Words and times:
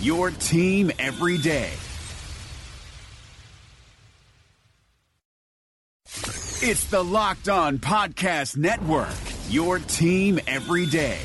your 0.00 0.30
team 0.30 0.90
every 0.98 1.38
day. 1.38 1.70
It's 6.62 6.86
the 6.86 7.02
Locked 7.02 7.48
On 7.48 7.78
Podcast 7.78 8.56
Network, 8.56 9.14
your 9.48 9.78
team 9.78 10.40
every 10.46 10.86
day. 10.86 11.18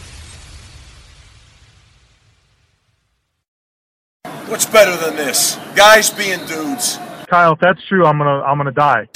What's 4.47 4.65
better 4.65 4.95
than 4.97 5.15
this? 5.15 5.57
Guys 5.75 6.09
being 6.09 6.45
dudes. 6.45 6.97
Kyle, 7.27 7.53
if 7.53 7.59
that's 7.59 7.81
true, 7.87 8.05
I'm 8.05 8.17
gonna 8.17 8.41
I'm 8.43 8.57
gonna 8.57 8.71
die. 8.71 9.07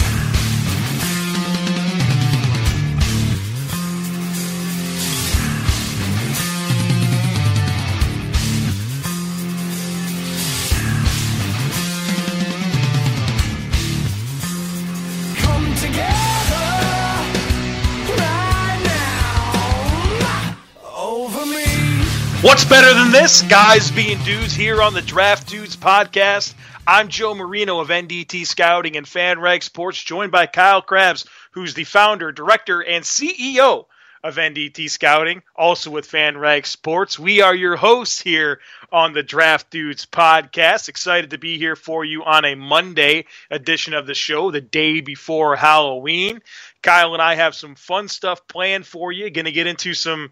What's 22.46 22.64
better 22.64 22.94
than 22.94 23.12
this? 23.12 23.42
Guys 23.42 23.90
being 23.90 24.20
dudes 24.20 24.54
here 24.54 24.80
on 24.80 24.94
the 24.94 25.02
Draft 25.02 25.50
Dudes 25.50 25.76
podcast. 25.76 26.54
I'm 26.86 27.08
Joe 27.08 27.34
Marino 27.34 27.80
of 27.80 27.88
NDT 27.88 28.46
Scouting 28.46 28.98
and 28.98 29.08
FanRag 29.08 29.64
Sports, 29.64 30.04
joined 30.04 30.32
by 30.32 30.46
Kyle 30.46 30.84
Crabbs, 30.84 31.26
who's 31.54 31.74
the 31.74 31.86
founder, 31.86 32.32
director, 32.32 32.82
and 32.82 33.04
CEO 33.04 33.86
of 34.24 34.36
NDT 34.36 34.92
Scouting, 34.92 35.42
also 35.56 35.90
with 35.90 36.08
FanRag 36.08 36.68
Sports. 36.68 37.18
We 37.18 37.42
are 37.42 37.56
your 37.56 37.78
hosts 37.78 38.22
here 38.22 38.60
on 38.92 39.14
the 39.14 39.24
Draft 39.24 39.72
Dudes 39.72 40.06
podcast. 40.06 40.88
Excited 40.88 41.32
to 41.32 41.40
be 41.40 41.58
here 41.58 41.76
for 41.76 42.06
you 42.06 42.24
on 42.26 42.46
a 42.46 42.54
Monday 42.54 43.26
edition 43.50 43.96
of 43.96 44.06
the 44.06 44.14
show, 44.14 44.52
the 44.52 44.62
day 44.62 45.02
before 45.02 45.56
Halloween. 45.56 46.44
Kyle 46.84 47.14
and 47.14 47.24
I 47.24 47.34
have 47.34 47.56
some 47.56 47.74
fun 47.74 48.08
stuff 48.08 48.48
planned 48.48 48.86
for 48.86 49.12
you. 49.12 49.32
Going 49.32 49.46
to 49.46 49.52
get 49.52 49.66
into 49.66 49.96
some 49.96 50.30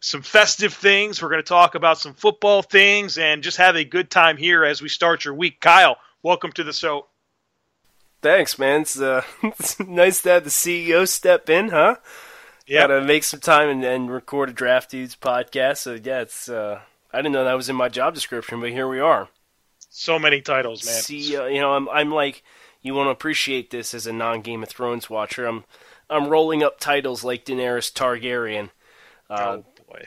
some 0.00 0.22
festive 0.22 0.74
things. 0.74 1.22
We're 1.22 1.28
going 1.28 1.42
to 1.42 1.48
talk 1.48 1.74
about 1.74 1.98
some 1.98 2.14
football 2.14 2.62
things 2.62 3.18
and 3.18 3.42
just 3.42 3.58
have 3.58 3.76
a 3.76 3.84
good 3.84 4.10
time 4.10 4.36
here 4.36 4.64
as 4.64 4.80
we 4.82 4.88
start 4.88 5.24
your 5.24 5.34
week. 5.34 5.60
Kyle, 5.60 5.98
welcome 6.22 6.52
to 6.52 6.64
the 6.64 6.72
show. 6.72 7.06
Thanks, 8.22 8.58
man. 8.58 8.82
It's, 8.82 9.00
uh, 9.00 9.22
it's 9.42 9.78
nice 9.80 10.22
to 10.22 10.30
have 10.30 10.44
the 10.44 10.50
CEO 10.50 11.06
step 11.06 11.48
in, 11.48 11.68
huh? 11.68 11.96
Yeah, 12.66 12.82
Gotta 12.86 13.02
make 13.02 13.24
some 13.24 13.40
time 13.40 13.68
and, 13.68 13.84
and 13.84 14.10
record 14.10 14.48
a 14.48 14.52
Draft 14.52 14.90
Dudes 14.90 15.16
podcast. 15.16 15.78
So, 15.78 15.94
yeah, 15.94 16.20
it's, 16.20 16.48
uh, 16.48 16.80
I 17.12 17.18
didn't 17.18 17.32
know 17.32 17.44
that 17.44 17.54
was 17.54 17.68
in 17.68 17.76
my 17.76 17.88
job 17.88 18.14
description, 18.14 18.60
but 18.60 18.70
here 18.70 18.88
we 18.88 19.00
are. 19.00 19.28
so 19.90 20.18
many 20.18 20.40
titles, 20.40 20.84
man. 20.86 20.94
CEO, 20.94 21.52
you 21.52 21.60
know, 21.60 21.72
I'm, 21.72 21.88
I'm 21.88 22.12
like, 22.12 22.42
you 22.80 22.94
want 22.94 23.08
to 23.08 23.10
appreciate 23.10 23.70
this 23.70 23.92
as 23.92 24.06
a 24.06 24.12
non 24.12 24.40
Game 24.40 24.62
of 24.62 24.68
Thrones 24.68 25.10
watcher. 25.10 25.46
I'm, 25.46 25.64
I'm 26.08 26.28
rolling 26.28 26.62
up 26.62 26.78
titles 26.78 27.24
like 27.24 27.44
Daenerys 27.44 27.92
Targaryen, 27.92 28.70
uh, 29.28 29.58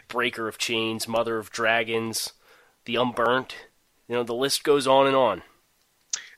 Breaker 0.07 0.47
of 0.47 0.57
Chains, 0.57 1.07
Mother 1.07 1.37
of 1.37 1.51
Dragons, 1.51 2.33
The 2.85 2.95
Unburnt. 2.95 3.55
You 4.07 4.15
know, 4.15 4.23
the 4.23 4.33
list 4.33 4.63
goes 4.63 4.87
on 4.87 5.07
and 5.07 5.15
on. 5.15 5.43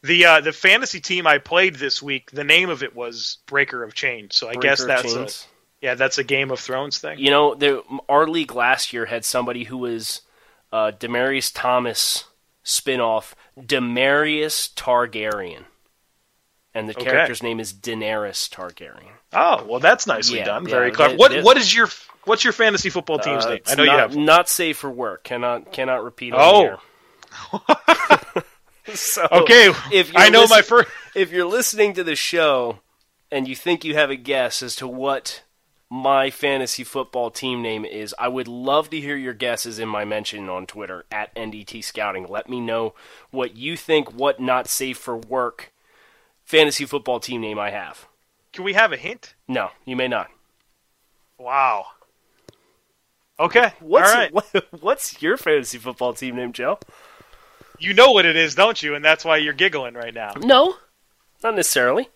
The 0.03 0.25
uh, 0.25 0.41
the 0.41 0.51
fantasy 0.51 0.99
team 0.99 1.25
I 1.25 1.39
played 1.39 1.75
this 1.75 2.01
week, 2.01 2.29
the 2.31 2.43
name 2.43 2.69
of 2.69 2.83
it 2.83 2.95
was 2.95 3.39
Breaker 3.47 3.83
of 3.83 3.95
Chains. 3.95 4.35
So 4.35 4.47
I 4.47 4.53
Breaker 4.53 4.67
guess 4.67 4.85
that's 4.85 5.15
a, 5.15 5.27
yeah, 5.81 5.95
that's 5.95 6.19
a 6.19 6.23
Game 6.23 6.51
of 6.51 6.59
Thrones 6.59 6.99
thing. 6.99 7.17
You 7.17 7.31
know, 7.31 7.55
there, 7.55 7.79
our 8.07 8.27
league 8.27 8.53
last 8.53 8.93
year 8.93 9.05
had 9.05 9.25
somebody 9.25 9.63
who 9.63 9.77
was 9.77 10.21
uh, 10.71 10.91
Demaryius 10.91 11.51
Thomas 11.53 12.25
spinoff, 12.63 13.33
Demaryius 13.59 14.73
Targaryen, 14.75 15.63
and 16.75 16.87
the 16.87 16.93
Okay. 16.95 17.05
character's 17.05 17.41
name 17.41 17.59
is 17.59 17.73
Daenerys 17.73 18.47
Targaryen. 18.49 19.09
Oh, 19.33 19.65
well, 19.65 19.79
that's 19.79 20.05
nicely 20.05 20.37
Yeah, 20.39 20.45
done. 20.45 20.65
yeah, 20.65 20.69
Very 20.75 20.91
clever. 20.91 21.13
they- 21.13 21.17
what 21.17 21.31
they- 21.31 21.41
what 21.41 21.57
is 21.57 21.73
your 21.73 21.89
what's 22.25 22.43
your 22.43 22.53
fantasy 22.53 22.89
football 22.89 23.17
team's 23.19 23.45
Uh, 23.45 23.49
name? 23.51 23.61
I 23.67 23.75
know 23.75 23.85
not, 23.85 23.91
you 23.93 23.97
have. 23.99 24.15
not 24.15 24.49
safe 24.49 24.77
for 24.77 24.89
work. 24.91 25.23
Cannot 25.23 25.71
cannot 25.71 26.03
repeat. 26.03 26.33
Oh. 26.35 26.77
so 28.93 29.27
Okay, 29.31 29.71
if 29.91 30.11
you're 30.13 30.21
I 30.21 30.29
know 30.29 30.47
my 30.47 30.61
first. 30.61 30.89
if 31.15 31.31
you're 31.31 31.45
listening 31.47 31.93
to 31.93 32.03
the 32.03 32.15
show 32.15 32.79
and 33.31 33.47
you 33.47 33.55
think 33.55 33.83
you 33.83 33.95
have 33.95 34.09
a 34.09 34.15
guess 34.15 34.61
as 34.61 34.75
to 34.77 34.87
what 34.87 35.41
my 35.89 36.29
fantasy 36.29 36.83
football 36.83 37.29
team 37.29 37.61
name 37.61 37.85
is, 37.85 38.13
I 38.17 38.27
would 38.27 38.47
love 38.47 38.89
to 38.89 38.99
hear 38.99 39.15
your 39.15 39.33
guesses 39.33 39.77
in 39.79 39.87
my 39.87 40.03
mention 40.05 40.49
on 40.49 40.65
Twitter 40.65 41.05
at 41.11 41.33
NDT 41.35 41.83
Scouting. 41.83 42.25
Let 42.27 42.49
me 42.49 42.59
know 42.59 42.95
what 43.31 43.55
you 43.55 43.77
think, 43.77 44.11
what 44.11 44.39
not 44.39 44.67
safe 44.67 44.97
for 44.97 45.15
work 45.17 45.71
fantasy 46.45 46.85
football 46.85 47.19
team 47.19 47.41
name 47.41 47.59
I 47.59 47.71
have. 47.71 48.07
Can 48.53 48.63
we 48.63 48.73
have 48.73 48.93
a 48.93 48.97
hint? 48.97 49.35
No, 49.47 49.71
you 49.83 49.95
may 49.95 50.07
not. 50.07 50.29
Wow. 51.37 51.87
Okay. 53.37 53.73
What's 53.81 54.09
All 54.09 54.17
right. 54.17 54.33
what, 54.33 54.67
what's 54.81 55.21
your 55.21 55.35
fantasy 55.35 55.77
football 55.77 56.13
team 56.13 56.37
name, 56.37 56.53
Joe? 56.53 56.79
You 57.77 57.93
know 57.93 58.11
what 58.11 58.25
it 58.25 58.37
is, 58.37 58.55
don't 58.55 58.81
you? 58.81 58.95
And 58.95 59.03
that's 59.03 59.25
why 59.25 59.37
you're 59.37 59.53
giggling 59.53 59.95
right 59.95 60.13
now. 60.13 60.33
No, 60.39 60.75
not 61.43 61.55
necessarily. 61.55 62.07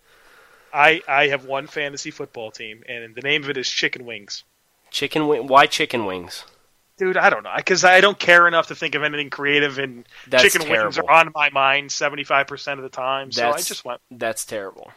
I 0.74 1.02
I 1.08 1.28
have 1.28 1.46
one 1.46 1.68
fantasy 1.68 2.12
football 2.12 2.52
team, 2.52 2.84
and 2.88 3.14
the 3.16 3.22
name 3.22 3.44
of 3.44 3.50
it 3.50 3.58
is 3.58 3.70
Chicken 3.70 4.06
Wings. 4.06 4.44
Chicken 4.92 5.28
wing. 5.28 5.48
Why 5.48 5.66
chicken 5.66 6.06
wings? 6.06 6.46
Dude, 7.00 7.16
I 7.18 7.30
don't 7.30 7.44
know, 7.44 7.54
because 7.56 7.84
I 7.86 8.02
don't 8.02 8.20
care 8.20 8.46
enough 8.46 8.68
to 8.68 8.76
think 8.76 8.94
of 8.94 9.04
anything 9.04 9.30
creative, 9.30 9.80
and 9.80 10.06
That's 10.28 10.44
chicken 10.44 10.70
wings 10.70 10.98
are 11.00 11.10
on 11.10 11.32
my 11.34 11.50
mind 11.50 11.92
seventy 11.94 12.26
five 12.26 12.46
percent 12.46 12.78
of 12.78 12.84
the 12.84 12.90
time. 12.90 13.32
So 13.32 13.42
I 13.44 13.46
That's- 13.48 13.68
just 13.68 13.86
went, 13.86 14.02
That's 14.12 14.46
terrible. 14.46 14.92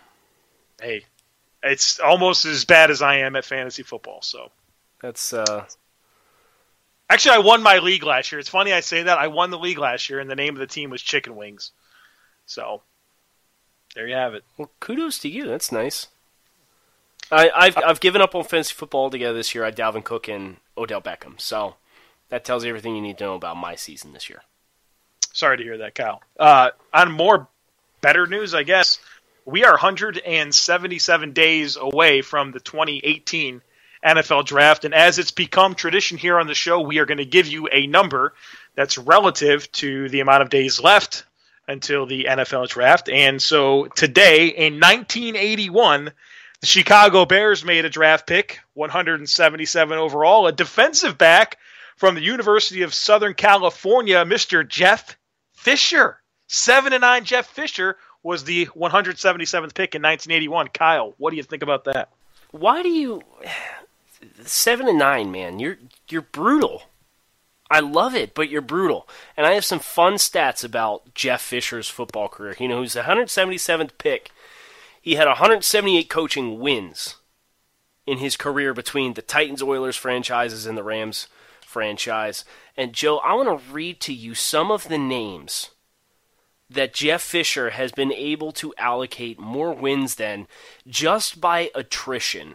hey, 0.80 1.04
it's 1.62 2.00
almost 2.00 2.44
as 2.44 2.64
bad 2.64 2.90
as 2.90 3.02
I 3.02 3.18
am 3.18 3.36
at 3.36 3.44
fantasy 3.44 3.84
football. 3.84 4.20
So 4.20 4.50
That's 5.00 5.32
uh. 5.32 5.64
actually, 7.08 7.36
I 7.36 7.38
won 7.38 7.62
my 7.62 7.78
league 7.78 8.02
last 8.02 8.32
year. 8.32 8.40
It's 8.40 8.48
funny 8.48 8.72
I 8.72 8.80
say 8.80 9.04
that 9.04 9.18
I 9.18 9.28
won 9.28 9.50
the 9.50 9.58
league 9.58 9.78
last 9.78 10.10
year, 10.10 10.18
and 10.18 10.28
the 10.28 10.34
name 10.34 10.54
of 10.54 10.58
the 10.60 10.66
team 10.66 10.90
was 10.90 11.00
Chicken 11.00 11.36
Wings. 11.36 11.70
So 12.46 12.82
there 13.94 14.08
you 14.08 14.16
have 14.16 14.34
it. 14.34 14.42
Well, 14.58 14.72
kudos 14.80 15.18
to 15.20 15.28
you. 15.28 15.46
That's 15.46 15.70
nice. 15.70 16.08
I, 17.30 17.48
I've 17.54 17.76
I've 17.78 18.00
given 18.00 18.20
up 18.20 18.34
on 18.34 18.42
fantasy 18.42 18.74
football 18.74 19.04
altogether 19.04 19.34
this 19.38 19.54
year. 19.54 19.64
I 19.64 19.70
Dalvin 19.70 20.02
Cook 20.02 20.26
and 20.28 20.56
Odell 20.76 21.00
Beckham. 21.00 21.40
So 21.40 21.76
that 22.32 22.46
tells 22.46 22.64
you 22.64 22.70
everything 22.70 22.96
you 22.96 23.02
need 23.02 23.18
to 23.18 23.24
know 23.24 23.34
about 23.34 23.58
my 23.58 23.74
season 23.74 24.14
this 24.14 24.30
year. 24.30 24.40
Sorry 25.34 25.58
to 25.58 25.62
hear 25.62 25.76
that, 25.78 25.94
Kyle. 25.94 26.22
Uh, 26.40 26.70
on 26.92 27.12
more 27.12 27.46
better 28.00 28.26
news, 28.26 28.54
I 28.54 28.62
guess. 28.62 28.98
We 29.44 29.66
are 29.66 29.72
177 29.72 31.32
days 31.34 31.76
away 31.76 32.22
from 32.22 32.52
the 32.52 32.60
2018 32.60 33.60
NFL 34.02 34.46
draft. 34.46 34.86
And 34.86 34.94
as 34.94 35.18
it's 35.18 35.30
become 35.30 35.74
tradition 35.74 36.16
here 36.16 36.38
on 36.38 36.46
the 36.46 36.54
show, 36.54 36.80
we 36.80 37.00
are 37.00 37.04
going 37.04 37.18
to 37.18 37.26
give 37.26 37.48
you 37.48 37.68
a 37.70 37.86
number 37.86 38.32
that's 38.76 38.96
relative 38.96 39.70
to 39.72 40.08
the 40.08 40.20
amount 40.20 40.42
of 40.42 40.48
days 40.48 40.80
left 40.80 41.26
until 41.68 42.06
the 42.06 42.24
NFL 42.30 42.66
draft. 42.70 43.10
And 43.10 43.42
so 43.42 43.88
today, 43.88 44.46
in 44.46 44.80
1981, 44.80 46.10
the 46.62 46.66
Chicago 46.66 47.26
Bears 47.26 47.62
made 47.62 47.84
a 47.84 47.90
draft 47.90 48.26
pick, 48.26 48.60
177 48.72 49.98
overall, 49.98 50.46
a 50.46 50.52
defensive 50.52 51.18
back 51.18 51.58
from 52.02 52.16
the 52.16 52.20
University 52.20 52.82
of 52.82 52.92
Southern 52.92 53.32
California, 53.32 54.24
Mr. 54.24 54.68
Jeff 54.68 55.16
Fisher. 55.52 56.20
7 56.48 56.92
and 56.92 57.02
9 57.02 57.24
Jeff 57.24 57.46
Fisher 57.46 57.96
was 58.24 58.42
the 58.42 58.66
177th 58.74 59.72
pick 59.72 59.94
in 59.94 60.02
1981. 60.02 60.66
Kyle, 60.74 61.14
what 61.18 61.30
do 61.30 61.36
you 61.36 61.44
think 61.44 61.62
about 61.62 61.84
that? 61.84 62.08
Why 62.50 62.82
do 62.82 62.88
you 62.88 63.22
seven 64.42 64.88
and 64.88 64.98
nine, 64.98 65.30
man? 65.30 65.60
You're 65.60 65.78
you're 66.08 66.22
brutal. 66.22 66.82
I 67.70 67.78
love 67.78 68.16
it, 68.16 68.34
but 68.34 68.50
you're 68.50 68.62
brutal. 68.62 69.08
And 69.36 69.46
I 69.46 69.52
have 69.52 69.64
some 69.64 69.78
fun 69.78 70.14
stats 70.14 70.64
about 70.64 71.14
Jeff 71.14 71.40
Fisher's 71.40 71.88
football 71.88 72.28
career. 72.28 72.56
You 72.58 72.66
know, 72.66 72.82
he's 72.82 72.94
the 72.94 73.02
177th 73.02 73.92
pick. 73.98 74.32
He 75.00 75.14
had 75.14 75.28
178 75.28 76.10
coaching 76.10 76.58
wins 76.58 77.18
in 78.08 78.18
his 78.18 78.36
career 78.36 78.74
between 78.74 79.14
the 79.14 79.22
Titans 79.22 79.62
Oilers 79.62 79.96
franchises 79.96 80.66
and 80.66 80.76
the 80.76 80.82
Rams 80.82 81.28
franchise. 81.72 82.44
And 82.76 82.92
Joe, 82.92 83.18
I 83.18 83.34
want 83.34 83.48
to 83.48 83.72
read 83.72 84.00
to 84.02 84.12
you 84.12 84.34
some 84.34 84.70
of 84.70 84.88
the 84.88 84.98
names 84.98 85.70
that 86.70 86.94
Jeff 86.94 87.22
Fisher 87.22 87.70
has 87.70 87.92
been 87.92 88.12
able 88.12 88.52
to 88.52 88.74
allocate 88.78 89.38
more 89.38 89.72
wins 89.72 90.16
than 90.16 90.46
just 90.86 91.40
by 91.40 91.70
attrition. 91.74 92.54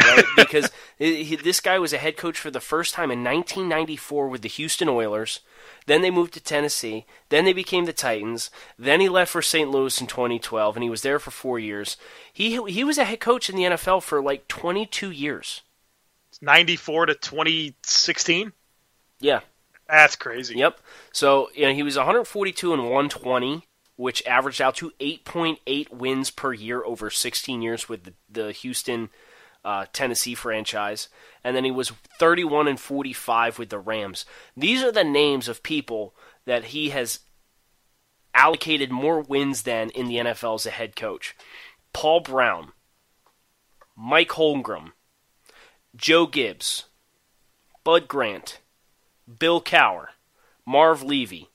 Right? 0.00 0.24
because 0.36 0.70
this 0.98 1.60
guy 1.60 1.78
was 1.78 1.92
a 1.92 1.98
head 1.98 2.16
coach 2.16 2.38
for 2.38 2.50
the 2.50 2.60
first 2.60 2.94
time 2.94 3.10
in 3.10 3.22
1994 3.22 4.28
with 4.28 4.42
the 4.42 4.48
Houston 4.48 4.88
Oilers. 4.88 5.40
Then 5.86 6.02
they 6.02 6.10
moved 6.10 6.34
to 6.34 6.40
Tennessee. 6.40 7.06
Then 7.28 7.44
they 7.44 7.52
became 7.52 7.84
the 7.84 7.92
Titans. 7.92 8.50
Then 8.78 9.00
he 9.00 9.08
left 9.08 9.30
for 9.30 9.42
St. 9.42 9.70
Louis 9.70 10.00
in 10.00 10.06
2012, 10.06 10.76
and 10.76 10.82
he 10.82 10.90
was 10.90 11.02
there 11.02 11.18
for 11.18 11.30
four 11.30 11.58
years. 11.58 11.96
He 12.32 12.60
he 12.70 12.84
was 12.84 12.98
a 12.98 13.04
head 13.04 13.20
coach 13.20 13.48
in 13.48 13.56
the 13.56 13.62
NFL 13.62 14.02
for 14.02 14.20
like 14.20 14.48
22 14.48 15.10
years. 15.10 15.62
94 16.42 17.06
to 17.06 17.14
2016? 17.14 18.52
Yeah, 19.20 19.40
That's 19.88 20.16
crazy. 20.16 20.56
Yep. 20.56 20.80
So 21.12 21.50
you 21.54 21.66
know, 21.66 21.74
he 21.74 21.82
was 21.82 21.96
142 21.96 22.72
and 22.72 22.82
120, 22.82 23.66
which 23.96 24.26
averaged 24.26 24.60
out 24.60 24.76
to 24.76 24.92
8.8 25.00 25.92
wins 25.92 26.30
per 26.30 26.52
year 26.52 26.84
over 26.84 27.10
16 27.10 27.62
years 27.62 27.88
with 27.88 28.04
the, 28.04 28.14
the 28.30 28.52
Houston, 28.52 29.10
uh, 29.64 29.86
Tennessee 29.92 30.34
franchise, 30.34 31.08
and 31.42 31.56
then 31.56 31.64
he 31.64 31.70
was 31.70 31.92
31 32.18 32.68
and 32.68 32.80
45 32.80 33.58
with 33.58 33.70
the 33.70 33.78
Rams. 33.78 34.24
These 34.56 34.82
are 34.82 34.92
the 34.92 35.04
names 35.04 35.48
of 35.48 35.62
people 35.62 36.14
that 36.44 36.66
he 36.66 36.90
has 36.90 37.20
allocated 38.34 38.90
more 38.90 39.20
wins 39.20 39.62
than 39.62 39.90
in 39.90 40.08
the 40.08 40.16
NFL 40.16 40.56
as 40.56 40.66
a 40.66 40.70
head 40.70 40.96
coach. 40.96 41.36
Paul 41.92 42.20
Brown, 42.20 42.72
Mike 43.96 44.30
Holmgren, 44.30 44.92
Joe 45.96 46.26
Gibbs, 46.26 46.86
Bud 47.84 48.08
Grant, 48.08 48.58
Bill 49.38 49.60
Cowher, 49.60 50.08
Marv 50.66 51.02
Levy, 51.02 51.50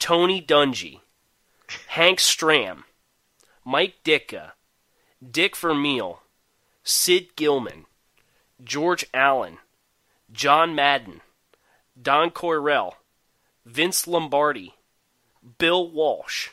Tony 0.00 0.42
Dungy, 0.42 1.00
Hank 1.88 2.18
Stram, 2.18 2.84
Mike 3.64 3.94
Ditka, 4.04 4.52
Dick 5.30 5.56
Vermeil, 5.56 6.22
Sid 6.82 7.36
Gilman, 7.36 7.84
George 8.64 9.06
Allen, 9.14 9.58
John 10.32 10.74
Madden, 10.74 11.20
Don 12.00 12.30
Coryell, 12.30 12.96
Vince 13.64 14.08
Lombardi, 14.08 14.74
Bill 15.58 15.88
Walsh. 15.88 16.48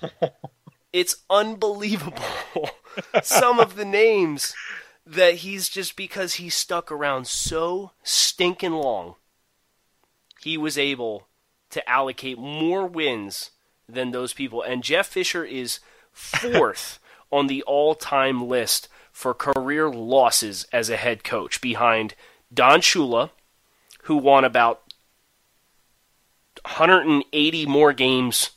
it's 0.92 1.16
unbelievable. 1.28 2.22
Some 3.22 3.58
of 3.58 3.74
the 3.74 3.84
names 3.84 4.54
that 5.04 5.36
he's 5.36 5.68
just 5.68 5.96
because 5.96 6.34
he 6.34 6.48
stuck 6.48 6.92
around 6.92 7.26
so 7.26 7.92
stinking 8.02 8.72
long, 8.72 9.16
he 10.40 10.56
was 10.56 10.78
able 10.78 11.26
to 11.70 11.88
allocate 11.88 12.38
more 12.38 12.86
wins 12.86 13.50
than 13.88 14.10
those 14.10 14.32
people. 14.32 14.62
And 14.62 14.82
Jeff 14.82 15.08
Fisher 15.08 15.44
is 15.44 15.80
fourth 16.12 16.98
on 17.32 17.46
the 17.46 17.62
all 17.62 17.94
time 17.94 18.46
list 18.46 18.88
for 19.10 19.34
career 19.34 19.90
losses 19.90 20.66
as 20.72 20.88
a 20.88 20.96
head 20.96 21.24
coach 21.24 21.60
behind 21.60 22.14
Don 22.52 22.80
Shula, 22.80 23.30
who 24.04 24.16
won 24.16 24.44
about 24.44 24.82
180 26.64 27.66
more 27.66 27.92
games 27.92 28.50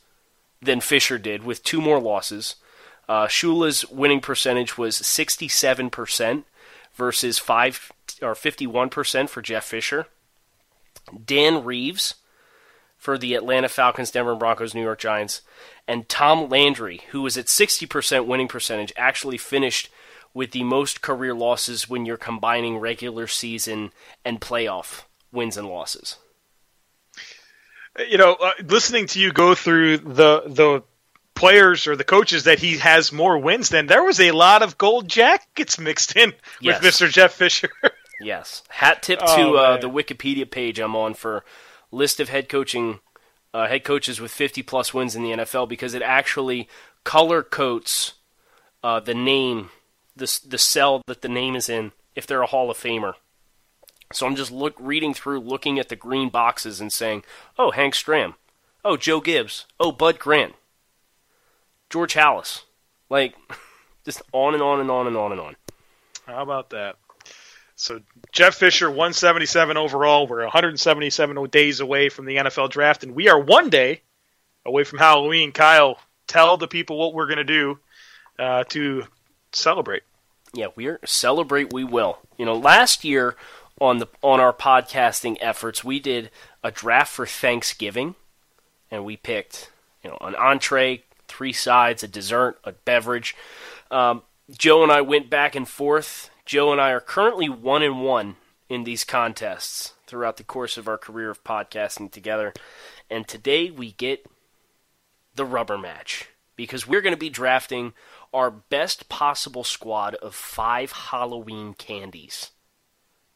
than 0.60 0.80
Fisher 0.80 1.18
did 1.18 1.44
with 1.44 1.62
two 1.62 1.80
more 1.80 2.00
losses. 2.00 2.56
Uh, 3.08 3.26
Shula's 3.26 3.88
winning 3.88 4.20
percentage 4.20 4.76
was 4.76 5.00
67% 5.00 6.44
versus 6.94 7.38
5 7.38 7.92
or 8.22 8.34
51% 8.34 9.28
for 9.28 9.42
Jeff 9.42 9.64
Fisher. 9.64 10.06
Dan 11.24 11.64
Reeves 11.64 12.14
for 12.96 13.16
the 13.16 13.34
Atlanta 13.34 13.68
Falcons, 13.68 14.10
Denver 14.10 14.34
Broncos, 14.34 14.74
New 14.74 14.82
York 14.82 14.98
Giants, 14.98 15.42
and 15.86 16.08
Tom 16.08 16.48
Landry, 16.48 17.02
who 17.10 17.22
was 17.22 17.38
at 17.38 17.46
60% 17.46 18.26
winning 18.26 18.48
percentage, 18.48 18.92
actually 18.96 19.38
finished 19.38 19.88
with 20.34 20.50
the 20.50 20.64
most 20.64 21.00
career 21.00 21.32
losses 21.32 21.88
when 21.88 22.04
you're 22.04 22.16
combining 22.16 22.78
regular 22.78 23.26
season 23.26 23.92
and 24.24 24.40
playoff 24.40 25.04
wins 25.32 25.56
and 25.56 25.68
losses. 25.68 26.16
You 28.08 28.18
know, 28.18 28.34
uh, 28.34 28.52
listening 28.64 29.06
to 29.08 29.20
you 29.20 29.32
go 29.32 29.54
through 29.54 29.98
the 29.98 30.42
the 30.46 30.82
players 31.36 31.86
or 31.86 31.94
the 31.94 32.02
coaches 32.04 32.44
that 32.44 32.58
he 32.58 32.78
has 32.78 33.12
more 33.12 33.38
wins 33.38 33.68
than, 33.68 33.86
there 33.86 34.02
was 34.02 34.18
a 34.18 34.32
lot 34.32 34.62
of 34.62 34.76
gold 34.78 35.06
jackets 35.08 35.78
mixed 35.78 36.16
in 36.16 36.32
Yes. 36.60 36.82
with 36.82 36.92
Mr. 36.94 37.10
Jeff 37.10 37.32
Fisher. 37.34 37.70
Yes. 38.18 38.62
Hat 38.70 39.02
tip 39.02 39.18
to 39.18 39.26
Oh, 39.28 39.54
uh, 39.56 39.76
the 39.76 39.90
Wikipedia 39.90 40.50
page 40.50 40.78
I'm 40.78 40.96
on 40.96 41.12
for 41.12 41.44
list 41.90 42.18
of 42.18 42.30
head 42.30 42.48
coaching 42.48 43.00
uh, 43.52 43.66
head 43.68 43.84
coaches 43.84 44.22
with 44.22 44.30
50 44.32 44.62
plus 44.62 44.94
wins 44.94 45.14
in 45.14 45.22
the 45.22 45.32
NFL 45.32 45.68
because 45.68 45.92
it 45.92 46.00
actually 46.00 46.66
color 47.04 47.42
coats 47.42 48.14
uh, 48.82 49.00
the 49.00 49.12
name, 49.14 49.68
the 50.16 50.40
the 50.48 50.56
cell 50.56 51.02
that 51.06 51.20
the 51.20 51.28
name 51.28 51.54
is 51.54 51.68
in 51.68 51.92
if 52.14 52.26
they're 52.26 52.40
a 52.40 52.46
Hall 52.46 52.70
of 52.70 52.78
Famer. 52.78 53.12
So 54.14 54.26
I'm 54.26 54.34
just 54.34 54.50
look 54.50 54.74
reading 54.78 55.12
through, 55.12 55.40
looking 55.40 55.78
at 55.78 55.90
the 55.90 55.96
green 55.96 56.30
boxes 56.30 56.80
and 56.80 56.90
saying, 56.90 57.22
"Oh, 57.58 57.70
Hank 57.70 57.92
Stram, 57.92 58.32
oh 58.82 58.96
Joe 58.96 59.20
Gibbs, 59.20 59.66
oh 59.78 59.92
Bud 59.92 60.18
Grant, 60.18 60.54
George 61.90 62.14
Halas," 62.14 62.62
like 63.08 63.34
just 64.04 64.22
on 64.32 64.54
and 64.54 64.62
on 64.62 64.80
and 64.80 64.90
on 64.90 65.06
and 65.06 65.16
on 65.16 65.32
and 65.32 65.40
on. 65.40 65.56
How 66.26 66.42
about 66.42 66.70
that? 66.70 66.96
So 67.76 68.00
Jeff 68.32 68.54
Fisher, 68.54 68.88
177 68.88 69.76
overall. 69.76 70.26
We're 70.26 70.42
177 70.42 71.44
days 71.50 71.80
away 71.80 72.08
from 72.08 72.24
the 72.24 72.36
NFL 72.36 72.70
draft, 72.70 73.04
and 73.04 73.14
we 73.14 73.28
are 73.28 73.38
one 73.38 73.68
day 73.68 74.00
away 74.64 74.84
from 74.84 74.98
Halloween. 74.98 75.52
Kyle, 75.52 75.98
tell 76.26 76.56
the 76.56 76.68
people 76.68 76.98
what 76.98 77.14
we're 77.14 77.26
going 77.26 77.36
to 77.36 77.44
do 77.44 77.78
uh, 78.38 78.64
to 78.70 79.04
celebrate. 79.52 80.02
Yeah, 80.54 80.68
we're 80.74 81.00
celebrate. 81.04 81.72
We 81.72 81.84
will. 81.84 82.18
You 82.38 82.46
know, 82.46 82.56
last 82.56 83.04
year 83.04 83.36
on 83.80 83.98
the 83.98 84.06
on 84.22 84.40
our 84.40 84.52
podcasting 84.52 85.36
efforts, 85.40 85.84
we 85.84 86.00
did 86.00 86.30
a 86.64 86.70
draft 86.70 87.12
for 87.12 87.26
Thanksgiving, 87.26 88.14
and 88.90 89.04
we 89.04 89.16
picked 89.16 89.70
you 90.02 90.10
know 90.10 90.18
an 90.22 90.34
entree, 90.34 91.04
three 91.28 91.52
sides, 91.52 92.02
a 92.02 92.08
dessert, 92.08 92.58
a 92.64 92.72
beverage. 92.72 93.34
Um, 93.90 94.22
Joe 94.50 94.82
and 94.82 94.92
I 94.92 95.00
went 95.00 95.30
back 95.30 95.54
and 95.54 95.68
forth. 95.68 96.30
Joe 96.44 96.72
and 96.72 96.80
I 96.80 96.90
are 96.90 97.00
currently 97.00 97.48
one 97.48 97.82
and 97.82 98.02
one 98.02 98.36
in 98.68 98.84
these 98.84 99.04
contests 99.04 99.94
throughout 100.06 100.36
the 100.36 100.44
course 100.44 100.76
of 100.76 100.88
our 100.88 100.98
career 100.98 101.30
of 101.30 101.44
podcasting 101.44 102.10
together, 102.10 102.52
and 103.10 103.26
today 103.26 103.70
we 103.70 103.92
get 103.92 104.26
the 105.34 105.44
rubber 105.44 105.78
match 105.78 106.28
because 106.56 106.86
we're 106.86 107.00
going 107.00 107.14
to 107.14 107.18
be 107.18 107.30
drafting 107.30 107.92
our 108.32 108.50
best 108.50 109.08
possible 109.08 109.64
squad 109.64 110.14
of 110.16 110.34
five 110.34 110.92
Halloween 110.92 111.74
candies. 111.74 112.50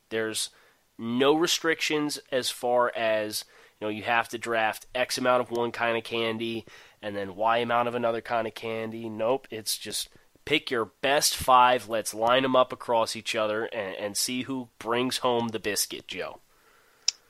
There's 0.08 0.50
no 1.00 1.34
restrictions 1.34 2.20
as 2.30 2.50
far 2.50 2.92
as 2.94 3.44
you 3.80 3.86
know 3.86 3.90
you 3.90 4.02
have 4.02 4.28
to 4.28 4.38
draft 4.38 4.86
X 4.94 5.18
amount 5.18 5.40
of 5.40 5.50
one 5.50 5.72
kind 5.72 5.96
of 5.96 6.04
candy 6.04 6.66
and 7.02 7.16
then 7.16 7.34
Y 7.34 7.58
amount 7.58 7.88
of 7.88 7.94
another 7.94 8.20
kind 8.20 8.46
of 8.46 8.54
candy. 8.54 9.08
Nope, 9.08 9.48
it's 9.50 9.78
just 9.78 10.10
pick 10.44 10.70
your 10.70 10.86
best 11.00 11.34
five. 11.34 11.88
Let's 11.88 12.12
line 12.12 12.42
them 12.42 12.54
up 12.54 12.72
across 12.72 13.16
each 13.16 13.34
other 13.34 13.64
and, 13.64 13.96
and 13.96 14.16
see 14.16 14.42
who 14.42 14.68
brings 14.78 15.18
home 15.18 15.48
the 15.48 15.58
biscuit, 15.58 16.06
Joe. 16.06 16.40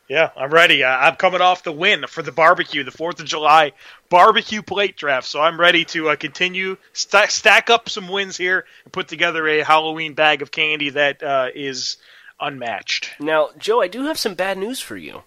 Yeah, 0.08 0.30
I'm 0.36 0.50
ready. 0.50 0.82
Uh, 0.82 0.88
I'm 0.88 1.14
coming 1.14 1.40
off 1.40 1.62
the 1.62 1.70
win 1.70 2.04
for 2.08 2.20
the 2.20 2.32
barbecue, 2.32 2.82
the 2.82 2.90
Fourth 2.90 3.20
of 3.20 3.26
July 3.26 3.70
barbecue 4.08 4.60
plate 4.60 4.96
draft. 4.96 5.28
So 5.28 5.40
I'm 5.40 5.60
ready 5.60 5.84
to 5.84 6.08
uh, 6.08 6.16
continue 6.16 6.78
st- 6.92 7.30
stack 7.30 7.70
up 7.70 7.88
some 7.88 8.08
wins 8.08 8.36
here 8.36 8.66
and 8.82 8.92
put 8.92 9.06
together 9.06 9.46
a 9.46 9.62
Halloween 9.62 10.14
bag 10.14 10.42
of 10.42 10.50
candy 10.50 10.90
that 10.90 11.22
uh, 11.22 11.50
is 11.54 11.98
unmatched. 12.40 13.10
Now, 13.20 13.50
Joe, 13.58 13.82
I 13.82 13.88
do 13.88 14.04
have 14.04 14.18
some 14.18 14.34
bad 14.34 14.58
news 14.58 14.80
for 14.80 14.96
you. 14.96 15.22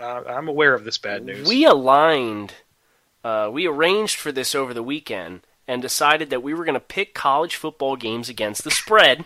Uh, 0.00 0.22
I'm 0.26 0.48
aware 0.48 0.74
of 0.74 0.84
this 0.84 0.98
bad 0.98 1.24
news. 1.24 1.48
We 1.48 1.64
aligned, 1.64 2.54
uh, 3.24 3.50
we 3.52 3.66
arranged 3.66 4.16
for 4.16 4.32
this 4.32 4.54
over 4.54 4.72
the 4.72 4.82
weekend 4.82 5.40
and 5.66 5.82
decided 5.82 6.30
that 6.30 6.42
we 6.42 6.54
were 6.54 6.64
going 6.64 6.74
to 6.74 6.80
pick 6.80 7.14
college 7.14 7.56
football 7.56 7.96
games 7.96 8.28
against 8.28 8.64
the 8.64 8.70
spread. 8.70 9.24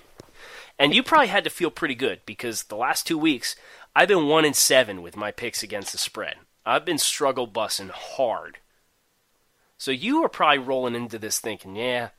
And 0.79 0.95
you 0.95 1.02
probably 1.02 1.29
had 1.29 1.45
to 1.45 1.50
feel 1.50 1.71
pretty 1.71 1.95
good 1.95 2.21
because 2.26 2.64
the 2.64 2.76
last 2.76 3.07
two 3.07 3.19
weeks 3.19 3.55
I've 3.95 4.09
been 4.09 4.26
one 4.26 4.45
in 4.45 4.55
seven 4.55 5.02
with 5.02 5.17
my 5.17 5.31
picks 5.31 5.62
against 5.62 5.93
the 5.93 5.99
spread. 5.99 6.37
I've 6.64 6.85
been 6.85 6.99
struggle 6.99 7.47
bussing 7.47 7.91
hard. 7.91 8.59
So 9.76 9.91
you 9.91 10.25
are 10.25 10.29
probably 10.29 10.59
rolling 10.59 10.95
into 10.95 11.19
this 11.19 11.41
thinking, 11.41 11.76
yeah, 11.76 12.11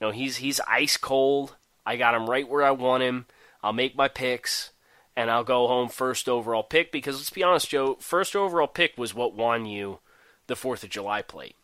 you 0.00 0.06
know, 0.06 0.10
he's 0.12 0.36
he's 0.36 0.60
ice 0.68 0.96
cold. 0.96 1.56
I 1.84 1.96
got 1.96 2.14
him 2.14 2.28
right 2.28 2.48
where 2.48 2.62
I 2.62 2.70
want 2.72 3.02
him. 3.02 3.26
I'll 3.66 3.72
make 3.72 3.96
my 3.96 4.06
picks 4.06 4.70
and 5.16 5.28
I'll 5.28 5.42
go 5.42 5.66
home 5.66 5.88
first 5.88 6.28
overall 6.28 6.62
pick 6.62 6.92
because 6.92 7.16
let's 7.16 7.30
be 7.30 7.42
honest, 7.42 7.68
Joe, 7.68 7.96
first 7.98 8.36
overall 8.36 8.68
pick 8.68 8.96
was 8.96 9.12
what 9.12 9.34
won 9.34 9.66
you 9.66 9.98
the 10.46 10.54
4th 10.54 10.84
of 10.84 10.90
July 10.90 11.20
plate. 11.22 11.56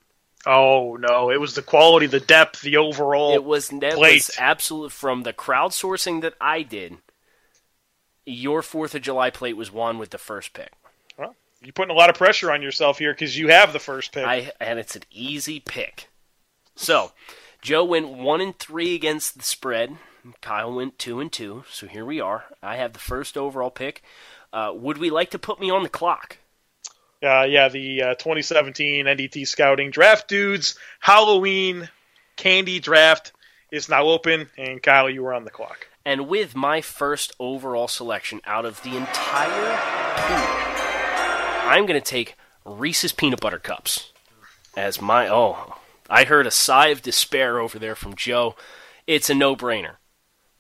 Oh 0.45 0.97
no! 0.99 1.31
It 1.31 1.41
was 1.41 1.55
the 1.55 1.63
quality, 1.63 2.07
the 2.07 2.19
depth, 2.19 2.63
the 2.63 2.77
overall. 2.77 3.33
It 3.33 3.45
was 3.45 3.69
that 3.69 3.93
plate. 3.93 4.15
was 4.15 4.33
absolute 4.37 4.91
from 4.91 5.23
the 5.23 5.33
crowdsourcing 5.33 6.23
that 6.23 6.35
I 6.41 6.63
did. 6.63 6.97
Your 8.27 8.63
Fourth 8.63 8.97
of 8.97 9.03
July 9.03 9.31
plate 9.31 9.57
was 9.57 9.71
won 9.71 9.99
with 10.01 10.11
the 10.11 10.19
first 10.19 10.53
pick. 10.53 10.73
Well, 11.17 11.37
you're 11.63 11.73
putting 11.73 11.95
a 11.95 11.97
lot 11.97 12.11
of 12.11 12.17
pressure 12.17 12.51
on 12.51 12.61
yourself 12.63 12.99
here 12.99 13.13
because 13.13 13.39
you 13.39 13.49
have 13.49 13.73
the 13.73 13.79
first 13.79 14.11
pick. 14.11 14.27
I 14.27 14.51
and 14.61 14.81
it's 14.81 14.97
an 14.97 15.05
easy 15.13 15.61
pick. 15.61 16.09
So, 16.75 17.13
Joe 17.61 17.85
went 17.85 18.09
one 18.09 18.41
and 18.41 18.59
three 18.59 18.97
against 18.97 19.39
the 19.39 19.45
spread. 19.45 19.97
Kyle 20.41 20.73
went 20.73 20.99
two 20.99 21.21
and 21.21 21.33
two. 21.33 21.65
So 21.71 21.87
here 21.87 22.05
we 22.05 22.21
are. 22.21 22.45
I 22.63 22.77
have 22.77 22.93
the 22.93 22.99
first 22.99 23.37
overall 23.37 23.71
pick. 23.71 24.03
Uh, 24.53 24.73
would 24.75 24.99
we 24.99 25.11
like 25.11 25.31
to 25.31 25.39
put 25.39 25.61
me 25.61 25.71
on 25.71 25.83
the 25.83 25.89
clock? 25.89 26.39
Uh, 27.23 27.45
yeah, 27.45 27.69
the 27.69 28.03
uh, 28.03 28.15
2017 28.15 29.07
NDT 29.07 29.47
Scouting 29.47 29.91
Draft 29.91 30.29
Dudes 30.29 30.77
Halloween 30.99 31.89
Candy 32.37 32.81
Draft 32.81 33.33
is 33.71 33.89
now 33.89 34.05
open, 34.05 34.49
and 34.59 34.83
Kyle, 34.83 35.09
you 35.09 35.23
were 35.23 35.33
on 35.33 35.45
the 35.45 35.51
clock. 35.51 35.87
And 36.05 36.27
with 36.27 36.57
my 36.57 36.81
first 36.81 37.33
overall 37.39 37.87
selection 37.87 38.41
out 38.45 38.65
of 38.65 38.83
the 38.83 38.97
entire 38.97 39.79
pool, 40.17 41.71
I'm 41.71 41.87
going 41.87 42.01
to 42.01 42.05
take 42.05 42.35
Reese's 42.65 43.13
Peanut 43.13 43.41
Butter 43.41 43.59
Cups 43.59 44.13
as 44.77 45.01
my. 45.01 45.29
Oh, 45.29 45.79
I 46.11 46.25
heard 46.25 46.47
a 46.47 46.51
sigh 46.51 46.89
of 46.89 47.03
despair 47.03 47.61
over 47.61 47.79
there 47.79 47.95
from 47.95 48.17
Joe. 48.17 48.57
It's 49.07 49.31
a 49.31 49.35
no 49.35 49.55
brainer. 49.55 49.97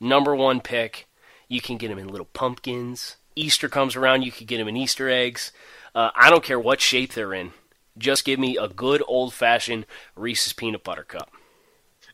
Number 0.02 0.35
one 0.35 0.61
pick. 0.61 1.06
You 1.49 1.61
can 1.61 1.76
get 1.76 1.88
them 1.88 1.99
in 1.99 2.09
little 2.09 2.26
pumpkins. 2.32 3.16
Easter 3.37 3.68
comes 3.68 3.94
around, 3.97 4.23
you 4.23 4.32
can 4.32 4.47
get 4.47 4.59
them 4.59 4.68
in 4.68 4.76
Easter 4.76 5.09
eggs. 5.09 5.52
Uh, 5.94 6.11
I 6.14 6.28
don't 6.28 6.42
care 6.44 6.59
what 6.59 6.80
shape 6.80 7.14
they're 7.14 7.32
in. 7.32 7.52
Just 7.97 8.25
give 8.25 8.38
me 8.40 8.56
a 8.56 8.68
good 8.68 9.02
old 9.06 9.32
fashioned 9.32 9.87
Reese's 10.16 10.52
Peanut 10.52 10.82
Butter 10.82 11.04
Cup. 11.04 11.30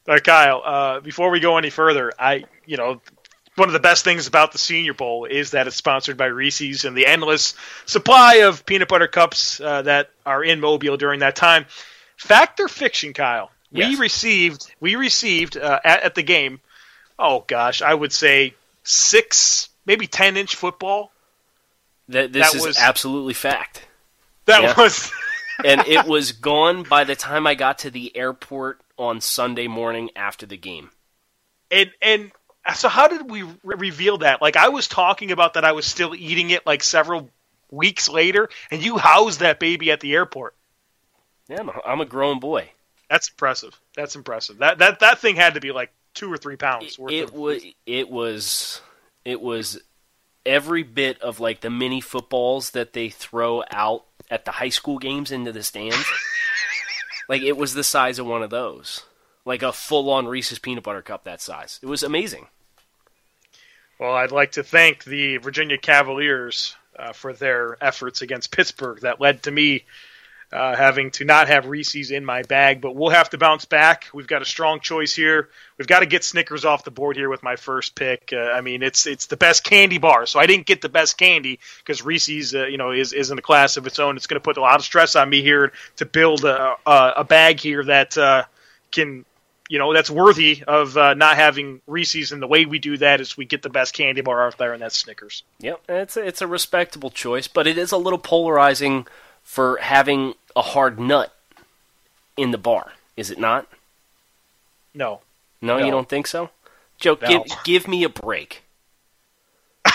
All 0.06 0.14
right, 0.14 0.22
Kyle. 0.22 0.62
Uh, 0.64 1.00
before 1.00 1.30
we 1.30 1.40
go 1.40 1.56
any 1.56 1.70
further, 1.70 2.12
I, 2.18 2.44
you 2.66 2.76
know, 2.76 3.00
one 3.54 3.68
of 3.68 3.72
the 3.72 3.80
best 3.80 4.04
things 4.04 4.26
about 4.26 4.52
the 4.52 4.58
Senior 4.58 4.94
Bowl 4.94 5.24
is 5.24 5.52
that 5.52 5.66
it's 5.66 5.76
sponsored 5.76 6.16
by 6.16 6.26
Reese's 6.26 6.84
and 6.84 6.96
the 6.96 7.06
endless 7.06 7.54
supply 7.86 8.36
of 8.36 8.66
peanut 8.66 8.88
butter 8.88 9.08
cups 9.08 9.60
uh, 9.60 9.82
that 9.82 10.10
are 10.26 10.44
in 10.44 10.60
Mobile 10.60 10.96
during 10.96 11.20
that 11.20 11.36
time. 11.36 11.66
Fact 12.16 12.60
or 12.60 12.68
fiction, 12.68 13.12
Kyle? 13.12 13.50
We 13.72 13.80
Yes. 13.80 13.98
received 13.98 14.72
we 14.80 14.96
received 14.96 15.56
uh, 15.56 15.80
at, 15.84 16.02
at 16.02 16.14
the 16.14 16.22
game. 16.22 16.60
Oh 17.18 17.44
gosh, 17.46 17.82
I 17.82 17.92
would 17.94 18.12
say 18.12 18.54
six, 18.84 19.68
maybe 19.86 20.06
ten 20.06 20.36
inch 20.36 20.54
football. 20.56 21.12
That 22.08 22.32
this 22.32 22.52
That 22.52 22.56
is 22.58 22.66
was- 22.66 22.78
absolutely 22.78 23.34
fact. 23.34 23.82
That 24.46 24.62
Yeah. 24.62 24.74
was 24.76 25.12
and 25.64 25.80
it 25.86 26.06
was 26.06 26.32
gone 26.32 26.84
by 26.84 27.04
the 27.04 27.16
time 27.16 27.46
I 27.46 27.54
got 27.54 27.80
to 27.80 27.90
the 27.90 28.16
airport 28.16 28.80
on 28.96 29.20
Sunday 29.20 29.66
morning 29.68 30.10
after 30.16 30.46
the 30.46 30.56
game. 30.56 30.90
and 31.70 31.90
and 32.00 32.32
so 32.74 32.88
how 32.88 33.08
did 33.08 33.30
we 33.30 33.42
re- 33.42 33.54
reveal 33.62 34.18
that? 34.18 34.40
Like 34.42 34.56
I 34.56 34.68
was 34.68 34.88
talking 34.88 35.30
about 35.32 35.54
that 35.54 35.64
I 35.64 35.72
was 35.72 35.86
still 35.86 36.14
eating 36.14 36.50
it 36.50 36.66
like 36.66 36.82
several 36.82 37.30
weeks 37.70 38.08
later, 38.08 38.48
and 38.70 38.82
you 38.82 38.96
housed 38.98 39.40
that 39.40 39.58
baby 39.60 39.90
at 39.90 40.00
the 40.00 40.14
airport. 40.14 40.54
Yeah, 41.48 41.60
I'm 41.60 41.68
a, 41.68 41.80
I'm 41.86 42.00
a 42.00 42.04
grown 42.06 42.40
boy. 42.40 42.70
That's 43.10 43.28
impressive. 43.28 43.78
That's 43.96 44.16
impressive. 44.16 44.58
That 44.58 44.78
that 44.78 45.00
that 45.00 45.18
thing 45.18 45.36
had 45.36 45.54
to 45.54 45.60
be 45.60 45.72
like 45.72 45.90
two 46.18 46.32
or 46.32 46.36
three 46.36 46.56
pounds 46.56 46.98
worth 46.98 47.12
It 47.12 47.24
of. 47.24 47.32
was 47.34 47.64
it 47.86 48.10
was 48.10 48.80
it 49.24 49.40
was 49.40 49.80
every 50.44 50.82
bit 50.82 51.20
of 51.22 51.38
like 51.40 51.60
the 51.60 51.70
mini 51.70 52.00
footballs 52.00 52.70
that 52.70 52.92
they 52.92 53.08
throw 53.08 53.62
out 53.70 54.04
at 54.30 54.44
the 54.44 54.52
high 54.52 54.68
school 54.68 54.98
games 54.98 55.30
into 55.30 55.52
the 55.52 55.62
stands. 55.62 56.04
like 57.28 57.42
it 57.42 57.56
was 57.56 57.74
the 57.74 57.84
size 57.84 58.18
of 58.18 58.26
one 58.26 58.42
of 58.42 58.50
those. 58.50 59.04
Like 59.44 59.62
a 59.62 59.72
full 59.72 60.10
on 60.10 60.26
Reese's 60.26 60.58
peanut 60.58 60.84
butter 60.84 61.00
cup 61.02 61.24
that 61.24 61.40
size. 61.40 61.78
It 61.82 61.86
was 61.86 62.02
amazing. 62.02 62.48
Well, 63.98 64.12
I'd 64.14 64.32
like 64.32 64.52
to 64.52 64.62
thank 64.62 65.04
the 65.04 65.38
Virginia 65.38 65.78
Cavaliers 65.78 66.76
uh, 66.98 67.12
for 67.12 67.32
their 67.32 67.82
efforts 67.82 68.22
against 68.22 68.50
Pittsburgh 68.52 69.00
that 69.00 69.20
led 69.20 69.44
to 69.44 69.50
me 69.50 69.84
uh, 70.52 70.74
having 70.74 71.10
to 71.10 71.24
not 71.24 71.48
have 71.48 71.66
Reese's 71.66 72.10
in 72.10 72.24
my 72.24 72.42
bag. 72.42 72.80
But 72.80 72.96
we'll 72.96 73.10
have 73.10 73.30
to 73.30 73.38
bounce 73.38 73.64
back. 73.64 74.06
We've 74.14 74.26
got 74.26 74.42
a 74.42 74.46
strong 74.46 74.80
choice 74.80 75.14
here. 75.14 75.48
We've 75.76 75.86
got 75.86 76.00
to 76.00 76.06
get 76.06 76.24
Snickers 76.24 76.64
off 76.64 76.84
the 76.84 76.90
board 76.90 77.16
here 77.16 77.28
with 77.28 77.42
my 77.42 77.56
first 77.56 77.94
pick. 77.94 78.30
Uh, 78.32 78.36
I 78.36 78.60
mean, 78.60 78.82
it's 78.82 79.06
it's 79.06 79.26
the 79.26 79.36
best 79.36 79.64
candy 79.64 79.98
bar, 79.98 80.26
so 80.26 80.40
I 80.40 80.46
didn't 80.46 80.66
get 80.66 80.80
the 80.80 80.88
best 80.88 81.18
candy 81.18 81.58
because 81.78 82.04
Reese's, 82.04 82.54
uh, 82.54 82.66
you 82.66 82.78
know, 82.78 82.90
is 82.92 83.12
is 83.12 83.30
in 83.30 83.38
a 83.38 83.42
class 83.42 83.76
of 83.76 83.86
its 83.86 83.98
own. 83.98 84.16
It's 84.16 84.26
going 84.26 84.40
to 84.40 84.44
put 84.44 84.56
a 84.56 84.62
lot 84.62 84.76
of 84.76 84.84
stress 84.84 85.16
on 85.16 85.28
me 85.28 85.42
here 85.42 85.72
to 85.96 86.06
build 86.06 86.44
a 86.44 86.76
a, 86.86 87.12
a 87.18 87.24
bag 87.24 87.60
here 87.60 87.84
that 87.84 88.16
uh, 88.16 88.44
can 88.90 89.24
you 89.68 89.78
know 89.78 89.92
that's 89.92 90.10
worthy 90.10 90.64
of 90.66 90.96
uh, 90.96 91.12
not 91.14 91.36
having 91.36 91.82
Reese's. 91.86 92.32
And 92.32 92.42
the 92.42 92.46
way 92.46 92.64
we 92.64 92.78
do 92.78 92.96
that 92.96 93.20
is 93.20 93.36
we 93.36 93.44
get 93.44 93.62
the 93.62 93.68
best 93.68 93.94
candy 93.94 94.22
bar 94.22 94.46
out 94.46 94.56
there, 94.56 94.72
and 94.72 94.82
that's 94.82 94.96
Snickers. 94.96 95.42
Yep, 95.60 95.82
it's 95.88 96.16
a, 96.16 96.26
it's 96.26 96.40
a 96.40 96.46
respectable 96.46 97.10
choice, 97.10 97.48
but 97.48 97.66
it 97.66 97.76
is 97.76 97.92
a 97.92 97.98
little 97.98 98.18
polarizing 98.18 99.06
for 99.48 99.78
having 99.80 100.34
a 100.54 100.60
hard 100.60 101.00
nut 101.00 101.34
in 102.36 102.50
the 102.50 102.58
bar, 102.58 102.92
is 103.16 103.30
it 103.30 103.38
not? 103.38 103.66
No, 104.92 105.22
No, 105.62 105.78
No. 105.78 105.84
you 105.86 105.90
don't 105.90 106.06
think 106.08 106.26
so? 106.26 106.50
Joe, 107.00 107.16
No. 107.22 107.28
give 107.28 107.42
give 107.64 107.88
me 107.88 108.04
a 108.04 108.10
break. 108.10 108.62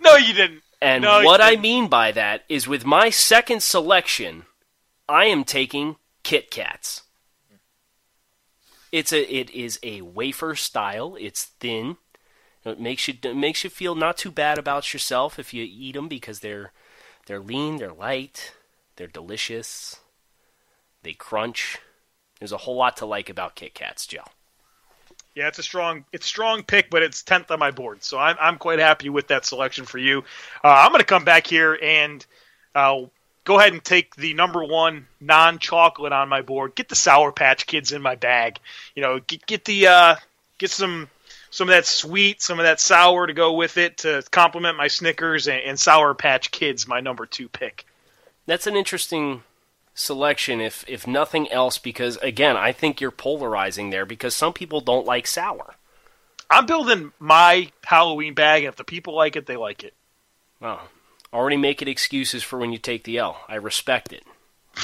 no, 0.00 0.16
you 0.16 0.34
didn't. 0.34 0.62
And 0.82 1.02
No, 1.02 1.22
what 1.22 1.40
I 1.40 1.50
didn't. 1.50 1.62
mean 1.62 1.88
by 1.88 2.12
that 2.12 2.44
is 2.50 2.68
with 2.68 2.84
my 2.84 3.08
second 3.08 3.62
selection, 3.62 4.44
I 5.08 5.24
am 5.24 5.44
taking 5.44 5.96
Kit 6.22 6.50
Kats. 6.50 7.02
It's 8.92 9.12
a 9.12 9.22
it 9.34 9.50
is 9.50 9.78
a 9.82 10.02
wafer 10.02 10.54
style. 10.54 11.16
It's 11.18 11.44
thin. 11.44 11.96
It 12.64 12.78
makes 12.78 13.08
you 13.08 13.14
it 13.22 13.36
makes 13.36 13.64
you 13.64 13.70
feel 13.70 13.94
not 13.94 14.18
too 14.18 14.30
bad 14.30 14.58
about 14.58 14.92
yourself 14.92 15.38
if 15.38 15.54
you 15.54 15.64
eat 15.64 15.94
them 15.94 16.08
because 16.08 16.40
they're 16.40 16.72
they're 17.26 17.40
lean, 17.40 17.78
they're 17.78 17.92
light, 17.92 18.52
they're 18.96 19.06
delicious. 19.06 20.00
They 21.02 21.12
crunch. 21.12 21.78
There's 22.38 22.52
a 22.52 22.56
whole 22.56 22.76
lot 22.76 22.96
to 22.98 23.06
like 23.06 23.28
about 23.28 23.54
Kit 23.54 23.74
Kats, 23.74 24.06
Joe. 24.06 24.24
Yeah, 25.34 25.48
it's 25.48 25.58
a 25.58 25.62
strong, 25.62 26.04
it's 26.12 26.26
strong 26.26 26.62
pick, 26.62 26.90
but 26.90 27.02
it's 27.02 27.22
tenth 27.22 27.50
on 27.50 27.58
my 27.58 27.72
board, 27.72 28.04
so 28.04 28.18
I'm 28.18 28.36
I'm 28.40 28.56
quite 28.56 28.78
happy 28.78 29.08
with 29.08 29.28
that 29.28 29.44
selection 29.44 29.84
for 29.84 29.98
you. 29.98 30.20
Uh, 30.62 30.68
I'm 30.68 30.90
going 30.90 31.00
to 31.00 31.04
come 31.06 31.24
back 31.24 31.46
here 31.46 31.76
and 31.82 32.24
uh, 32.74 33.02
go 33.44 33.58
ahead 33.58 33.72
and 33.72 33.82
take 33.82 34.14
the 34.14 34.34
number 34.34 34.62
one 34.64 35.06
non-chocolate 35.20 36.12
on 36.12 36.28
my 36.28 36.42
board. 36.42 36.74
Get 36.74 36.88
the 36.88 36.94
Sour 36.94 37.32
Patch 37.32 37.66
Kids 37.66 37.92
in 37.92 38.00
my 38.00 38.14
bag. 38.14 38.60
You 38.94 39.02
know, 39.02 39.18
get 39.18 39.44
get 39.46 39.64
the 39.64 39.88
uh, 39.88 40.16
get 40.58 40.70
some 40.70 41.08
some 41.54 41.68
of 41.68 41.72
that 41.72 41.86
sweet, 41.86 42.42
some 42.42 42.58
of 42.58 42.64
that 42.64 42.80
sour 42.80 43.28
to 43.28 43.32
go 43.32 43.52
with 43.52 43.76
it 43.76 43.98
to 43.98 44.24
complement 44.32 44.76
my 44.76 44.88
Snickers 44.88 45.46
and, 45.46 45.62
and 45.62 45.78
Sour 45.78 46.12
Patch 46.12 46.50
Kids, 46.50 46.88
my 46.88 46.98
number 46.98 47.26
two 47.26 47.48
pick. 47.48 47.86
That's 48.44 48.66
an 48.66 48.74
interesting 48.74 49.44
selection 49.94 50.60
if 50.60 50.84
if 50.88 51.06
nothing 51.06 51.48
else 51.52 51.78
because 51.78 52.16
again, 52.16 52.56
I 52.56 52.72
think 52.72 53.00
you're 53.00 53.12
polarizing 53.12 53.90
there 53.90 54.04
because 54.04 54.34
some 54.34 54.52
people 54.52 54.80
don't 54.80 55.06
like 55.06 55.28
sour. 55.28 55.76
I'm 56.50 56.66
building 56.66 57.12
my 57.20 57.70
Halloween 57.84 58.34
bag, 58.34 58.64
and 58.64 58.70
if 58.70 58.76
the 58.76 58.82
people 58.82 59.14
like 59.14 59.36
it, 59.36 59.46
they 59.46 59.56
like 59.56 59.84
it. 59.84 59.94
Well, 60.58 60.80
already 61.32 61.56
making 61.56 61.86
excuses 61.86 62.42
for 62.42 62.58
when 62.58 62.72
you 62.72 62.78
take 62.78 63.04
the 63.04 63.18
L. 63.18 63.40
I 63.48 63.54
respect 63.54 64.12
it. 64.12 64.24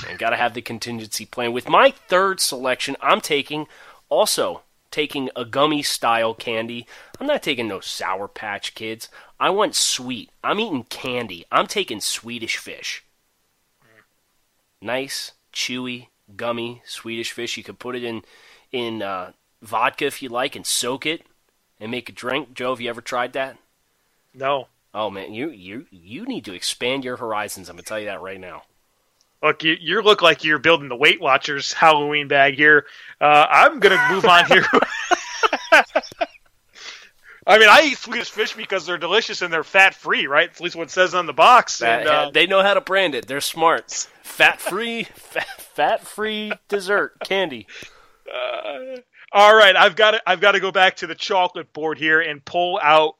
And 0.08 0.20
got 0.20 0.30
to 0.30 0.36
have 0.36 0.54
the 0.54 0.62
contingency 0.62 1.26
plan. 1.26 1.50
With 1.50 1.68
my 1.68 1.90
third 1.90 2.38
selection, 2.38 2.96
I'm 3.00 3.20
taking 3.20 3.66
also 4.08 4.62
taking 4.90 5.30
a 5.36 5.44
gummy 5.44 5.82
style 5.82 6.34
candy. 6.34 6.86
I'm 7.18 7.26
not 7.26 7.42
taking 7.42 7.68
no 7.68 7.80
Sour 7.80 8.28
Patch 8.28 8.74
Kids. 8.74 9.08
I 9.38 9.50
want 9.50 9.74
sweet. 9.74 10.30
I'm 10.42 10.60
eating 10.60 10.84
candy. 10.84 11.44
I'm 11.50 11.66
taking 11.66 12.00
Swedish 12.00 12.56
fish. 12.56 13.04
Nice, 14.82 15.32
chewy, 15.52 16.08
gummy 16.36 16.82
Swedish 16.84 17.32
fish. 17.32 17.56
You 17.56 17.62
could 17.62 17.78
put 17.78 17.96
it 17.96 18.04
in 18.04 18.22
in 18.72 19.02
uh, 19.02 19.32
vodka 19.62 20.06
if 20.06 20.22
you 20.22 20.28
like 20.28 20.56
and 20.56 20.66
soak 20.66 21.06
it 21.06 21.26
and 21.78 21.90
make 21.90 22.08
a 22.08 22.12
drink. 22.12 22.54
Joe, 22.54 22.70
have 22.70 22.80
you 22.80 22.88
ever 22.88 23.00
tried 23.00 23.32
that? 23.34 23.58
No. 24.34 24.68
Oh 24.92 25.10
man, 25.10 25.32
you 25.32 25.50
you 25.50 25.86
you 25.90 26.24
need 26.26 26.44
to 26.46 26.54
expand 26.54 27.04
your 27.04 27.16
horizons. 27.16 27.68
I'm 27.68 27.76
gonna 27.76 27.82
tell 27.82 28.00
you 28.00 28.06
that 28.06 28.22
right 28.22 28.40
now. 28.40 28.62
Look, 29.42 29.64
you, 29.64 29.76
you 29.80 30.02
look 30.02 30.20
like 30.22 30.44
you're 30.44 30.58
building 30.58 30.88
the 30.88 30.96
Weight 30.96 31.20
Watchers 31.20 31.72
Halloween 31.72 32.28
bag 32.28 32.54
here. 32.54 32.86
Uh, 33.20 33.46
I'm 33.48 33.80
going 33.80 33.96
to 33.96 34.14
move 34.14 34.24
on 34.26 34.46
here. 34.46 34.66
I 37.46 37.58
mean, 37.58 37.68
I 37.70 37.82
eat 37.86 37.98
Swedish 37.98 38.30
fish 38.30 38.54
because 38.54 38.84
they're 38.84 38.98
delicious 38.98 39.40
and 39.40 39.52
they're 39.52 39.64
fat 39.64 39.94
free, 39.94 40.26
right? 40.26 40.50
At 40.50 40.60
least 40.60 40.76
what 40.76 40.88
it 40.88 40.90
says 40.90 41.14
on 41.14 41.24
the 41.26 41.32
box. 41.32 41.82
And, 41.82 42.06
uh, 42.06 42.30
they 42.32 42.46
know 42.46 42.62
how 42.62 42.74
to 42.74 42.82
brand 42.82 43.14
it. 43.14 43.26
They're 43.26 43.40
smart. 43.40 43.90
Fat 44.22 44.60
free, 44.60 45.04
fat 45.04 46.06
free 46.06 46.52
dessert 46.68 47.14
candy. 47.24 47.66
all 49.32 49.54
right, 49.56 49.74
I've 49.74 49.96
got 49.96 50.12
to 50.12 50.22
I've 50.26 50.40
got 50.40 50.52
to 50.52 50.60
go 50.60 50.70
back 50.70 50.96
to 50.96 51.06
the 51.06 51.14
chocolate 51.14 51.72
board 51.72 51.98
here 51.98 52.20
and 52.20 52.44
pull 52.44 52.78
out 52.82 53.16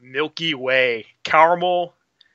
Milky 0.00 0.54
Way 0.54 1.06
caramel, 1.24 1.94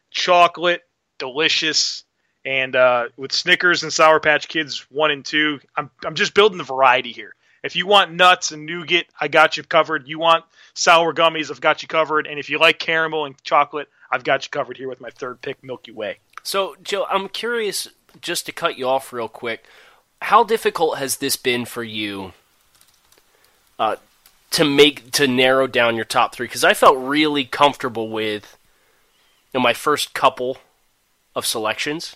chocolate, 0.10 0.82
delicious, 1.18 2.04
and 2.46 2.76
uh, 2.76 3.10
with 3.18 3.32
Snickers 3.32 3.84
and 3.84 3.94
Sour 3.94 4.20
Patch 4.20 4.48
Kids 4.48 4.86
one 4.90 5.12
and 5.12 5.26
two. 5.26 5.60
I'm 5.76 5.90
I'm 6.06 6.16
just 6.16 6.34
building 6.34 6.58
the 6.58 6.64
variety 6.64 7.12
here. 7.12 7.36
If 7.64 7.76
you 7.76 7.86
want 7.86 8.12
nuts 8.12 8.52
and 8.52 8.66
nougat, 8.66 9.06
I 9.20 9.28
got 9.28 9.56
you 9.58 9.64
covered. 9.64 10.08
You 10.08 10.18
want 10.18 10.46
sour 10.74 11.14
gummies, 11.14 11.52
I've 11.52 11.62
got 11.62 11.82
you 11.82 11.88
covered. 11.88 12.28
And 12.28 12.40
if 12.40 12.50
you 12.50 12.58
like 12.58 12.80
caramel 12.80 13.26
and 13.26 13.42
chocolate, 13.44 13.88
I've 14.12 14.24
got 14.24 14.46
you 14.46 14.50
covered 14.50 14.78
here 14.78 14.90
with 14.90 15.02
my 15.02 15.10
third 15.10 15.42
pick, 15.42 15.64
Milky 15.64 15.92
Way. 15.92 16.18
So, 16.44 16.76
Joe, 16.82 17.06
I'm 17.10 17.30
curious, 17.30 17.88
just 18.20 18.46
to 18.48 18.52
cut 18.52 18.78
you 18.78 18.88
off 18.88 19.14
real 19.14 19.28
quick, 19.28 19.66
how 20.24 20.44
difficult 20.44 20.98
has 20.98 21.18
this 21.18 21.36
been 21.36 21.66
for 21.66 21.84
you 21.84 22.34
uh, 23.78 23.98
to 24.52 24.66
make 24.66 25.12
to 25.12 25.28
narrow 25.28 25.68
down 25.68 25.96
your 25.96 26.06
top 26.06 26.34
three? 26.34 26.48
Because 26.48 26.64
I 26.64 26.74
felt 26.74 26.98
really 26.98 27.46
comfortable 27.46 28.10
with 28.10 28.58
you 29.54 29.60
know, 29.60 29.64
my 29.64 29.74
first 29.74 30.14
couple 30.14 30.58
of 31.36 31.46
selections. 31.46 32.16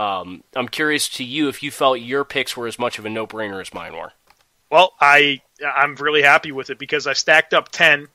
Um, 0.00 0.44
I'm 0.56 0.68
curious 0.68 1.10
to 1.10 1.24
you 1.24 1.48
if 1.48 1.62
you 1.62 1.70
felt 1.70 2.00
your 2.00 2.24
picks 2.24 2.56
were 2.56 2.66
as 2.66 2.78
much 2.78 2.98
of 2.98 3.04
a 3.04 3.10
no-brainer 3.10 3.60
as 3.60 3.74
mine 3.74 3.92
were. 3.92 4.12
Well, 4.70 4.94
I 4.98 5.42
I'm 5.62 5.94
really 5.96 6.22
happy 6.22 6.52
with 6.52 6.70
it 6.70 6.78
because 6.78 7.06
I 7.06 7.12
stacked 7.12 7.52
up 7.52 7.68
ten. 7.70 8.08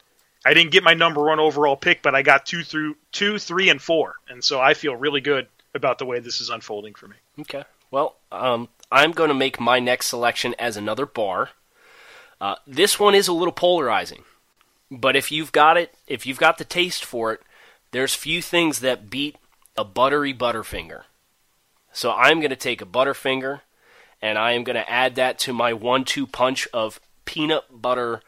I 0.44 0.56
didn't 0.56 0.72
get 0.72 0.84
my 0.84 0.96
number 0.96 1.24
one 1.24 1.39
overall 1.39 1.75
pick, 1.75 2.01
but 2.01 2.15
I 2.15 2.24
got 2.24 2.48
two 2.48 2.63
through 2.63 2.96
two, 3.12 3.38
three, 3.38 3.70
and 3.70 3.80
four, 3.80 4.15
and 4.30 4.44
so 4.44 4.60
I 4.60 4.74
feel 4.74 4.96
really 4.96 5.22
good 5.22 5.48
about 5.75 6.00
the 6.00 6.06
way 6.06 6.20
this 6.20 6.42
is 6.42 6.50
unfolding 6.50 6.96
for 6.96 7.08
me. 7.08 7.18
Okay. 7.42 7.63
Well, 7.92 8.15
um, 8.32 8.70
I'm 8.92 9.12
going 9.12 9.30
to 9.30 9.36
make 9.36 9.60
my 9.60 9.80
next 9.80 10.08
selection 10.08 10.56
as 10.58 10.77
another 10.77 11.06
bar. 11.06 11.51
Uh, 12.42 12.56
this 12.65 13.00
one 13.00 13.13
is 13.13 13.27
a 13.27 13.34
little 13.34 13.54
polarizing, 13.54 14.24
but 14.89 15.15
if 15.15 15.32
you've 15.32 15.51
got 15.51 15.77
it, 15.77 15.94
if 16.08 16.25
you've 16.25 16.39
got 16.39 16.58
the 16.58 16.65
taste 16.65 17.06
for 17.06 17.32
it, 17.34 17.42
there's 17.92 18.15
few 18.15 18.42
things 18.42 18.80
that 18.80 19.10
beat 19.10 19.36
a 19.77 19.84
buttery 19.84 20.34
Butterfinger. 20.34 21.04
So 21.95 22.11
I'm 22.11 22.41
going 22.41 22.49
to 22.49 22.57
take 22.57 22.81
a 22.81 22.85
Butterfinger, 22.85 23.61
and 24.21 24.37
I 24.37 24.51
am 24.51 24.65
going 24.65 24.75
to 24.75 24.89
add 24.89 25.15
that 25.15 25.39
to 25.39 25.53
my 25.53 25.71
one-two 25.71 26.27
punch 26.27 26.67
of 26.73 26.99
peanut 27.23 27.63
butter 27.71 28.21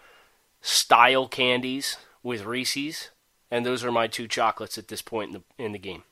style 0.61 1.27
candies 1.27 1.97
with 2.23 2.45
Reese's, 2.45 3.09
and 3.51 3.65
those 3.65 3.83
are 3.83 3.91
my 3.91 4.07
two 4.07 4.25
chocolates 4.25 4.77
at 4.77 4.87
this 4.87 5.01
point 5.01 5.33
in 5.35 5.43
the 5.57 5.63
in 5.63 5.71
the 5.73 5.79
game. 5.79 6.03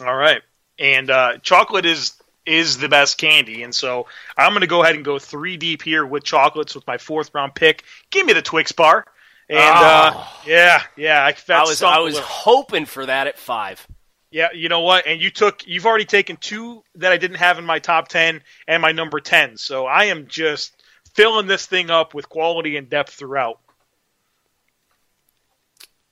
All 0.00 0.14
right, 0.14 0.40
and 0.78 1.10
uh, 1.10 1.38
chocolate 1.38 1.84
is 1.84 2.14
is 2.46 2.78
the 2.78 2.88
best 2.88 3.18
candy, 3.18 3.64
and 3.64 3.74
so 3.74 4.06
I'm 4.36 4.52
going 4.52 4.60
to 4.60 4.68
go 4.68 4.84
ahead 4.84 4.94
and 4.94 5.04
go 5.04 5.18
three 5.18 5.56
deep 5.56 5.82
here 5.82 6.06
with 6.06 6.22
chocolates 6.22 6.76
with 6.76 6.86
my 6.86 6.96
fourth 6.96 7.34
round 7.34 7.56
pick. 7.56 7.82
Give 8.10 8.24
me 8.24 8.34
the 8.34 8.42
Twix 8.42 8.70
bar, 8.70 9.04
and 9.50 9.58
uh, 9.58 10.24
yeah, 10.46 10.80
yeah, 10.96 11.24
I, 11.24 11.52
I 11.52 11.62
was 11.62 11.82
I 11.82 11.98
was 11.98 12.18
hoping 12.20 12.84
for 12.86 13.04
that 13.06 13.26
at 13.26 13.36
five. 13.36 13.84
Yeah, 14.30 14.48
you 14.52 14.68
know 14.68 14.80
what? 14.80 15.06
And 15.06 15.20
you 15.20 15.30
took 15.30 15.66
you've 15.66 15.86
already 15.86 16.04
taken 16.04 16.36
two 16.36 16.82
that 16.96 17.12
I 17.12 17.16
didn't 17.16 17.36
have 17.38 17.58
in 17.58 17.64
my 17.64 17.78
top 17.78 18.08
10 18.08 18.42
and 18.66 18.82
my 18.82 18.92
number 18.92 19.20
10. 19.20 19.56
So 19.56 19.86
I 19.86 20.04
am 20.04 20.26
just 20.26 20.82
filling 21.14 21.46
this 21.46 21.66
thing 21.66 21.90
up 21.90 22.12
with 22.12 22.28
quality 22.28 22.76
and 22.76 22.90
depth 22.90 23.14
throughout. 23.14 23.60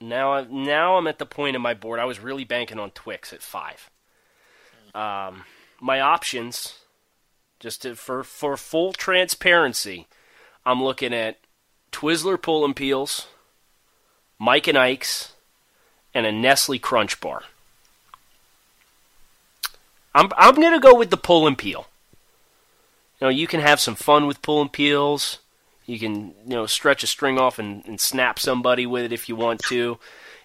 Now, 0.00 0.46
now 0.50 0.96
I'm 0.96 1.06
at 1.06 1.18
the 1.18 1.26
point 1.26 1.56
in 1.56 1.62
my 1.62 1.74
board. 1.74 1.98
I 1.98 2.04
was 2.04 2.20
really 2.20 2.44
banking 2.44 2.78
on 2.78 2.90
Twix 2.90 3.32
at 3.32 3.42
five. 3.42 3.90
Um, 4.94 5.44
my 5.80 6.00
options, 6.00 6.78
just 7.58 7.82
to, 7.82 7.94
for 7.96 8.22
for 8.22 8.56
full 8.56 8.92
transparency, 8.92 10.06
I'm 10.64 10.82
looking 10.82 11.12
at 11.12 11.38
Twizzler 11.90 12.40
Pull 12.40 12.64
and 12.64 12.76
Peels, 12.76 13.28
Mike 14.38 14.68
and 14.68 14.78
Ike's, 14.78 15.32
and 16.12 16.26
a 16.26 16.32
Nestle 16.32 16.78
Crunch 16.78 17.20
Bar. 17.20 17.42
I'm 20.14 20.30
I'm 20.36 20.54
gonna 20.54 20.80
go 20.80 20.94
with 20.94 21.10
the 21.10 21.16
pull 21.16 21.46
and 21.46 21.58
peel. 21.58 21.88
You 23.20 23.26
know, 23.26 23.30
you 23.30 23.46
can 23.46 23.60
have 23.60 23.80
some 23.80 23.94
fun 23.94 24.26
with 24.26 24.42
pull 24.42 24.60
and 24.60 24.72
peels. 24.72 25.38
You 25.86 25.98
can, 25.98 26.28
you 26.46 26.56
know, 26.56 26.66
stretch 26.66 27.02
a 27.02 27.06
string 27.06 27.38
off 27.38 27.58
and, 27.58 27.84
and 27.86 28.00
snap 28.00 28.38
somebody 28.38 28.86
with 28.86 29.04
it 29.04 29.12
if 29.12 29.28
you 29.28 29.36
want 29.36 29.60
to. 29.68 29.98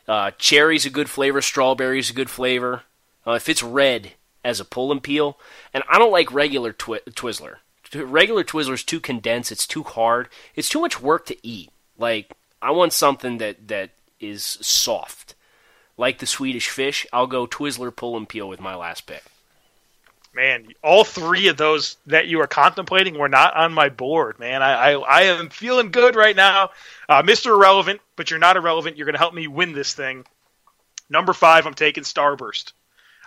Uh, 0.08 0.32
cherry's 0.38 0.86
a 0.86 0.90
good 0.90 1.10
flavor. 1.10 1.42
Strawberry's 1.42 2.10
a 2.10 2.14
good 2.14 2.30
flavor. 2.30 2.84
Uh, 3.26 3.34
if 3.34 3.48
it's 3.48 3.64
red 3.64 4.14
as 4.44 4.60
a 4.60 4.66
pull 4.66 4.92
and 4.92 5.04
peel, 5.04 5.38
and 5.74 5.84
I 5.90 5.98
don't 5.98 6.12
like 6.12 6.34
regular 6.34 6.74
twi- 6.74 7.02
Twizzler. 7.12 7.58
Regular 7.94 8.44
Twizzler's 8.44 8.84
too 8.84 9.00
condensed. 9.00 9.52
It's 9.52 9.68
too 9.68 9.84
hard. 9.84 10.30
It's 10.56 10.70
too 10.70 10.82
much 10.82 11.02
work 11.02 11.26
to 11.28 11.48
eat. 11.48 11.70
Like 11.98 12.32
I 12.62 12.72
want 12.72 12.94
something 12.94 13.38
that 13.38 13.68
that 13.68 13.92
is 14.20 14.44
soft, 14.44 15.36
like 15.98 16.20
the 16.20 16.26
Swedish 16.26 16.70
fish. 16.70 17.06
I'll 17.14 17.28
go 17.28 17.48
Twizzler 17.48 17.96
pull 17.96 18.18
and 18.18 18.28
peel 18.28 18.48
with 18.50 18.60
my 18.60 18.76
last 18.76 19.06
pick. 19.06 19.24
Man, 20.34 20.68
all 20.84 21.04
three 21.04 21.48
of 21.48 21.58
those 21.58 21.98
that 22.06 22.28
you 22.28 22.40
are 22.42 22.48
contemplating 22.48 23.18
were 23.18 23.30
not 23.30 23.56
on 23.56 23.74
my 23.74 23.90
board, 23.90 24.38
man. 24.40 24.62
I 24.62 24.92
I, 24.92 25.00
I 25.00 25.22
am 25.24 25.50
feeling 25.50 25.90
good 25.92 26.16
right 26.16 26.36
now. 26.36 26.70
Uh, 27.08 27.24
Mr. 27.24 27.48
Irrelevant, 27.48 28.00
but 28.16 28.30
you're 28.30 28.40
not 28.40 28.56
irrelevant. 28.56 28.96
You're 28.96 29.06
going 29.06 29.16
to 29.16 29.20
help 29.20 29.34
me 29.34 29.48
win 29.48 29.74
this 29.74 29.94
thing. 29.94 30.26
Number 31.10 31.34
five, 31.34 31.66
I'm 31.66 31.74
taking 31.74 32.04
Starburst. 32.04 32.74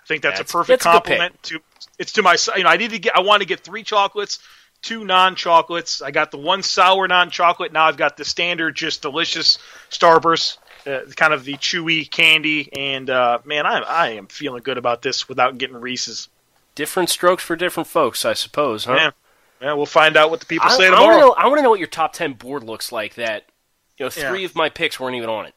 I 0.03 0.07
think 0.07 0.23
that's, 0.23 0.39
That's- 0.39 0.51
a 0.51 0.53
perfect 0.53 0.85
that's 0.85 0.87
a 0.87 1.01
compliment 1.01 1.43
to 1.45 1.61
it's 1.99 2.13
to 2.13 2.23
my 2.23 2.37
you 2.57 2.63
know 2.65 2.71
I 2.71 2.77
need 2.77 2.91
to 2.91 2.99
get 2.99 3.17
I 3.17 3.21
want 3.21 3.43
to 3.43 3.49
get 3.49 3.61
three 3.61 3.83
chocolates, 3.83 4.39
two 4.81 5.05
non 5.05 5.37
chocolates. 5.37 6.03
I 6.03 6.11
got 6.13 6.31
the 6.31 6.39
one 6.39 6.63
sour 6.63 7.07
non 7.09 7.31
chocolate. 7.31 7.73
Now 7.73 7.87
I've 7.87 7.97
got 7.97 8.17
the 8.17 8.25
standard 8.25 8.75
just 8.75 9.03
delicious 9.03 9.59
Starburst, 9.91 10.59
uh, 10.87 11.01
kind 11.17 11.33
of 11.33 11.45
the 11.45 11.55
chewy 11.55 12.09
candy. 12.11 12.73
And 12.73 13.11
uh, 13.11 13.39
man, 13.45 13.67
I 13.67 13.79
I 13.81 14.09
am 14.11 14.27
feeling 14.29 14.63
good 14.63 14.79
about 14.79 15.03
this 15.03 15.29
without 15.29 15.59
getting 15.59 15.77
Reese's. 15.77 16.29
Different 16.75 17.11
strokes 17.11 17.43
for 17.45 17.55
different 17.57 17.87
folks, 17.87 18.25
I 18.25 18.33
suppose, 18.33 18.85
huh? 18.87 18.95
Yeah, 18.95 19.11
yeah. 19.61 19.73
We'll 19.75 19.87
find 19.87 20.17
out 20.17 20.31
what 20.31 20.41
the 20.41 20.47
people 20.47 20.69
I, 20.69 20.77
say 20.77 20.87
I 20.87 20.91
want 20.91 21.01
to 21.01 21.05
tomorrow. 21.05 21.21
know. 21.21 21.35
I 21.37 21.47
want 21.47 21.59
to 21.59 21.63
know 21.63 21.71
what 21.71 21.79
your 21.79 21.89
top 21.89 22.13
ten 22.15 22.33
board 22.33 22.65
looks 22.65 22.91
like. 22.93 23.15
That 23.17 23.45
you 23.99 24.07
know, 24.07 24.11
three 24.11 24.41
Yeah. 24.41 24.47
of 24.47 24.55
my 24.55 24.69
picks 24.71 24.99
weren't 24.99 25.17
even 25.17 25.29
on 25.29 25.47
it. 25.47 25.55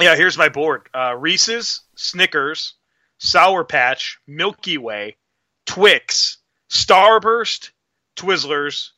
Yeah, 0.00 0.16
here's 0.16 0.36
my 0.36 0.48
board: 0.48 0.88
uh, 0.94 1.14
Reese's, 1.16 1.82
Snickers, 1.94 2.74
Sour 3.18 3.62
Patch, 3.64 4.18
Milky 4.26 4.78
Way, 4.78 5.16
Twix, 5.66 6.38
Starburst, 6.68 7.70
Twizzlers, 8.16 8.90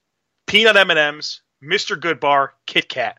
Peanut 0.47 0.77
M 0.77 0.91
and 0.91 0.99
M's, 0.99 1.43
Mr. 1.63 2.01
Goodbar, 2.01 2.51
Kit 2.67 2.89
Kat. 2.89 3.19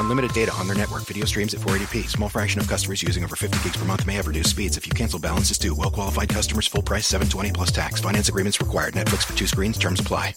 Unlimited 0.00 0.32
data 0.32 0.52
on 0.54 0.66
their 0.66 0.76
network. 0.76 1.02
Video 1.04 1.24
streams 1.24 1.52
at 1.54 1.60
480p. 1.60 2.08
Small 2.08 2.28
fraction 2.28 2.60
of 2.60 2.68
customers 2.68 3.02
using 3.02 3.24
over 3.24 3.34
50 3.36 3.62
gigs 3.62 3.76
per 3.76 3.84
month 3.84 4.06
may 4.06 4.14
have 4.14 4.26
reduced 4.26 4.50
speeds. 4.50 4.76
If 4.76 4.86
you 4.86 4.92
cancel, 4.92 5.18
balances 5.18 5.58
due. 5.58 5.74
Well 5.74 5.90
qualified 5.90 6.28
customers. 6.28 6.66
Full 6.68 6.82
price. 6.82 7.06
720 7.06 7.52
plus 7.52 7.70
tax. 7.72 8.00
Finance 8.00 8.28
agreements 8.28 8.60
required. 8.60 8.94
Netflix 8.94 9.24
for 9.24 9.36
two 9.36 9.46
screens. 9.46 9.78
Terms 9.78 10.00
apply. 10.00 10.34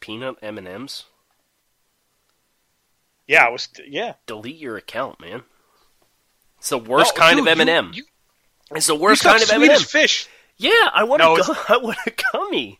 Peanut 0.00 0.36
M 0.42 0.58
and 0.58 0.68
M's. 0.68 1.04
Yeah, 3.26 3.46
it 3.48 3.52
was. 3.52 3.68
Yeah, 3.86 4.14
Delete 4.26 4.56
your 4.56 4.76
account, 4.76 5.20
man. 5.20 5.42
It's 6.58 6.70
the 6.70 6.78
worst 6.78 7.12
Oh, 7.14 7.18
kind 7.18 7.36
dude, 7.36 7.46
of 7.46 7.52
M 7.52 7.60
and 7.60 7.68
you- 7.70 7.74
M. 7.76 7.90
you- 7.94 8.76
It's 8.76 8.86
the 8.86 8.94
worst 8.94 9.20
stuck 9.22 9.32
kind 9.38 9.42
of 9.42 9.50
M 9.50 9.62
and 9.62 9.70
Swedish 9.70 9.82
M. 9.94 10.00
fish. 10.00 10.28
Yeah, 10.56 10.90
I 10.92 11.04
want 11.04 11.20
No, 11.20 11.36
a 11.36 11.42
gu- 11.44 11.54
I 11.68 11.76
want 11.78 11.98
a 12.06 12.12
gummy. 12.32 12.79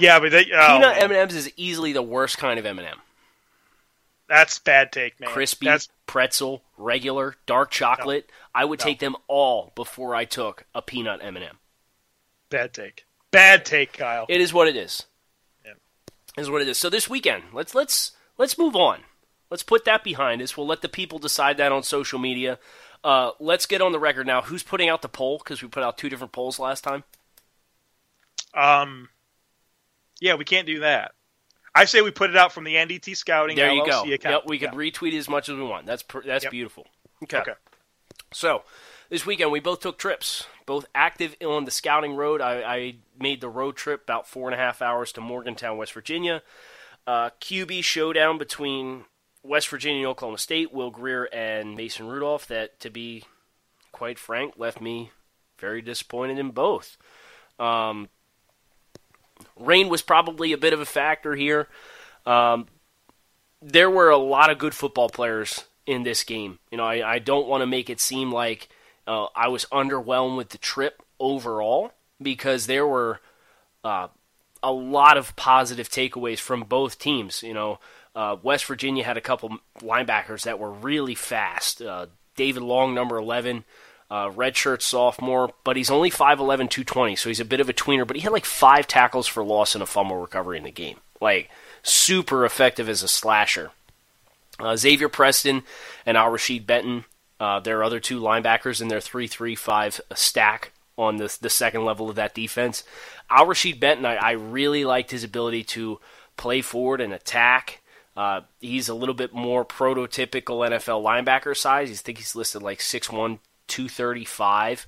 Yeah, 0.00 0.18
but 0.20 0.30
they, 0.32 0.46
oh, 0.52 0.66
Peanut. 0.66 0.96
M 0.98 1.10
and 1.10 1.12
M's 1.14 1.34
is 1.34 1.50
easily 1.56 1.92
the 1.92 2.02
worst 2.02 2.38
kind 2.38 2.58
of 2.58 2.66
M 2.66 2.78
and 2.78 2.88
M. 2.88 2.98
that's 4.28 4.58
bad 4.58 4.92
take, 4.92 5.18
man. 5.20 5.30
Crispy, 5.30 5.66
That's 5.66 5.88
pretzel, 6.06 6.62
regular, 6.76 7.36
dark 7.46 7.70
chocolate. 7.70 8.30
I 8.54 8.64
would 8.64 8.78
No. 8.80 8.84
take 8.84 8.98
them 8.98 9.16
all 9.28 9.72
before 9.74 10.14
I 10.14 10.24
took 10.24 10.64
a 10.74 10.82
peanut 10.82 11.20
M 11.22 11.36
and 11.36 11.44
M. 11.44 11.58
bad 12.48 12.72
take. 12.72 13.04
Bad 13.30 13.64
take, 13.64 13.92
Kyle. 13.92 14.26
It 14.28 14.40
is 14.40 14.52
what 14.52 14.66
it 14.66 14.74
is. 14.76 15.04
Yeah. 15.64 15.72
It 16.36 16.40
is 16.40 16.50
what 16.50 16.62
it 16.62 16.68
is. 16.68 16.78
So 16.78 16.90
this 16.90 17.08
weekend, 17.08 17.44
let's 17.52 17.74
let's 17.76 18.12
let's 18.38 18.58
move 18.58 18.74
on. 18.74 19.02
Let's 19.50 19.62
put 19.62 19.84
that 19.84 20.02
behind 20.04 20.42
us. 20.42 20.56
We'll 20.56 20.66
let 20.66 20.80
the 20.82 20.88
people 20.88 21.18
decide 21.18 21.56
that 21.58 21.70
on 21.72 21.82
social 21.84 22.18
media. 22.18 22.58
Uh, 23.02 23.30
let's 23.40 23.66
get 23.66 23.80
on 23.82 23.92
the 23.92 23.98
record 23.98 24.26
now. 24.26 24.42
Who's 24.42 24.62
putting 24.62 24.88
out 24.88 25.02
the 25.02 25.08
poll? 25.08 25.38
Because 25.38 25.62
we 25.62 25.68
put 25.68 25.82
out 25.82 25.96
two 25.98 26.08
different 26.08 26.32
polls 26.32 26.58
last 26.58 26.82
time. 26.84 27.02
Um, 28.54 29.08
yeah, 30.20 30.34
we 30.34 30.44
can't 30.44 30.66
do 30.66 30.80
that. 30.80 31.12
I 31.74 31.84
say 31.84 32.02
we 32.02 32.10
put 32.10 32.30
it 32.30 32.36
out 32.36 32.52
from 32.52 32.64
the 32.64 32.74
NDT 32.74 33.16
Scouting 33.16 33.56
There 33.56 33.72
you 33.72 33.82
LLC 33.82 33.86
go. 34.08 34.12
account. 34.14 34.22
Yep, 34.34 34.42
we 34.46 34.58
could 34.58 34.70
retweet 34.70 35.12
it 35.14 35.18
as 35.18 35.28
much 35.28 35.48
as 35.48 35.56
we 35.56 35.62
want. 35.62 35.86
That's 35.86 36.02
pr- 36.02 36.20
that's 36.26 36.44
Yep. 36.44 36.50
beautiful. 36.50 36.86
Okay. 37.22 37.38
Okay. 37.38 37.52
So 38.32 38.62
this 39.08 39.24
weekend 39.24 39.52
we 39.52 39.60
both 39.60 39.80
took 39.80 39.98
trips, 39.98 40.46
both 40.66 40.84
active 40.94 41.36
on 41.44 41.64
the 41.64 41.70
scouting 41.70 42.14
road. 42.14 42.40
I, 42.40 42.62
I 42.62 42.94
made 43.18 43.40
the 43.40 43.48
road 43.48 43.76
trip 43.76 44.02
about 44.02 44.26
four 44.28 44.48
and 44.48 44.54
a 44.54 44.58
half 44.62 44.82
hours 44.82 45.12
to 45.12 45.20
Morgantown, 45.20 45.76
West 45.76 45.92
Virginia. 45.92 46.42
Uh, 47.06 47.30
QB 47.40 47.82
showdown 47.84 48.36
between 48.38 49.04
West 49.42 49.68
Virginia 49.68 50.00
and 50.00 50.06
Oklahoma 50.08 50.38
State, 50.38 50.72
Will 50.72 50.90
Grier 50.90 51.24
and 51.32 51.76
Mason 51.76 52.06
Rudolph. 52.08 52.46
That, 52.48 52.78
to 52.80 52.90
be 52.90 53.24
quite 53.92 54.18
frank, 54.18 54.54
left 54.56 54.80
me 54.80 55.10
very 55.58 55.82
disappointed 55.82 56.38
in 56.38 56.50
both. 56.50 56.96
Um, 57.58 58.08
rain 59.60 59.88
was 59.88 60.02
probably 60.02 60.52
a 60.52 60.58
bit 60.58 60.72
of 60.72 60.80
a 60.80 60.86
factor 60.86 61.34
here. 61.34 61.68
Um, 62.26 62.66
there 63.62 63.90
were 63.90 64.10
a 64.10 64.16
lot 64.16 64.50
of 64.50 64.58
good 64.58 64.74
football 64.74 65.08
players 65.08 65.64
in 65.86 66.02
this 66.02 66.24
game. 66.24 66.58
You 66.70 66.78
know, 66.78 66.84
I, 66.84 67.14
I 67.14 67.18
don't 67.18 67.46
want 67.46 67.62
to 67.62 67.66
make 67.66 67.90
it 67.90 68.00
seem 68.00 68.32
like 68.32 68.68
uh, 69.06 69.26
I 69.34 69.48
was 69.48 69.66
underwhelmed 69.66 70.36
with 70.36 70.50
the 70.50 70.58
trip 70.58 71.02
overall 71.18 71.92
because 72.20 72.66
there 72.66 72.86
were 72.86 73.20
uh, 73.84 74.08
a 74.62 74.72
lot 74.72 75.16
of 75.16 75.36
positive 75.36 75.88
takeaways 75.88 76.38
from 76.38 76.62
both 76.62 76.98
teams. 76.98 77.42
You 77.42 77.54
know, 77.54 77.78
uh, 78.14 78.36
West 78.42 78.66
Virginia 78.66 79.04
had 79.04 79.16
a 79.16 79.22
couple 79.22 79.58
linebackers 79.80 80.42
that 80.42 80.58
were 80.58 80.70
really 80.70 81.14
fast. 81.14 81.82
Uh, 81.82 82.06
David 82.36 82.62
Long, 82.62 82.94
number 82.94 83.16
11, 83.18 83.64
uh, 84.10 84.28
redshirt 84.30 84.82
sophomore, 84.82 85.50
but 85.64 85.76
he's 85.76 85.90
only 85.90 86.10
5'11, 86.10 86.38
220, 86.38 87.16
so 87.16 87.28
he's 87.28 87.40
a 87.40 87.44
bit 87.44 87.60
of 87.60 87.68
a 87.68 87.72
tweener, 87.72 88.06
but 88.06 88.16
he 88.16 88.22
had 88.22 88.32
like 88.32 88.44
five 88.44 88.86
tackles 88.86 89.26
for 89.26 89.44
loss 89.44 89.74
and 89.74 89.82
a 89.82 89.86
fumble 89.86 90.16
recovery 90.16 90.58
in 90.58 90.64
the 90.64 90.70
game. 90.70 90.98
Like, 91.20 91.50
super 91.82 92.44
effective 92.44 92.88
as 92.88 93.02
a 93.02 93.08
slasher. 93.08 93.70
Uh, 94.58 94.76
Xavier 94.76 95.08
Preston 95.08 95.62
and 96.04 96.16
Al-Rasheed 96.16 96.66
Benton, 96.66 97.04
uh, 97.38 97.60
their 97.60 97.82
other 97.82 98.00
two 98.00 98.20
linebackers 98.20 98.82
in 98.82 98.88
their 98.88 99.00
3 99.00 99.26
3 99.26 99.54
5 99.54 100.00
stack 100.14 100.72
on 100.98 101.16
the, 101.16 101.34
the 101.40 101.48
second 101.48 101.84
level 101.84 102.10
of 102.10 102.16
that 102.16 102.34
defense. 102.34 102.84
Al-Rasheed 103.30 103.80
Benton, 103.80 104.04
I, 104.04 104.16
I 104.16 104.30
really 104.32 104.84
liked 104.84 105.12
his 105.12 105.24
ability 105.24 105.64
to 105.64 106.00
play 106.36 106.60
forward 106.60 107.00
and 107.00 107.12
attack. 107.12 107.80
Uh, 108.16 108.42
he's 108.60 108.88
a 108.88 108.94
little 108.94 109.14
bit 109.14 109.32
more 109.32 109.64
prototypical 109.64 110.68
NFL 110.68 111.02
linebacker 111.02 111.56
size. 111.56 111.90
I 111.90 111.94
think 111.94 112.18
he's 112.18 112.36
listed 112.36 112.62
like 112.62 112.80
6'1, 112.80 113.38
235. 113.70 114.86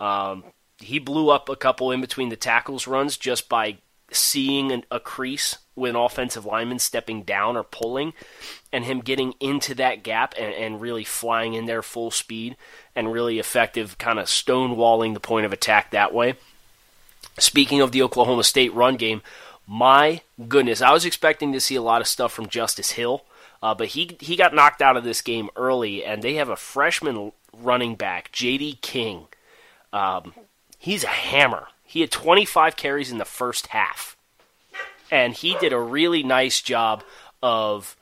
Um, 0.00 0.44
he 0.78 0.98
blew 0.98 1.28
up 1.28 1.48
a 1.48 1.56
couple 1.56 1.90
in 1.92 2.00
between 2.00 2.30
the 2.30 2.36
tackles 2.36 2.86
runs 2.86 3.18
just 3.18 3.48
by 3.48 3.76
seeing 4.10 4.72
an, 4.72 4.84
a 4.90 4.98
crease 4.98 5.58
with 5.76 5.90
an 5.90 5.96
offensive 5.96 6.44
lineman 6.44 6.78
stepping 6.78 7.22
down 7.22 7.56
or 7.56 7.62
pulling, 7.62 8.12
and 8.72 8.84
him 8.84 9.00
getting 9.00 9.34
into 9.40 9.74
that 9.74 10.02
gap 10.02 10.34
and, 10.38 10.54
and 10.54 10.80
really 10.80 11.04
flying 11.04 11.54
in 11.54 11.66
there 11.66 11.82
full 11.82 12.10
speed 12.10 12.56
and 12.94 13.12
really 13.12 13.38
effective, 13.38 13.98
kind 13.98 14.18
of 14.18 14.26
stonewalling 14.26 15.14
the 15.14 15.20
point 15.20 15.46
of 15.46 15.52
attack 15.52 15.90
that 15.90 16.12
way. 16.12 16.34
Speaking 17.38 17.80
of 17.80 17.92
the 17.92 18.02
Oklahoma 18.02 18.44
State 18.44 18.74
run 18.74 18.96
game, 18.96 19.22
my 19.66 20.22
goodness, 20.48 20.82
I 20.82 20.92
was 20.92 21.04
expecting 21.04 21.52
to 21.52 21.60
see 21.60 21.76
a 21.76 21.82
lot 21.82 22.00
of 22.00 22.08
stuff 22.08 22.32
from 22.32 22.48
Justice 22.48 22.92
Hill, 22.92 23.24
uh, 23.62 23.74
but 23.74 23.88
he 23.88 24.16
he 24.20 24.36
got 24.36 24.54
knocked 24.54 24.82
out 24.82 24.96
of 24.96 25.04
this 25.04 25.22
game 25.22 25.48
early, 25.54 26.04
and 26.04 26.22
they 26.22 26.34
have 26.34 26.48
a 26.48 26.56
freshman 26.56 27.32
running 27.56 27.94
back, 27.94 28.32
J.D. 28.32 28.78
King. 28.82 29.26
Um, 29.92 30.34
he's 30.78 31.04
a 31.04 31.08
hammer. 31.08 31.68
He 31.84 32.00
had 32.00 32.10
25 32.10 32.76
carries 32.76 33.10
in 33.10 33.18
the 33.18 33.24
first 33.24 33.68
half, 33.68 34.16
and 35.10 35.34
he 35.34 35.56
did 35.58 35.72
a 35.72 35.80
really 35.80 36.22
nice 36.22 36.60
job 36.60 37.02
of 37.42 37.96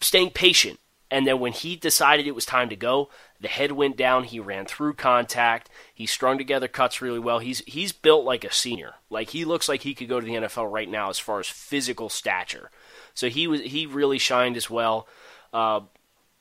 staying 0.00 0.30
patient. 0.30 0.78
And 1.10 1.26
then 1.26 1.40
when 1.40 1.52
he 1.52 1.76
decided 1.76 2.26
it 2.26 2.34
was 2.34 2.44
time 2.44 2.68
to 2.68 2.76
go, 2.76 3.08
the 3.40 3.48
head 3.48 3.72
went 3.72 3.96
down. 3.96 4.24
He 4.24 4.40
ran 4.40 4.66
through 4.66 4.94
contact. 4.94 5.70
He 5.94 6.06
strung 6.06 6.38
together 6.38 6.68
cuts 6.68 7.00
really 7.00 7.18
well. 7.18 7.38
He's 7.38 7.60
he's 7.60 7.92
built 7.92 8.24
like 8.24 8.44
a 8.44 8.52
senior. 8.52 8.94
Like 9.08 9.30
he 9.30 9.44
looks 9.44 9.68
like 9.68 9.82
he 9.82 9.94
could 9.94 10.08
go 10.08 10.20
to 10.20 10.26
the 10.26 10.34
NFL 10.34 10.70
right 10.70 10.88
now 10.88 11.08
as 11.08 11.18
far 11.18 11.40
as 11.40 11.48
physical 11.48 12.08
stature. 12.08 12.70
So 13.14 13.28
he 13.28 13.46
was 13.46 13.60
he 13.62 13.86
really 13.86 14.18
shined 14.18 14.56
as 14.56 14.68
well. 14.68 15.06
Uh, 15.52 15.80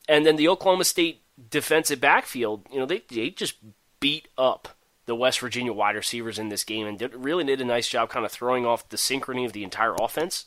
and 0.09 0.25
then 0.25 0.35
the 0.35 0.47
Oklahoma 0.47 0.85
State 0.85 1.21
defensive 1.49 2.01
backfield, 2.01 2.65
you 2.71 2.79
know, 2.79 2.85
they 2.85 3.03
they 3.09 3.29
just 3.29 3.55
beat 3.99 4.27
up 4.37 4.69
the 5.05 5.15
West 5.15 5.39
Virginia 5.39 5.73
wide 5.73 5.95
receivers 5.95 6.37
in 6.37 6.49
this 6.49 6.63
game 6.63 6.85
and 6.85 6.99
did, 6.99 7.15
really 7.15 7.43
did 7.43 7.61
a 7.61 7.65
nice 7.65 7.87
job 7.87 8.09
kind 8.09 8.25
of 8.25 8.31
throwing 8.31 8.65
off 8.65 8.89
the 8.89 8.97
synchrony 8.97 9.45
of 9.45 9.53
the 9.53 9.63
entire 9.63 9.95
offense. 9.99 10.45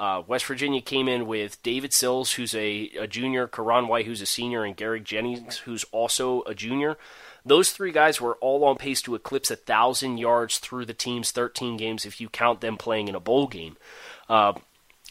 Uh, 0.00 0.22
West 0.26 0.44
Virginia 0.46 0.80
came 0.80 1.06
in 1.06 1.26
with 1.28 1.62
David 1.62 1.92
Sills, 1.92 2.32
who's 2.32 2.54
a, 2.56 2.90
a 2.98 3.06
junior, 3.06 3.46
Ka'Raun 3.46 3.86
White, 3.86 4.06
who's 4.06 4.20
a 4.20 4.26
senior, 4.26 4.64
and 4.64 4.76
Gary 4.76 5.00
Jennings, 5.00 5.58
who's 5.58 5.84
also 5.92 6.42
a 6.42 6.54
junior. 6.54 6.96
Those 7.44 7.70
three 7.70 7.92
guys 7.92 8.20
were 8.20 8.34
all 8.36 8.64
on 8.64 8.76
pace 8.76 9.00
to 9.02 9.14
eclipse 9.14 9.50
a 9.50 9.56
thousand 9.56 10.18
yards 10.18 10.58
through 10.58 10.86
the 10.86 10.94
team's 10.94 11.30
13 11.30 11.76
games 11.76 12.04
if 12.04 12.20
you 12.20 12.28
count 12.28 12.60
them 12.60 12.76
playing 12.76 13.06
in 13.06 13.14
a 13.14 13.20
bowl 13.20 13.46
game. 13.46 13.76
Uh, 14.28 14.54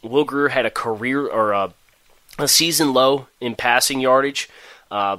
Will 0.03 0.25
Grier 0.25 0.49
had 0.49 0.65
a 0.65 0.71
career 0.71 1.25
or 1.25 1.51
a, 1.51 1.73
a 2.37 2.47
season 2.47 2.93
low 2.93 3.27
in 3.39 3.55
passing 3.55 4.01
yardage. 4.01 4.49
Uh, 4.91 5.17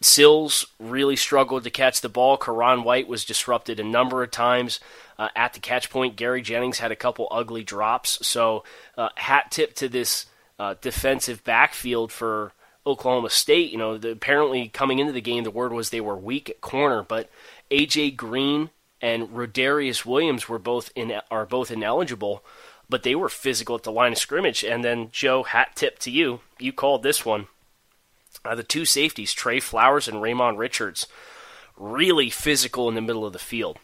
Sills 0.00 0.66
really 0.78 1.16
struggled 1.16 1.64
to 1.64 1.70
catch 1.70 2.00
the 2.00 2.08
ball. 2.08 2.38
Ka'Raun 2.38 2.84
White 2.84 3.08
was 3.08 3.24
disrupted 3.24 3.80
a 3.80 3.84
number 3.84 4.22
of 4.22 4.30
times 4.30 4.78
uh, 5.18 5.28
at 5.34 5.54
the 5.54 5.60
catch 5.60 5.90
point. 5.90 6.16
Gary 6.16 6.40
Jennings 6.40 6.78
had 6.78 6.92
a 6.92 6.96
couple 6.96 7.26
ugly 7.30 7.64
drops. 7.64 8.24
So, 8.26 8.62
uh, 8.96 9.08
hat 9.16 9.50
tip 9.50 9.74
to 9.74 9.88
this 9.88 10.26
uh, 10.58 10.76
defensive 10.80 11.42
backfield 11.42 12.12
for 12.12 12.52
Oklahoma 12.86 13.30
State. 13.30 13.72
You 13.72 13.78
know, 13.78 13.98
the, 13.98 14.10
apparently 14.12 14.68
coming 14.68 15.00
into 15.00 15.12
the 15.12 15.20
game, 15.20 15.42
the 15.42 15.50
word 15.50 15.72
was 15.72 15.90
they 15.90 16.00
were 16.00 16.16
weak 16.16 16.48
at 16.48 16.60
corner, 16.60 17.02
but 17.02 17.28
AJ 17.70 18.16
Green 18.16 18.70
and 19.00 19.28
Rodarius 19.28 20.04
Williams 20.04 20.48
were 20.48 20.58
both 20.58 20.90
in 20.94 21.12
are 21.30 21.46
both 21.46 21.70
ineligible, 21.72 22.44
but 22.88 23.02
they 23.02 23.14
were 23.14 23.28
physical 23.28 23.74
at 23.74 23.82
the 23.82 23.92
line 23.92 24.12
of 24.12 24.18
scrimmage. 24.18 24.64
And 24.64 24.84
then 24.84 25.08
Joe, 25.10 25.42
hat 25.42 25.72
tip 25.74 25.98
to 26.00 26.10
you, 26.10 26.40
you 26.58 26.72
called 26.72 27.02
this 27.02 27.24
one. 27.24 27.48
Uh, 28.44 28.54
the 28.54 28.62
two 28.62 28.84
safeties, 28.84 29.32
Tre 29.32 29.60
Flowers 29.60 30.08
and 30.08 30.22
Ramon 30.22 30.56
Richards, 30.56 31.06
really 31.76 32.30
physical 32.30 32.88
in 32.88 32.94
the 32.94 33.00
middle 33.00 33.26
of 33.26 33.32
the 33.32 33.38
field. 33.38 33.78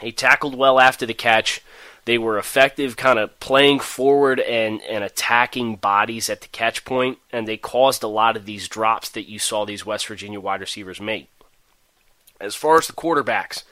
They 0.00 0.10
tackled 0.10 0.56
well 0.56 0.80
after 0.80 1.06
the 1.06 1.14
catch. 1.14 1.60
They 2.04 2.18
were 2.18 2.38
effective, 2.38 2.96
kind 2.96 3.18
of 3.18 3.38
playing 3.38 3.80
forward 3.80 4.40
and, 4.40 4.82
and 4.82 5.04
attacking 5.04 5.76
bodies 5.76 6.28
at 6.28 6.40
the 6.40 6.48
catch 6.48 6.84
point, 6.84 7.18
and 7.30 7.46
they 7.46 7.56
caused 7.56 8.02
a 8.02 8.08
lot 8.08 8.36
of 8.36 8.44
these 8.44 8.66
drops 8.68 9.08
that 9.10 9.28
you 9.28 9.38
saw 9.38 9.64
these 9.64 9.86
West 9.86 10.06
Virginia 10.08 10.40
wide 10.40 10.60
receivers 10.60 11.00
make. 11.00 11.28
As 12.40 12.56
far 12.56 12.78
as 12.78 12.88
the 12.88 12.92
quarterbacks, 12.92 13.62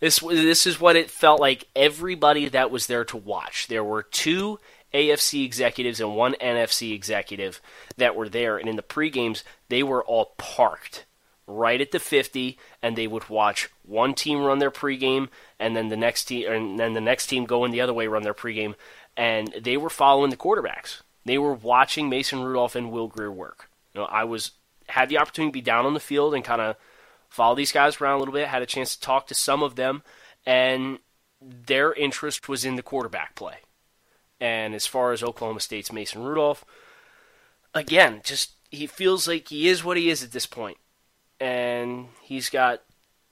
This 0.00 0.18
this 0.18 0.66
is 0.66 0.80
what 0.80 0.96
it 0.96 1.10
felt 1.10 1.40
like. 1.40 1.68
Everybody 1.76 2.48
that 2.48 2.72
was 2.72 2.88
there 2.88 3.04
to 3.04 3.16
watch. 3.16 3.68
There 3.68 3.84
were 3.84 4.02
two 4.02 4.58
AFC 4.94 5.44
executives 5.44 6.00
and 6.00 6.16
one 6.16 6.34
NFC 6.34 6.94
executive 6.94 7.60
that 7.96 8.16
were 8.16 8.28
there, 8.28 8.58
and 8.58 8.68
in 8.68 8.76
the 8.76 8.82
pre 8.82 9.10
games 9.10 9.44
they 9.68 9.82
were 9.82 10.04
all 10.04 10.34
parked 10.36 11.04
right 11.46 11.80
at 11.80 11.90
the 11.90 11.98
50 11.98 12.58
and 12.82 12.96
they 12.96 13.06
would 13.06 13.28
watch 13.28 13.68
one 13.84 14.14
team 14.14 14.42
run 14.42 14.58
their 14.58 14.70
pregame 14.70 15.28
and 15.58 15.76
then 15.76 15.88
the 15.88 15.96
next 15.96 16.24
team 16.24 16.50
and 16.50 16.78
then 16.78 16.92
the 16.94 17.00
next 17.00 17.26
team 17.26 17.44
going 17.44 17.72
the 17.72 17.80
other 17.80 17.92
way 17.92 18.06
run 18.06 18.22
their 18.22 18.34
pregame 18.34 18.74
and 19.16 19.52
they 19.60 19.76
were 19.76 19.90
following 19.90 20.30
the 20.30 20.36
quarterbacks. 20.36 21.02
They 21.24 21.38
were 21.38 21.54
watching 21.54 22.08
Mason 22.08 22.42
Rudolph 22.42 22.74
and 22.74 22.90
Will 22.90 23.08
Grier 23.08 23.30
work. 23.30 23.68
You 23.92 24.00
know, 24.00 24.06
I 24.06 24.24
was 24.24 24.52
had 24.88 25.08
the 25.08 25.18
opportunity 25.18 25.50
to 25.50 25.52
be 25.52 25.60
down 25.60 25.86
on 25.86 25.94
the 25.94 26.00
field 26.00 26.34
and 26.34 26.44
kind 26.44 26.60
of 26.60 26.76
follow 27.28 27.54
these 27.54 27.72
guys 27.72 28.00
around 28.00 28.16
a 28.16 28.18
little 28.18 28.34
bit, 28.34 28.48
had 28.48 28.62
a 28.62 28.66
chance 28.66 28.94
to 28.94 29.00
talk 29.00 29.26
to 29.26 29.34
some 29.34 29.62
of 29.62 29.76
them 29.76 30.02
and 30.46 30.98
their 31.40 31.92
interest 31.92 32.48
was 32.48 32.64
in 32.64 32.76
the 32.76 32.82
quarterback 32.82 33.34
play. 33.34 33.58
And 34.42 34.74
as 34.74 34.88
far 34.88 35.12
as 35.12 35.22
Oklahoma 35.22 35.60
State's 35.60 35.92
Mason 35.92 36.24
Rudolph, 36.24 36.64
again, 37.74 38.22
just 38.24 38.50
he 38.72 38.88
feels 38.88 39.28
like 39.28 39.46
he 39.46 39.68
is 39.68 39.84
what 39.84 39.96
he 39.96 40.10
is 40.10 40.24
at 40.24 40.32
this 40.32 40.46
point. 40.46 40.78
and 41.40 42.08
he's 42.22 42.48
got 42.50 42.82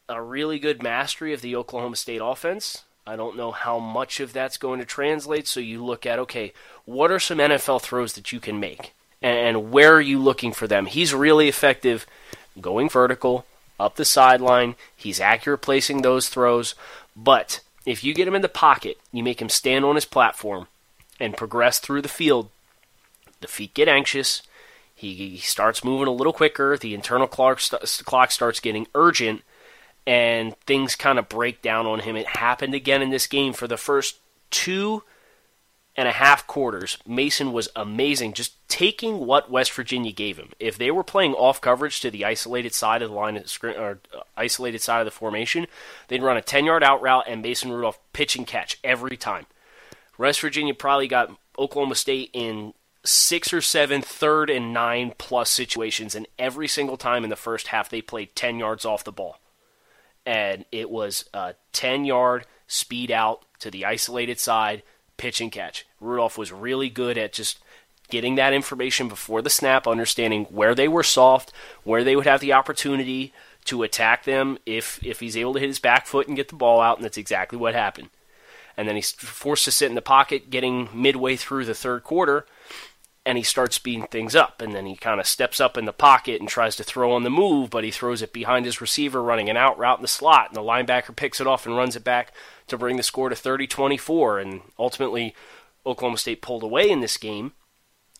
a 0.09 0.21
really 0.21 0.59
good 0.59 0.83
mastery 0.83 1.33
of 1.33 1.41
the 1.41 1.55
Oklahoma 1.55 1.97
State 1.97 2.21
offense. 2.23 2.85
I 3.07 3.17
don't 3.17 3.37
know 3.37 3.53
how 3.53 3.79
much 3.79 4.21
of 4.21 4.33
that's 4.33 4.57
going 4.57 4.81
to 4.81 4.85
translate. 4.87 5.47
So 5.47 5.61
you 5.61 5.85
look 5.85 6.05
at, 6.05 6.19
okay, 6.19 6.53
what 6.85 7.11
are 7.13 7.21
some 7.21 7.39
NFL 7.39 7.83
throws 7.83 8.13
that 8.15 8.33
you 8.33 8.41
can 8.41 8.59
make? 8.59 8.93
And 9.23 9.71
where 9.71 9.95
are 9.95 10.01
you 10.01 10.19
looking 10.19 10.53
for 10.53 10.67
them? 10.67 10.87
He's 10.87 11.15
really 11.15 11.49
effective 11.49 12.07
going 12.61 12.89
vertical, 12.89 13.47
up 13.79 13.97
the 13.97 14.05
sideline. 14.05 14.75
He's 14.97 15.21
accurate 15.21 15.63
placing 15.63 16.03
those 16.03 16.29
throws. 16.29 16.75
But 17.15 17.61
if 17.87 18.03
you 18.03 18.13
get 18.13 18.27
him 18.29 18.35
in 18.35 18.43
the 18.43 18.49
pocket, 18.49 18.99
you 19.13 19.23
make 19.23 19.41
him 19.41 19.49
stand 19.49 19.85
on 19.85 19.95
his 19.95 20.05
platform 20.05 20.67
and 21.21 21.37
progress 21.37 21.79
through 21.79 22.03
the 22.03 22.09
field, 22.09 22.51
the 23.41 23.49
feet 23.49 23.75
get 23.75 23.89
anxious. 23.89 24.43
He, 24.95 25.15
he 25.15 25.37
starts 25.39 25.85
moving 25.85 26.09
a 26.09 26.13
little 26.13 26.33
quicker. 26.33 26.77
The 26.77 26.95
internal 26.95 27.27
clock, 27.27 27.61
st- 27.61 28.05
clock 28.05 28.31
starts 28.31 28.61
getting 28.61 28.87
urgent, 28.95 29.43
and 30.07 30.57
things 30.61 30.97
kind 30.97 31.19
of 31.19 31.29
break 31.29 31.63
down 31.63 31.87
on 31.87 32.01
him. 32.01 32.17
It 32.17 32.27
happened 32.27 32.75
again 32.75 33.03
in 33.03 33.11
this 33.11 33.27
game 33.27 33.53
for 33.53 33.67
the 33.67 33.77
first 33.77 34.19
two 34.51 35.03
and 35.97 36.09
a 36.09 36.13
half 36.13 36.47
quarters. 36.47 36.99
Mason 37.07 37.53
was 37.53 37.69
amazing, 37.75 38.33
just 38.33 38.55
taking 38.69 39.27
what 39.27 39.51
West 39.51 39.73
Virginia 39.73 40.13
gave 40.13 40.39
him. 40.39 40.51
If 40.59 40.79
they 40.79 40.91
were 40.91 41.05
playing 41.05 41.35
off 41.35 41.61
coverage 41.61 42.01
to 42.01 42.11
the 42.11 42.25
isolated 42.25 42.75
side 42.75 43.03
of 43.03 43.11
the 43.11 43.17
line 43.17 43.43
or 43.65 43.99
uh, 44.17 44.21
isolated 44.37 44.81
side 44.81 45.01
of 45.01 45.05
the 45.05 45.11
formation, 45.11 45.67
they'd 46.09 46.23
run 46.23 46.37
a 46.37 46.43
10 46.43 46.65
yard 46.65 46.83
out 46.83 47.03
route 47.03 47.25
and 47.27 47.43
Mason 47.43 47.73
Rudolph 47.73 47.99
pitch 48.13 48.37
and 48.37 48.47
catch 48.47 48.79
every 48.85 49.17
time. 49.17 49.47
West 50.21 50.43
Virginia 50.43 50.75
probably 50.75 51.09
got 51.09 51.35
Oklahoma 51.59 51.95
State 51.95 52.29
in 52.35 52.75
six 53.03 53.55
or 53.55 53.63
seven 53.63 54.03
third 54.03 54.51
and 54.51 54.71
nine 54.71 55.15
plus 55.17 55.49
situations, 55.49 56.15
and 56.15 56.29
every 56.39 56.69
single 56.69 56.99
time 56.99 57.25
in 57.25 57.31
the 57.31 57.37
first 57.37 57.69
half 57.69 57.89
they 57.89 58.03
played 58.03 58.37
10 58.37 58.59
yards 58.59 58.85
off 58.85 59.03
the 59.03 59.13
ball. 59.13 59.41
And 60.27 60.67
it 60.71 60.91
was 60.91 61.25
a 61.33 61.55
10 61.73 62.05
yard 62.05 62.45
speed 62.67 63.11
out 63.11 63.47
to 63.61 63.71
the 63.71 63.87
isolated 63.87 64.39
side, 64.39 64.83
pitch 65.17 65.41
and 65.41 65.51
catch. 65.51 65.87
Rudolph 66.01 66.37
was 66.37 66.53
really 66.53 66.91
good 66.91 67.17
at 67.17 67.33
just 67.33 67.59
getting 68.11 68.35
that 68.35 68.53
information 68.53 69.09
before 69.09 69.41
the 69.41 69.49
snap, 69.49 69.87
understanding 69.87 70.45
where 70.51 70.75
they 70.75 70.87
were 70.87 71.03
soft, 71.03 71.51
where 71.83 72.05
they 72.05 72.15
would 72.15 72.27
have 72.27 72.41
the 72.41 72.53
opportunity 72.53 73.33
to 73.65 73.83
attack 73.83 74.25
them 74.25 74.59
if 74.67 75.03
if 75.03 75.21
he's 75.21 75.37
able 75.37 75.55
to 75.55 75.61
hit 75.61 75.69
his 75.69 75.79
back 75.79 76.07
foot 76.07 76.29
and 76.29 76.37
get 76.37 76.49
the 76.49 76.57
ball 76.57 76.83
out, 76.83 76.99
and 76.99 77.07
that's 77.07 77.17
exactly 77.17 77.57
what 77.57 77.75
happened. 77.75 78.11
And 78.81 78.89
then 78.89 78.97
he's 78.97 79.13
forced 79.13 79.67
to 79.67 79.71
sit 79.71 79.91
in 79.91 79.95
the 79.95 80.01
pocket, 80.01 80.49
getting 80.49 80.89
midway 80.95 81.37
through 81.37 81.67
the 81.67 81.75
third 81.75 82.03
quarter, 82.03 82.47
and 83.27 83.37
he 83.37 83.45
starts 83.45 83.77
speeding 83.77 84.07
things 84.07 84.35
up. 84.35 84.63
And 84.63 84.75
then 84.75 84.87
he 84.87 84.97
kind 84.97 85.21
of 85.21 85.27
steps 85.27 85.61
up 85.61 85.77
in 85.77 85.85
the 85.85 85.93
pocket 85.93 86.41
and 86.41 86.49
tries 86.49 86.77
to 86.77 86.83
throw 86.83 87.13
on 87.13 87.23
the 87.23 87.29
move, 87.29 87.69
but 87.69 87.85
he 87.85 87.91
throws 87.91 88.23
it 88.23 88.33
behind 88.33 88.65
his 88.65 88.81
receiver, 88.81 89.23
running 89.23 89.51
an 89.51 89.59
out 89.59 89.77
route 89.77 89.99
in 89.99 90.03
the 90.03 90.09
slot. 90.09 90.49
And 90.49 90.57
the 90.57 90.63
linebacker 90.63 91.15
picks 91.15 91.43
it 91.43 91.47
off 91.47 91.67
and 91.67 91.77
runs 91.77 91.95
it 91.95 92.05
back 92.05 92.33
to 92.69 92.79
bring 92.79 92.97
the 92.97 93.03
score 93.03 93.29
to 93.29 93.37
30 93.37 93.67
24. 93.67 94.39
And 94.39 94.63
ultimately, 94.79 95.35
Oklahoma 95.85 96.17
State 96.17 96.41
pulled 96.41 96.63
away 96.63 96.89
in 96.89 97.01
this 97.01 97.19
game, 97.19 97.53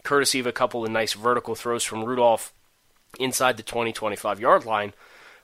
courtesy 0.03 0.41
of 0.41 0.47
a 0.47 0.53
couple 0.53 0.85
of 0.85 0.91
nice 0.91 1.15
vertical 1.15 1.55
throws 1.55 1.85
from 1.85 2.05
Rudolph 2.05 2.53
inside 3.19 3.57
the 3.57 3.63
20 3.63 3.95
25 3.95 4.39
yard 4.39 4.67
line. 4.67 4.93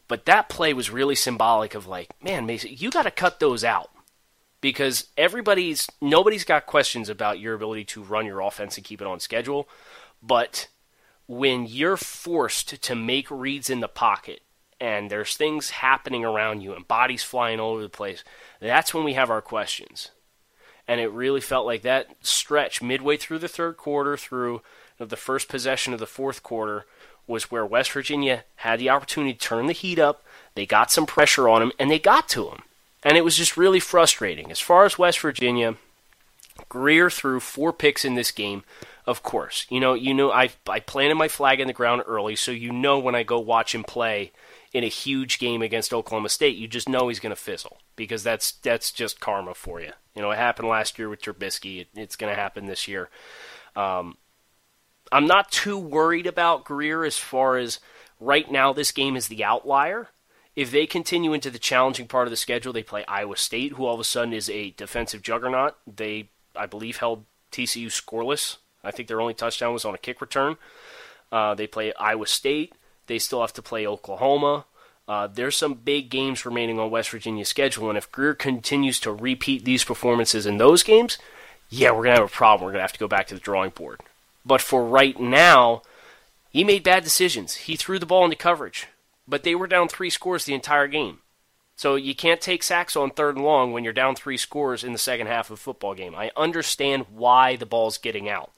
But 0.09 0.27
that 0.27 0.51
play 0.51 0.75
was 0.75 0.91
really 0.91 1.15
symbolic 1.15 1.75
of 1.75 1.87
like, 1.87 2.11
man, 2.23 2.45
Mason, 2.45 2.73
you 2.75 2.91
got 2.91 3.05
to 3.05 3.11
cut 3.11 3.41
those 3.41 3.65
out 3.65 3.89
because 4.67 5.07
everybody's 5.17 5.87
nobody's 6.01 6.43
got 6.43 6.67
questions 6.67 7.09
about 7.09 7.39
your 7.39 7.55
ability 7.55 7.85
to 7.85 8.03
run 8.03 8.27
your 8.27 8.41
offense 8.41 8.77
and 8.77 8.85
keep 8.85 9.01
it 9.01 9.07
on 9.07 9.21
schedule, 9.21 9.69
but 10.21 10.67
when 11.29 11.67
you're 11.67 11.97
forced 11.97 12.83
to 12.83 12.95
make 12.97 13.31
reads 13.31 13.71
in 13.71 13.79
the 13.79 13.87
pocket 13.87 14.41
and 14.81 15.09
there's 15.09 15.37
things 15.37 15.71
happening 15.71 16.25
around 16.25 16.63
you 16.63 16.75
and 16.75 16.89
bodies 16.89 17.23
flying 17.23 17.61
all 17.61 17.75
over 17.75 17.83
the 17.83 17.89
place, 17.89 18.25
that's 18.59 18.93
when 18.93 19.05
we 19.05 19.15
have 19.15 19.31
our 19.31 19.41
questions. 19.41 20.11
And 20.89 21.01
it 21.01 21.13
really 21.13 21.41
felt 21.41 21.65
like 21.65 21.83
that 21.83 22.17
stretch 22.21 22.83
midway 22.83 23.17
through 23.17 23.39
the 23.39 23.47
third 23.47 23.77
quarter, 23.77 24.17
through 24.17 24.63
the 24.99 25.17
first 25.17 25.49
possession 25.49 25.93
of 25.93 26.01
the 26.01 26.09
fourth 26.09 26.43
quarter, 26.43 26.87
was 27.29 27.53
where 27.53 27.65
West 27.65 27.93
Virginia 27.93 28.43
had 28.57 28.81
the 28.81 28.91
opportunity 28.91 29.33
to 29.33 29.39
turn 29.39 29.67
the 29.67 29.73
heat 29.73 30.01
up. 30.01 30.25
They 30.57 30.67
got 30.67 30.91
some 30.91 31.07
pressure 31.07 31.49
on 31.49 31.63
him, 31.63 31.73
and 31.79 31.89
they 31.89 32.01
got 32.01 32.29
to 32.31 32.49
him. 32.49 32.63
And 33.03 33.17
it 33.17 33.25
was 33.25 33.37
just 33.37 33.57
really 33.57 33.81
frustrating. 33.81 34.51
As 34.51 34.61
far 34.61 34.85
as 34.85 34.99
West 34.99 35.21
Virginia, 35.21 35.77
Grier 36.69 37.11
threw 37.11 37.41
four 37.41 37.73
picks 37.73 38.05
in 38.05 38.15
this 38.15 38.31
game. 38.31 38.65
Of 39.07 39.23
course, 39.23 39.67
you 39.71 39.79
know, 39.79 39.95
you 39.95 40.13
know, 40.13 40.33
I 40.33 40.51
I 40.69 40.81
planted 40.81 41.15
my 41.15 41.29
flag 41.29 41.61
in 41.61 41.69
the 41.69 41.73
ground 41.73 42.03
early, 42.07 42.35
so 42.35 42.51
you 42.51 42.73
know 42.73 42.99
when 42.99 43.15
I 43.15 43.23
go 43.23 43.39
watch 43.39 43.73
him 43.73 43.85
play 43.85 44.33
in 44.73 44.83
a 44.83 44.89
huge 44.89 45.39
game 45.39 45.63
against 45.63 45.95
Oklahoma 45.95 46.29
State, 46.29 46.57
you 46.57 46.67
just 46.67 46.89
know 46.89 47.07
he's 47.07 47.21
going 47.21 47.31
to 47.31 47.41
fizzle 47.41 47.79
because 47.95 48.25
that's 48.25 48.53
that's 48.53 48.91
just 48.91 49.21
karma 49.21 49.55
for 49.55 49.81
you. 49.81 49.93
You 50.17 50.23
know, 50.23 50.33
it 50.33 50.39
happened 50.39 50.69
last 50.69 50.99
year 50.99 51.09
with 51.09 51.23
Trubisky. 51.23 51.83
It, 51.83 51.89
it's 51.95 52.17
going 52.17 52.35
to 52.35 52.41
happen 52.41 52.67
this 52.67 52.89
year. 52.89 53.09
Um, 53.77 54.17
I'm 55.13 55.27
not 55.27 55.53
too 55.53 55.79
worried 55.79 56.27
about 56.27 56.65
Grier 56.65 57.05
as 57.05 57.17
far 57.17 57.57
as 57.57 57.79
right 58.19 58.51
now. 58.51 58.73
This 58.73 58.91
game 58.91 59.15
is 59.15 59.29
the 59.29 59.45
outlier 59.45 60.09
if 60.57 60.71
they 60.71 60.87
continue 60.87 61.35
into 61.35 61.51
the 61.51 61.59
challenging 61.59 62.09
part 62.09 62.27
of 62.27 62.31
the 62.31 62.37
schedule, 62.37 62.73
they 62.73 62.83
play 62.83 63.05
Iowa 63.05 63.37
State, 63.37 63.73
who 63.73 63.85
all 63.85 63.95
of 63.95 64.01
a 64.01 64.05
sudden 64.05 64.33
is 64.33 64.49
a 64.49 64.71
defensive 64.71 65.21
juggernaut. 65.21 65.77
They, 65.87 66.31
I 66.57 66.65
believe, 66.65 66.97
held 66.97 67.25
TCU 67.53 67.87
scoreless. 67.89 68.57
I 68.83 68.91
think 68.91 69.07
their 69.07 69.21
only 69.21 69.35
touchdown 69.35 69.75
was 69.75 69.85
on 69.85 69.95
a 69.95 69.99
kick 69.99 70.23
return. 70.23 70.57
Uh, 71.31 71.55
they 71.55 71.67
play 71.67 71.93
Iowa 71.95 72.27
State. 72.27 72.73
They 73.07 73.19
still 73.19 73.43
have 73.43 73.53
to 73.53 73.63
play 73.63 73.87
Oklahoma. 73.87 74.65
Uh, 75.07 75.27
there's 75.27 75.57
some 75.57 75.75
big 75.75 76.09
games 76.09 76.47
remaining 76.47 76.81
on 76.81 76.91
West 76.91 77.11
Virginia's 77.11 77.49
schedule, 77.49 77.89
and 77.89 77.99
if 77.99 78.11
Grier 78.11 78.35
continues 78.35 78.99
to 79.01 79.13
repeat 79.13 79.65
these 79.65 79.85
performances 79.85 80.47
in 80.47 80.57
those 80.57 80.83
games, 80.83 81.19
yeah, 81.69 81.91
we're 81.91 82.03
going 82.03 82.17
to 82.17 82.23
have 82.23 82.31
a 82.31 82.35
problem. 82.35 82.65
We're 82.65 82.73
going 82.73 82.81
to 82.81 82.85
have 82.85 82.93
to 82.93 82.99
go 82.99 83.07
back 83.07 83.27
to 83.29 83.35
the 83.35 83.41
drawing 83.41 83.71
board. 83.71 84.01
But 84.45 84.61
for 84.61 84.85
right 84.85 85.19
now, 85.21 85.83
he 86.51 86.65
made 86.65 86.83
bad 86.83 87.05
decisions. 87.05 87.55
He 87.55 87.77
threw 87.77 87.99
the 87.99 88.07
ball 88.07 88.25
into 88.25 88.37
coverage 88.37 88.89
but 89.29 89.43
they 89.43 89.55
were 89.55 89.67
down 89.67 89.89
three 89.89 90.11
scores 90.11 90.45
the 90.45 90.55
entire 90.55 90.87
game. 90.87 91.19
So 91.77 91.95
you 91.95 92.15
can't 92.15 92.41
take 92.41 92.63
sacks 92.63 92.97
on 92.97 93.11
third 93.11 93.37
and 93.37 93.45
long 93.45 93.73
when 93.73 93.85
you're 93.85 93.93
down 93.93 94.17
three 94.17 94.39
scores 94.39 94.83
in 94.83 94.93
the 94.93 94.99
second 94.99 95.27
half 95.27 95.51
of 95.51 95.55
a 95.55 95.61
football 95.61 95.95
game. 95.95 96.15
I 96.15 96.31
understand 96.37 97.07
why 97.11 97.57
the 97.57 97.67
ball's 97.67 97.99
getting 97.99 98.29
out. 98.29 98.53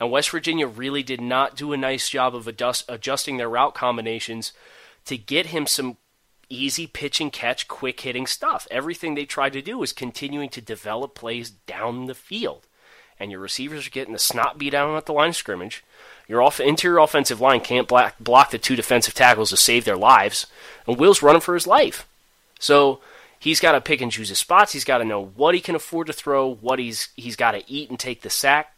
And 0.00 0.10
West 0.10 0.30
Virginia 0.30 0.66
really 0.66 1.02
did 1.02 1.20
not 1.20 1.56
do 1.56 1.72
a 1.72 1.76
nice 1.76 2.08
job 2.08 2.34
of 2.34 2.48
adjust, 2.48 2.84
adjusting 2.88 3.36
their 3.36 3.48
route 3.48 3.74
combinations 3.74 4.52
to 5.04 5.18
get 5.18 5.46
him 5.46 5.66
some 5.66 5.98
easy 6.48 6.86
pitch 6.86 7.20
and 7.20 7.32
catch, 7.32 7.68
quick 7.68 8.00
hitting 8.00 8.26
stuff. 8.26 8.66
Everything 8.70 9.14
they 9.14 9.24
tried 9.24 9.52
to 9.54 9.62
do 9.62 9.78
was 9.78 9.92
continuing 9.92 10.48
to 10.50 10.60
develop 10.60 11.14
plays 11.14 11.50
down 11.50 12.06
the 12.06 12.14
field. 12.14 12.66
And 13.18 13.30
your 13.30 13.40
receivers 13.40 13.86
are 13.86 13.90
getting 13.90 14.12
the 14.12 14.18
snot 14.18 14.58
beat 14.58 14.74
out 14.74 14.96
at 14.96 15.06
the 15.06 15.12
line 15.12 15.30
of 15.30 15.36
scrimmage. 15.36 15.82
Your 16.28 16.42
off- 16.42 16.60
interior 16.60 16.98
offensive 16.98 17.40
line 17.40 17.60
can't 17.60 17.88
block, 17.88 18.16
block 18.18 18.50
the 18.50 18.58
two 18.58 18.76
defensive 18.76 19.14
tackles 19.14 19.50
to 19.50 19.56
save 19.56 19.84
their 19.84 19.96
lives, 19.96 20.46
and 20.86 20.98
Will's 20.98 21.22
running 21.22 21.40
for 21.40 21.54
his 21.54 21.66
life. 21.66 22.06
So 22.58 23.00
he's 23.38 23.60
got 23.60 23.72
to 23.72 23.80
pick 23.80 24.00
and 24.00 24.10
choose 24.10 24.28
his 24.28 24.38
spots. 24.38 24.72
He's 24.72 24.84
got 24.84 24.98
to 24.98 25.04
know 25.04 25.24
what 25.36 25.54
he 25.54 25.60
can 25.60 25.74
afford 25.74 26.08
to 26.08 26.12
throw, 26.12 26.54
what 26.54 26.78
he's 26.78 27.08
he's 27.16 27.36
got 27.36 27.52
to 27.52 27.70
eat 27.70 27.90
and 27.90 27.98
take 27.98 28.22
the 28.22 28.30
sack. 28.30 28.74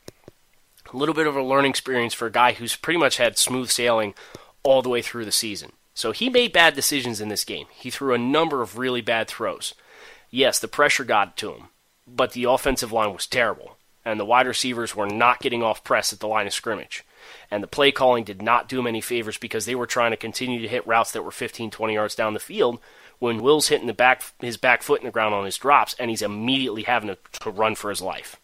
A 0.93 0.97
little 0.97 1.15
bit 1.15 1.27
of 1.27 1.37
a 1.37 1.43
learning 1.43 1.71
experience 1.71 2.15
for 2.15 2.27
a 2.27 2.33
guy 2.33 2.53
who's 2.53 2.77
pretty 2.77 2.99
much 2.99 3.19
had 3.19 3.37
smooth 3.37 3.69
sailing 3.69 4.15
all 4.63 4.83
the 4.83 4.89
way 4.89 5.03
through 5.03 5.25
the 5.25 5.33
season. 5.33 5.73
So 5.95 6.13
he 6.13 6.31
made 6.31 6.53
bad 6.53 6.75
decisions 6.75 7.21
in 7.21 7.29
this 7.29 7.45
game. 7.45 7.67
He 7.71 7.91
threw 7.91 8.15
a 8.15 8.19
number 8.19 8.63
of 8.63 8.79
really 8.79 9.01
bad 9.01 9.29
throws. 9.29 9.75
Yes, 10.31 10.59
the 10.59 10.69
pressure 10.69 11.05
got 11.05 11.37
to 11.39 11.53
him, 11.53 11.65
but 12.07 12.33
the 12.33 12.45
offensive 12.45 12.93
line 12.93 13.13
was 13.13 13.27
terrible, 13.27 13.77
and 14.05 14.21
the 14.21 14.25
wide 14.25 14.47
receivers 14.47 14.95
were 14.95 15.09
not 15.09 15.41
getting 15.41 15.63
off 15.63 15.85
press 15.85 16.13
at 16.13 16.21
the 16.21 16.29
line 16.29 16.47
of 16.47 16.53
scrimmage. 16.53 17.05
And 17.51 17.62
the 17.62 17.69
play 17.69 17.93
calling 17.93 18.25
did 18.25 18.43
not 18.43 18.69
do 18.69 18.79
him 18.79 18.87
any 18.87 19.01
favors 19.01 19.38
because 19.38 19.67
they 19.67 19.75
were 19.75 19.87
trying 19.87 20.11
to 20.11 20.17
continue 20.17 20.61
to 20.61 20.69
hit 20.69 20.87
routes 20.87 21.12
that 21.12 21.23
were 21.23 21.31
15, 21.31 21.71
20 21.71 21.95
yards 21.95 22.14
down 22.14 22.35
the 22.35 22.41
field 22.41 22.81
when 23.19 23.43
Will's 23.43 23.69
hitting 23.69 23.87
the 23.87 23.95
back 23.95 24.23
his 24.41 24.57
back 24.57 24.83
foot 24.83 25.01
in 25.01 25.07
the 25.07 25.12
ground 25.12 25.35
on 25.35 25.45
his 25.45 25.59
drops, 25.59 25.95
and 25.99 26.11
he's 26.11 26.23
immediately 26.23 26.85
having 26.85 27.09
to, 27.09 27.19
to 27.41 27.51
run 27.51 27.75
for 27.75 27.91
his 27.91 28.01
life. 28.01 28.37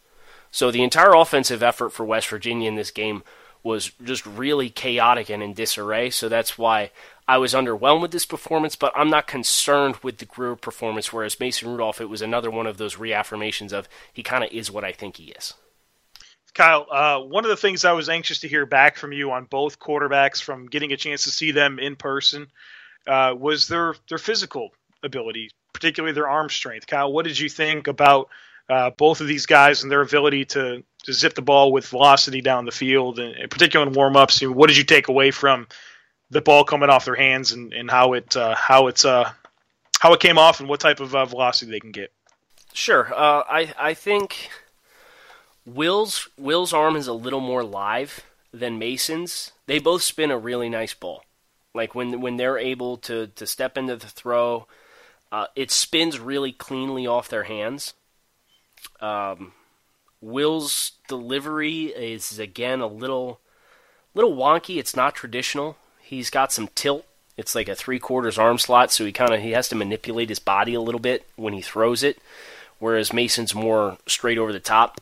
So 0.51 0.71
the 0.71 0.83
entire 0.83 1.15
offensive 1.15 1.63
effort 1.63 1.91
for 1.91 2.05
West 2.05 2.29
Virginia 2.29 2.69
in 2.69 2.77
this 2.77 2.91
game 2.91 3.23
was 3.63 3.93
just 4.05 4.27
really 4.27 4.69
chaotic 4.69 5.31
and 5.31 5.43
in 5.43 5.55
disarray. 5.55 6.11
So 6.11 6.29
that's 6.29 6.59
why 6.59 6.91
I 7.27 7.39
was 7.39 7.55
underwhelmed 7.55 8.03
with 8.03 8.11
this 8.11 8.27
performance, 8.27 8.77
but 8.77 8.93
I'm 8.95 9.09
not 9.09 9.27
concerned 9.27 9.97
with 10.03 10.19
the 10.19 10.27
Grier 10.27 10.55
performance. 10.55 11.13
Whereas 11.13 11.41
Mason 11.41 11.71
Rudolph, 11.71 12.01
it 12.01 12.11
was 12.11 12.21
another 12.21 12.51
one 12.51 12.67
of 12.67 12.77
those 12.77 12.97
reaffirmations 12.97 13.73
of 13.73 13.89
he 14.13 14.23
kind 14.23 14.45
of 14.45 14.53
is 14.53 14.71
what 14.71 14.85
I 14.85 14.93
think 14.93 15.17
he 15.17 15.31
is. 15.31 15.55
Kyle, 16.55 16.87
uh, 16.91 17.21
one 17.21 17.45
of 17.45 17.51
the 17.51 17.57
things 17.57 17.85
I 17.85 17.93
was 17.93 18.09
anxious 18.09 18.41
to 18.41 18.49
hear 18.49 18.65
back 18.65 18.97
from 18.97 19.13
you 19.13 19.33
on 19.33 19.45
both 19.45 19.81
quarterbacks 19.81 20.41
from 20.41 20.67
getting 20.67 20.93
a 20.93 20.97
chance 20.97 21.25
to 21.25 21.31
see 21.31 21.51
them 21.51 21.81
in 21.81 21.97
person 21.97 22.47
uh, 23.07 23.35
was 23.37 23.67
their 23.67 23.97
their 24.09 24.19
physical 24.19 24.71
ability, 25.03 25.51
particularly 25.73 26.15
their 26.15 26.29
arm 26.29 26.49
strength. 26.49 26.87
Kyle, 26.87 27.13
what 27.13 27.25
did 27.25 27.39
you 27.39 27.49
think 27.49 27.89
about 27.89 28.29
uh, 28.69 28.91
both 28.91 29.21
of 29.21 29.27
these 29.27 29.47
guys 29.47 29.83
and 29.83 29.91
their 29.91 30.01
ability 30.01 30.45
to, 30.47 30.83
to 31.03 31.13
zip 31.13 31.35
the 31.35 31.43
ball 31.43 31.73
with 31.73 31.87
velocity 31.89 32.41
down 32.41 32.65
the 32.65 32.73
field, 32.73 33.19
and, 33.19 33.35
and 33.35 33.51
particularly 33.51 33.91
in 33.91 33.97
warm 33.97 34.17
ups? 34.17 34.41
What 34.41 34.69
did 34.69 34.77
you 34.77 34.85
take 34.85 35.09
away 35.09 35.33
from 35.33 35.67
the 36.31 36.41
ball 36.41 36.65
coming 36.65 36.89
off 36.89 37.05
their 37.05 37.17
hands 37.17 37.53
and, 37.53 37.73
and 37.73 37.91
how 37.91 38.13
it 38.13 38.37
uh, 38.37 38.55
how 38.55 38.87
it's 38.87 39.05
uh, 39.05 39.31
how 39.99 40.13
it 40.13 40.21
came 40.21 40.39
off 40.39 40.61
and 40.61 40.69
what 40.69 40.79
type 40.79 41.01
of 41.01 41.17
uh, 41.17 41.25
velocity 41.25 41.73
they 41.73 41.81
can 41.81 41.91
get? 41.91 42.13
Sure, 42.73 43.13
I 43.15 43.73
I 43.77 43.95
think 43.95 44.51
Will's 45.67 46.29
Will's 46.39 46.73
arm 46.73 46.97
is 46.97 47.07
a 47.07 47.13
little 47.13 47.41
more 47.41 47.65
live 47.65 48.25
than 48.53 48.79
Mason's. 48.79 49.53
They 49.67 49.79
both 49.79 50.03
spin 50.03 50.31
a 50.31 50.39
really 50.39 50.69
nice 50.69 50.95
ball. 50.95 51.25
Like 51.75 51.95
when 51.95 52.21
when 52.21 52.37
they're 52.37 52.59
able 52.59 52.97
to 52.99 53.29
to 53.29 53.47
step 53.47 53.77
into 53.77 53.97
the 53.97 54.07
throw, 54.07 54.67
uh, 55.33 55.47
it 55.57 55.71
spins 55.71 56.19
really 56.19 56.53
cleanly 56.53 57.07
off 57.07 57.29
their 57.29 57.45
hands. 57.45 57.95
Um, 59.01 59.53
Will's 60.21 60.93
delivery 61.09 61.87
is 61.87 62.39
again 62.39 62.81
a 62.81 62.87
little 62.87 63.41
little 64.15 64.37
wonky. 64.37 64.79
It's 64.79 64.97
not 64.97 65.15
traditional. 65.15 65.77
He's 66.01 66.31
got 66.31 66.53
some 66.53 66.69
tilt. 66.75 67.07
It's 67.37 67.55
like 67.55 67.69
a 67.69 67.75
three 67.75 67.99
quarters 67.99 68.39
arm 68.39 68.59
slot, 68.59 68.93
so 68.93 69.05
he 69.05 69.13
kind 69.13 69.33
of 69.35 69.41
he 69.41 69.53
has 69.53 69.69
to 69.71 69.75
manipulate 69.75 70.29
his 70.29 70.39
body 70.39 70.75
a 70.75 70.81
little 70.81 71.01
bit 71.01 71.27
when 71.37 71.53
he 71.53 71.61
throws 71.63 72.03
it. 72.03 72.19
Whereas 72.79 73.13
Mason's 73.13 73.55
more 73.55 73.99
straight 74.07 74.39
over 74.39 74.53
the 74.53 74.61
top. 74.61 75.01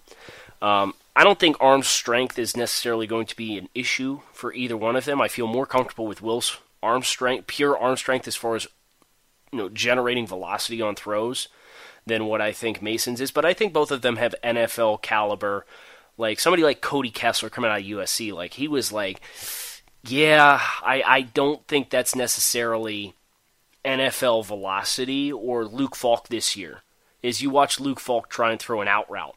Um, 0.63 0.95
I 1.15 1.25
don't 1.25 1.39
think 1.39 1.57
arm 1.61 1.83
strength 1.83 2.39
is 2.39 2.57
necessarily 2.57 3.07
going 3.07 3.27
to 3.27 3.37
be 3.37 3.59
an 3.59 3.69
issue 3.75 4.21
for 4.33 4.55
either 4.55 4.77
one 4.77 4.97
of 4.97 5.05
them. 5.05 5.21
I 5.21 5.29
feel 5.29 5.49
more 5.49 5.67
comfortable 5.67 6.07
with 6.07 6.23
Will's 6.23 6.57
arm 6.83 7.03
strength, 7.03 7.49
pure 7.49 7.77
arm 7.77 7.97
strength, 7.97 8.29
as 8.29 8.37
far 8.37 8.55
as 8.55 8.67
you 9.51 9.59
know, 9.59 9.69
generating 9.69 10.27
velocity 10.27 10.81
on 10.81 10.95
throws 10.95 11.49
than 12.07 12.27
what 12.27 12.41
I 12.41 12.53
think 12.53 12.81
Mason's 12.81 13.21
is. 13.21 13.33
But 13.33 13.45
I 13.45 13.53
think 13.53 13.73
both 13.73 13.91
of 13.91 14.03
them 14.03 14.17
have 14.17 14.35
NFL 14.43 15.03
caliber. 15.03 15.67
Like 16.17 16.39
somebody 16.39 16.63
like 16.63 16.81
Cody 16.81 17.11
Kessler 17.11 17.51
coming 17.51 17.71
out 17.71 17.81
of 17.81 17.87
USC, 17.87 18.33
like 18.33 18.55
he 18.55 18.69
was 18.69 18.93
like, 18.93 19.21
yeah, 20.05 20.61
I 20.83 21.03
I 21.05 21.21
don't 21.23 21.67
think 21.67 21.91
that's 21.91 22.15
necessarily 22.15 23.15
NFL 23.85 24.47
velocity 24.47 25.33
or 25.33 25.65
Luke 25.65 25.97
Falk 25.97 26.29
this 26.29 26.57
year. 26.57 26.83
Is 27.23 27.43
you 27.43 27.51
watch 27.51 27.81
Luke 27.81 28.01
Falk 28.01 28.29
try 28.29 28.53
and 28.53 28.61
throw 28.61 28.81
an 28.81 28.89
out 28.89 29.11
route 29.11 29.37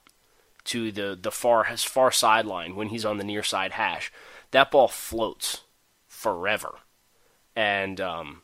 to 0.65 0.91
the 0.91 1.17
the 1.19 1.31
far 1.31 1.63
far 1.77 2.11
sideline 2.11 2.75
when 2.75 2.89
he's 2.89 3.05
on 3.05 3.17
the 3.17 3.23
near 3.23 3.43
side 3.43 3.73
hash. 3.73 4.11
That 4.51 4.71
ball 4.71 4.87
floats 4.87 5.61
forever, 6.07 6.79
and 7.55 7.99
um, 8.01 8.41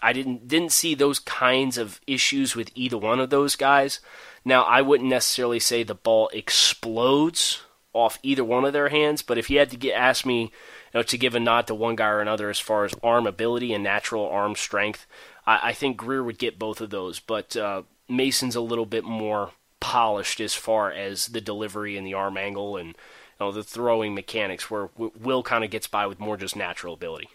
I 0.00 0.12
didn't 0.12 0.48
didn't 0.48 0.72
see 0.72 0.94
those 0.94 1.18
kinds 1.18 1.78
of 1.78 2.00
issues 2.06 2.54
with 2.54 2.70
either 2.74 2.98
one 2.98 3.20
of 3.20 3.30
those 3.30 3.56
guys. 3.56 4.00
Now 4.44 4.62
I 4.64 4.82
wouldn't 4.82 5.10
necessarily 5.10 5.60
say 5.60 5.82
the 5.82 5.94
ball 5.94 6.30
explodes 6.32 7.62
off 7.92 8.18
either 8.22 8.44
one 8.44 8.64
of 8.64 8.72
their 8.72 8.90
hands, 8.90 9.22
but 9.22 9.38
if 9.38 9.50
you 9.50 9.58
had 9.58 9.70
to 9.70 9.76
get 9.76 9.94
ask 9.94 10.24
me 10.24 10.42
you 10.42 10.50
know, 10.94 11.02
to 11.02 11.18
give 11.18 11.34
a 11.34 11.40
nod 11.40 11.66
to 11.66 11.74
one 11.74 11.96
guy 11.96 12.08
or 12.08 12.20
another 12.20 12.50
as 12.50 12.60
far 12.60 12.84
as 12.84 12.94
arm 13.02 13.26
ability 13.26 13.72
and 13.72 13.82
natural 13.82 14.28
arm 14.28 14.54
strength, 14.54 15.06
I, 15.46 15.70
I 15.70 15.72
think 15.72 15.96
Grier 15.96 16.22
would 16.22 16.38
get 16.38 16.58
both 16.58 16.80
of 16.80 16.90
those. 16.90 17.18
But 17.18 17.56
uh, 17.56 17.82
Mason's 18.08 18.56
a 18.56 18.60
little 18.60 18.86
bit 18.86 19.04
more 19.04 19.50
polished 19.80 20.40
as 20.40 20.54
far 20.54 20.90
as 20.90 21.26
the 21.26 21.40
delivery 21.40 21.96
and 21.96 22.06
the 22.06 22.14
arm 22.14 22.36
angle 22.36 22.76
and 22.76 22.88
you 22.88 22.94
know, 23.40 23.52
the 23.52 23.62
throwing 23.62 24.14
mechanics, 24.14 24.70
where 24.70 24.90
Will 24.96 25.42
kind 25.42 25.64
of 25.64 25.70
gets 25.70 25.86
by 25.86 26.06
with 26.06 26.18
more 26.18 26.36
just 26.36 26.56
natural 26.56 26.94
ability. 26.94 27.28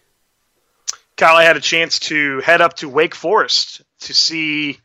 Kyle, 1.15 1.38
I 1.38 1.43
had 1.43 1.58
a 1.58 1.62
chance 1.62 1.99
to 1.99 2.39
head 2.41 2.60
up 2.60 2.73
to 2.77 2.89
Wake 2.89 3.15
Forest 3.15 3.84
to 4.01 4.13
see 4.13 4.79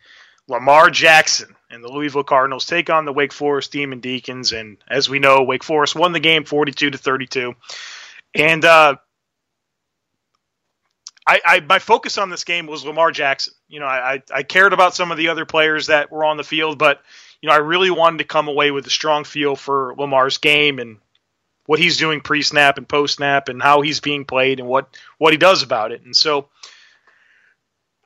Lamar 0.47 0.91
Jackson 0.91 1.57
and 1.71 1.83
the 1.83 1.89
Louisville 1.89 2.23
Cardinals 2.23 2.67
take 2.67 2.89
on 2.91 3.05
the 3.05 3.13
Wake 3.13 3.33
Forest 3.33 3.73
Demon 3.73 4.01
Deacons, 4.01 4.53
and 4.53 4.77
as 4.89 5.09
we 5.09 5.19
know, 5.19 5.43
Wake 5.43 5.65
Forest 5.65 5.97
won 5.97 6.13
the 6.13 6.21
game 6.21 6.45
forty-two 6.45 6.91
to 6.91 6.99
thirty-two. 6.99 7.55
And 8.35 8.65
uh, 8.65 8.97
I, 11.27 11.41
I, 11.45 11.61
my 11.61 11.79
focus 11.79 12.17
on 12.17 12.31
this 12.31 12.45
game 12.45 12.67
was 12.67 12.85
Lamar 12.85 13.11
Jackson. 13.11 13.55
You 13.69 13.81
know, 13.81 13.87
I, 13.87 14.23
I 14.33 14.43
cared 14.45 14.73
about 14.73 14.95
some 14.95 15.11
of 15.11 15.19
the 15.19 15.29
other 15.29 15.45
players 15.45 15.89
that 15.89 16.13
were 16.13 16.25
on 16.25 16.37
the 16.37 16.45
field, 16.45 16.79
but 16.79 17.03
you 17.41 17.49
know, 17.49 17.55
I 17.55 17.59
really 17.59 17.91
wanted 17.91 18.19
to 18.19 18.25
come 18.25 18.49
away 18.49 18.71
with 18.71 18.87
a 18.87 18.91
strong 18.91 19.25
feel 19.25 19.57
for 19.57 19.95
Lamar's 19.97 20.39
game 20.39 20.79
and 20.79 20.99
what 21.67 21.79
he's 21.79 21.99
doing 21.99 22.21
pre-snap 22.21 22.79
and 22.79 22.89
post-snap 22.89 23.49
and 23.49 23.63
how 23.63 23.83
he's 23.83 24.01
being 24.01 24.25
played 24.25 24.59
and 24.59 24.69
what 24.69 24.97
what 25.19 25.33
he 25.33 25.39
does 25.39 25.63
about 25.63 25.93
it. 25.93 26.03
And 26.03 26.17
so 26.17 26.49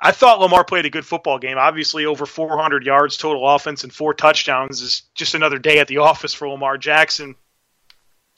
I 0.04 0.10
thought 0.10 0.40
Lamar 0.40 0.64
played 0.64 0.84
a 0.84 0.90
good 0.90 1.06
football 1.06 1.38
game. 1.38 1.58
Obviously, 1.58 2.04
over 2.04 2.26
400 2.26 2.84
yards 2.84 3.16
total 3.16 3.48
offense 3.48 3.84
and 3.84 3.92
four 3.92 4.14
touchdowns 4.14 4.82
is 4.82 5.02
just 5.14 5.36
another 5.36 5.60
day 5.60 5.78
at 5.78 5.86
the 5.86 5.98
office 5.98 6.34
for 6.34 6.48
Lamar 6.48 6.76
Jackson. 6.76 7.36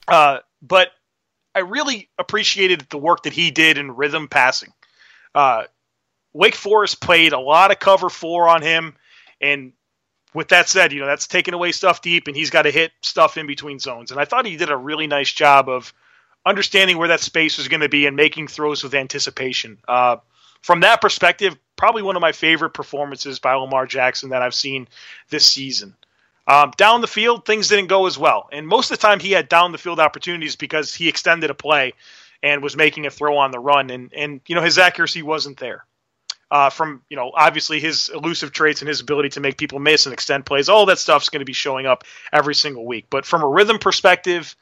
Uh, 0.06 0.40
but 0.60 0.90
I 1.54 1.60
really 1.60 2.10
appreciated 2.18 2.86
the 2.90 2.98
work 2.98 3.22
that 3.22 3.32
he 3.32 3.50
did 3.50 3.78
in 3.78 3.96
rhythm 3.96 4.28
passing. 4.28 4.72
Uh, 5.34 5.64
Wake 6.34 6.54
Forest 6.54 7.00
played 7.00 7.32
a 7.32 7.40
lot 7.40 7.70
of 7.70 7.78
cover 7.78 8.10
four 8.10 8.48
on 8.48 8.60
him, 8.60 8.94
and 9.40 9.72
with 10.34 10.48
that 10.48 10.68
said, 10.68 10.92
you 10.92 11.00
know 11.00 11.06
that's 11.06 11.26
taking 11.26 11.54
away 11.54 11.72
stuff 11.72 12.02
deep, 12.02 12.26
and 12.26 12.36
he's 12.36 12.50
got 12.50 12.62
to 12.62 12.70
hit 12.70 12.92
stuff 13.00 13.38
in 13.38 13.46
between 13.46 13.78
zones. 13.78 14.10
And 14.10 14.20
I 14.20 14.24
thought 14.24 14.44
he 14.44 14.56
did 14.56 14.70
a 14.70 14.76
really 14.76 15.06
nice 15.06 15.32
job 15.32 15.68
of 15.68 15.94
understanding 16.44 16.98
where 16.98 17.08
that 17.08 17.20
space 17.20 17.56
was 17.56 17.68
going 17.68 17.80
to 17.80 17.88
be 17.88 18.06
and 18.06 18.16
making 18.16 18.48
throws 18.48 18.82
with 18.82 18.94
anticipation. 18.94 19.78
Uh, 19.88 20.16
from 20.60 20.80
that 20.80 21.00
perspective, 21.00 21.56
probably 21.76 22.02
one 22.02 22.16
of 22.16 22.22
my 22.22 22.32
favorite 22.32 22.70
performances 22.70 23.38
by 23.38 23.54
Lamar 23.54 23.86
Jackson 23.86 24.30
that 24.30 24.42
I've 24.42 24.54
seen 24.54 24.88
this 25.30 25.46
season. 25.46 25.94
Um, 26.46 26.72
down 26.76 27.00
the 27.00 27.06
field, 27.06 27.46
things 27.46 27.68
didn't 27.68 27.86
go 27.86 28.06
as 28.06 28.18
well, 28.18 28.48
and 28.52 28.68
most 28.68 28.90
of 28.90 28.98
the 28.98 29.02
time 29.02 29.20
he 29.20 29.32
had 29.32 29.48
down 29.48 29.72
the 29.72 29.78
field 29.78 29.98
opportunities 29.98 30.56
because 30.56 30.94
he 30.94 31.08
extended 31.08 31.48
a 31.48 31.54
play 31.54 31.94
and 32.42 32.62
was 32.62 32.76
making 32.76 33.06
a 33.06 33.10
throw 33.10 33.38
on 33.38 33.50
the 33.50 33.58
run, 33.58 33.88
and 33.88 34.12
and 34.12 34.42
you 34.46 34.54
know 34.54 34.60
his 34.60 34.76
accuracy 34.76 35.22
wasn't 35.22 35.58
there. 35.58 35.86
Uh, 36.54 36.70
from 36.70 37.02
you 37.10 37.16
know 37.16 37.32
obviously 37.34 37.80
his 37.80 38.08
elusive 38.14 38.52
traits 38.52 38.80
and 38.80 38.88
his 38.88 39.00
ability 39.00 39.28
to 39.28 39.40
make 39.40 39.58
people 39.58 39.80
miss 39.80 40.06
and 40.06 40.12
extend 40.12 40.46
plays, 40.46 40.68
all 40.68 40.86
that 40.86 41.00
stuff's 41.00 41.28
going 41.28 41.40
to 41.40 41.44
be 41.44 41.52
showing 41.52 41.84
up 41.84 42.04
every 42.32 42.54
single 42.54 42.86
week. 42.86 43.06
But 43.10 43.26
from 43.26 43.42
a 43.42 43.48
rhythm 43.48 43.80
perspective, 43.80 44.54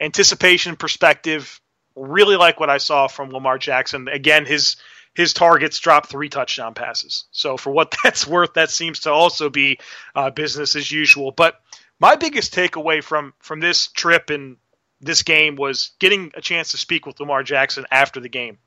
anticipation 0.00 0.76
perspective, 0.76 1.60
really 1.96 2.36
like 2.36 2.60
what 2.60 2.70
I 2.70 2.78
saw 2.78 3.08
from 3.08 3.30
Lamar 3.30 3.58
Jackson. 3.58 4.06
Again, 4.06 4.46
his 4.46 4.76
his 5.14 5.32
targets 5.32 5.80
dropped 5.80 6.08
three 6.08 6.28
touchdown 6.28 6.72
passes. 6.72 7.24
So 7.32 7.56
for 7.56 7.72
what 7.72 7.96
that's 8.04 8.28
worth, 8.28 8.54
that 8.54 8.70
seems 8.70 9.00
to 9.00 9.10
also 9.10 9.50
be 9.50 9.80
uh, 10.14 10.30
business 10.30 10.76
as 10.76 10.92
usual. 10.92 11.32
But 11.32 11.60
my 11.98 12.14
biggest 12.14 12.54
takeaway 12.54 13.02
from 13.02 13.34
from 13.40 13.58
this 13.58 13.88
trip 13.88 14.30
and 14.30 14.56
this 15.00 15.24
game 15.24 15.56
was 15.56 15.90
getting 15.98 16.30
a 16.36 16.40
chance 16.40 16.70
to 16.70 16.76
speak 16.76 17.06
with 17.06 17.18
Lamar 17.18 17.42
Jackson 17.42 17.86
after 17.90 18.20
the 18.20 18.28
game, 18.28 18.58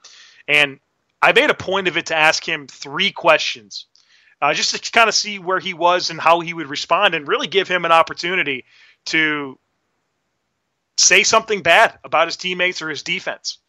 and 0.49 0.81
I 1.23 1.31
made 1.31 1.49
a 1.49 1.55
point 1.55 1.87
of 1.87 1.95
it 1.95 2.07
to 2.07 2.15
ask 2.15 2.45
him 2.45 2.67
three 2.67 3.11
questions. 3.11 3.85
Uh, 4.41 4.53
just 4.53 4.75
to 4.75 4.91
kind 4.91 5.07
of 5.07 5.15
see 5.15 5.39
where 5.39 5.59
he 5.59 5.73
was 5.73 6.09
and 6.09 6.19
how 6.19 6.41
he 6.41 6.53
would 6.53 6.67
respond, 6.67 7.15
and 7.15 7.29
really 7.29 7.47
give 7.47 7.69
him 7.69 7.85
an 7.85 7.93
opportunity 7.93 8.65
to 9.05 9.57
say 10.97 11.23
something 11.23 11.61
bad 11.61 11.97
about 12.03 12.27
his 12.27 12.35
teammates 12.35 12.81
or 12.81 12.89
his 12.89 13.03
defense. 13.03 13.59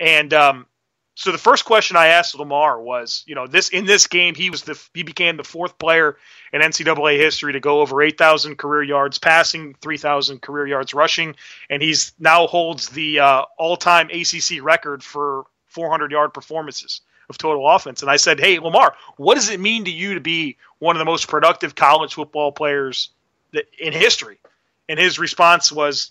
And 0.00 0.34
um, 0.34 0.66
so 1.14 1.30
the 1.30 1.38
first 1.38 1.64
question 1.64 1.96
I 1.96 2.08
asked 2.08 2.34
Lamar 2.34 2.82
was, 2.82 3.22
you 3.28 3.36
know, 3.36 3.46
this 3.46 3.68
in 3.68 3.86
this 3.86 4.08
game 4.08 4.34
he 4.34 4.50
was 4.50 4.62
the 4.62 4.76
he 4.92 5.04
became 5.04 5.36
the 5.36 5.44
fourth 5.44 5.78
player 5.78 6.16
in 6.52 6.62
NCAA 6.62 7.16
history 7.16 7.52
to 7.52 7.60
go 7.60 7.80
over 7.80 8.02
8,000 8.02 8.56
career 8.58 8.82
yards 8.82 9.20
passing, 9.20 9.74
3,000 9.80 10.42
career 10.42 10.66
yards 10.66 10.94
rushing, 10.94 11.36
and 11.70 11.80
he's 11.80 12.12
now 12.18 12.48
holds 12.48 12.88
the 12.88 13.20
uh, 13.20 13.42
all-time 13.56 14.10
ACC 14.10 14.62
record 14.62 15.04
for 15.04 15.44
400 15.78 16.10
yard 16.10 16.34
performances 16.34 17.02
of 17.28 17.38
total 17.38 17.68
offense. 17.68 18.02
And 18.02 18.10
I 18.10 18.16
said, 18.16 18.40
hey 18.40 18.58
Lamar, 18.58 18.96
what 19.16 19.36
does 19.36 19.48
it 19.48 19.60
mean 19.60 19.84
to 19.84 19.92
you 19.92 20.14
to 20.14 20.20
be 20.20 20.56
one 20.80 20.96
of 20.96 20.98
the 20.98 21.04
most 21.04 21.28
productive 21.28 21.76
college 21.76 22.14
football 22.14 22.50
players 22.50 23.10
in 23.78 23.92
history? 23.92 24.38
And 24.88 24.98
his 24.98 25.20
response 25.20 25.70
was, 25.70 26.10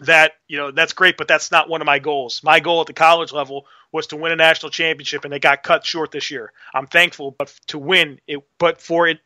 that 0.00 0.32
you 0.48 0.56
know 0.56 0.70
that's 0.70 0.94
great, 0.94 1.18
but 1.18 1.28
that's 1.28 1.50
not 1.50 1.68
one 1.68 1.82
of 1.82 1.86
my 1.86 1.98
goals. 1.98 2.42
My 2.42 2.58
goal 2.60 2.80
at 2.80 2.86
the 2.86 2.94
college 2.94 3.32
level 3.32 3.66
was 3.92 4.06
to 4.06 4.16
win 4.16 4.32
a 4.32 4.36
national 4.36 4.70
championship, 4.70 5.26
and 5.26 5.34
it 5.34 5.40
got 5.42 5.62
cut 5.62 5.84
short 5.84 6.10
this 6.10 6.30
year. 6.30 6.54
I'm 6.72 6.86
thankful, 6.86 7.32
but 7.32 7.48
to 7.66 7.78
win 7.78 8.18
it, 8.26 8.42
but 8.56 8.80
for 8.80 9.08
it, 9.08 9.18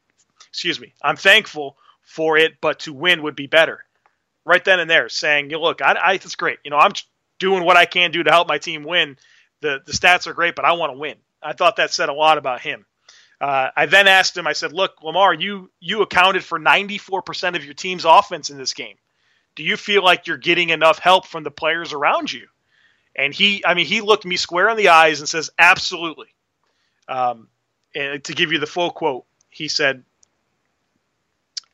excuse 0.48 0.80
me, 0.80 0.92
I'm 1.00 1.14
thankful 1.14 1.76
for 2.02 2.36
it, 2.36 2.54
but 2.60 2.80
to 2.80 2.92
win 2.92 3.22
would 3.22 3.36
be 3.36 3.46
better. 3.46 3.84
Right 4.44 4.64
then 4.64 4.80
and 4.80 4.90
there, 4.90 5.08
saying, 5.08 5.50
you 5.50 5.60
look, 5.60 5.80
I, 5.80 5.92
I 5.92 6.12
it's 6.14 6.34
great. 6.34 6.58
You 6.64 6.72
know, 6.72 6.78
I'm 6.78 6.92
doing 7.38 7.64
what 7.64 7.76
I 7.76 7.84
can 7.84 8.10
do 8.10 8.22
to 8.22 8.30
help 8.30 8.48
my 8.48 8.58
team 8.58 8.84
win. 8.84 9.16
The 9.64 9.80
the 9.82 9.92
stats 9.92 10.26
are 10.26 10.34
great, 10.34 10.54
but 10.54 10.66
I 10.66 10.72
want 10.72 10.92
to 10.92 10.98
win. 10.98 11.16
I 11.42 11.54
thought 11.54 11.76
that 11.76 11.90
said 11.90 12.10
a 12.10 12.12
lot 12.12 12.36
about 12.36 12.60
him. 12.60 12.84
Uh, 13.40 13.70
I 13.74 13.86
then 13.86 14.08
asked 14.08 14.36
him. 14.36 14.46
I 14.46 14.52
said, 14.52 14.74
"Look, 14.74 15.02
Lamar, 15.02 15.32
you 15.32 15.70
you 15.80 16.02
accounted 16.02 16.44
for 16.44 16.60
94% 16.60 17.56
of 17.56 17.64
your 17.64 17.72
team's 17.72 18.04
offense 18.04 18.50
in 18.50 18.58
this 18.58 18.74
game. 18.74 18.96
Do 19.54 19.62
you 19.62 19.78
feel 19.78 20.04
like 20.04 20.26
you're 20.26 20.36
getting 20.36 20.68
enough 20.68 20.98
help 20.98 21.26
from 21.26 21.44
the 21.44 21.50
players 21.50 21.94
around 21.94 22.30
you?" 22.30 22.46
And 23.16 23.32
he, 23.32 23.64
I 23.64 23.72
mean, 23.72 23.86
he 23.86 24.02
looked 24.02 24.26
me 24.26 24.36
square 24.36 24.68
in 24.68 24.76
the 24.76 24.88
eyes 24.88 25.20
and 25.20 25.28
says, 25.28 25.48
"Absolutely." 25.58 26.28
Um, 27.08 27.48
and 27.94 28.22
to 28.24 28.34
give 28.34 28.52
you 28.52 28.58
the 28.58 28.66
full 28.66 28.90
quote, 28.90 29.24
he 29.48 29.68
said, 29.68 30.04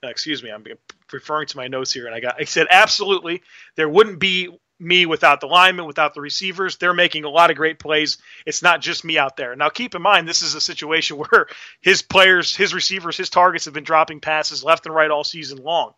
uh, 0.05 0.07
"Excuse 0.07 0.45
me, 0.45 0.51
I'm 0.51 0.65
referring 1.11 1.49
to 1.49 1.57
my 1.57 1.67
notes 1.67 1.93
here." 1.93 2.07
And 2.07 2.15
I 2.15 2.21
got, 2.21 2.37
I 2.39 2.45
said, 2.45 2.69
"Absolutely, 2.71 3.43
there 3.75 3.89
wouldn't 3.89 4.21
be 4.21 4.57
me 4.81 5.07
without 5.07 5.41
the 5.41 5.47
linemen, 5.47 5.87
without 5.87 6.15
the 6.15 6.21
receivers. 6.21 6.77
They're 6.77 6.95
making 6.95 7.25
a 7.25 7.31
lot 7.31 7.51
of 7.51 7.57
great 7.57 7.79
plays. 7.79 8.19
It's 8.47 8.63
not 8.63 8.81
just 8.81 9.05
me 9.05 9.19
out 9.19 9.37
there. 9.37 9.55
Now, 9.55 9.69
keep 9.69 9.95
in 9.95 10.03
mind, 10.03 10.27
this 10.27 10.43
is 10.43 10.55
a 10.55 10.61
situation 10.61 11.17
where 11.31 11.47
his 11.81 12.03
players, 12.03 12.57
his 12.57 12.75
receivers, 12.75 13.17
his 13.17 13.31
targets 13.31 13.67
have 13.67 13.75
been 13.75 13.85
dropping 13.85 14.21
passes 14.21 14.65
left 14.65 14.87
and 14.87 14.95
right 14.95 15.11
all 15.11 15.25
season 15.25 15.59
long. 15.59 15.93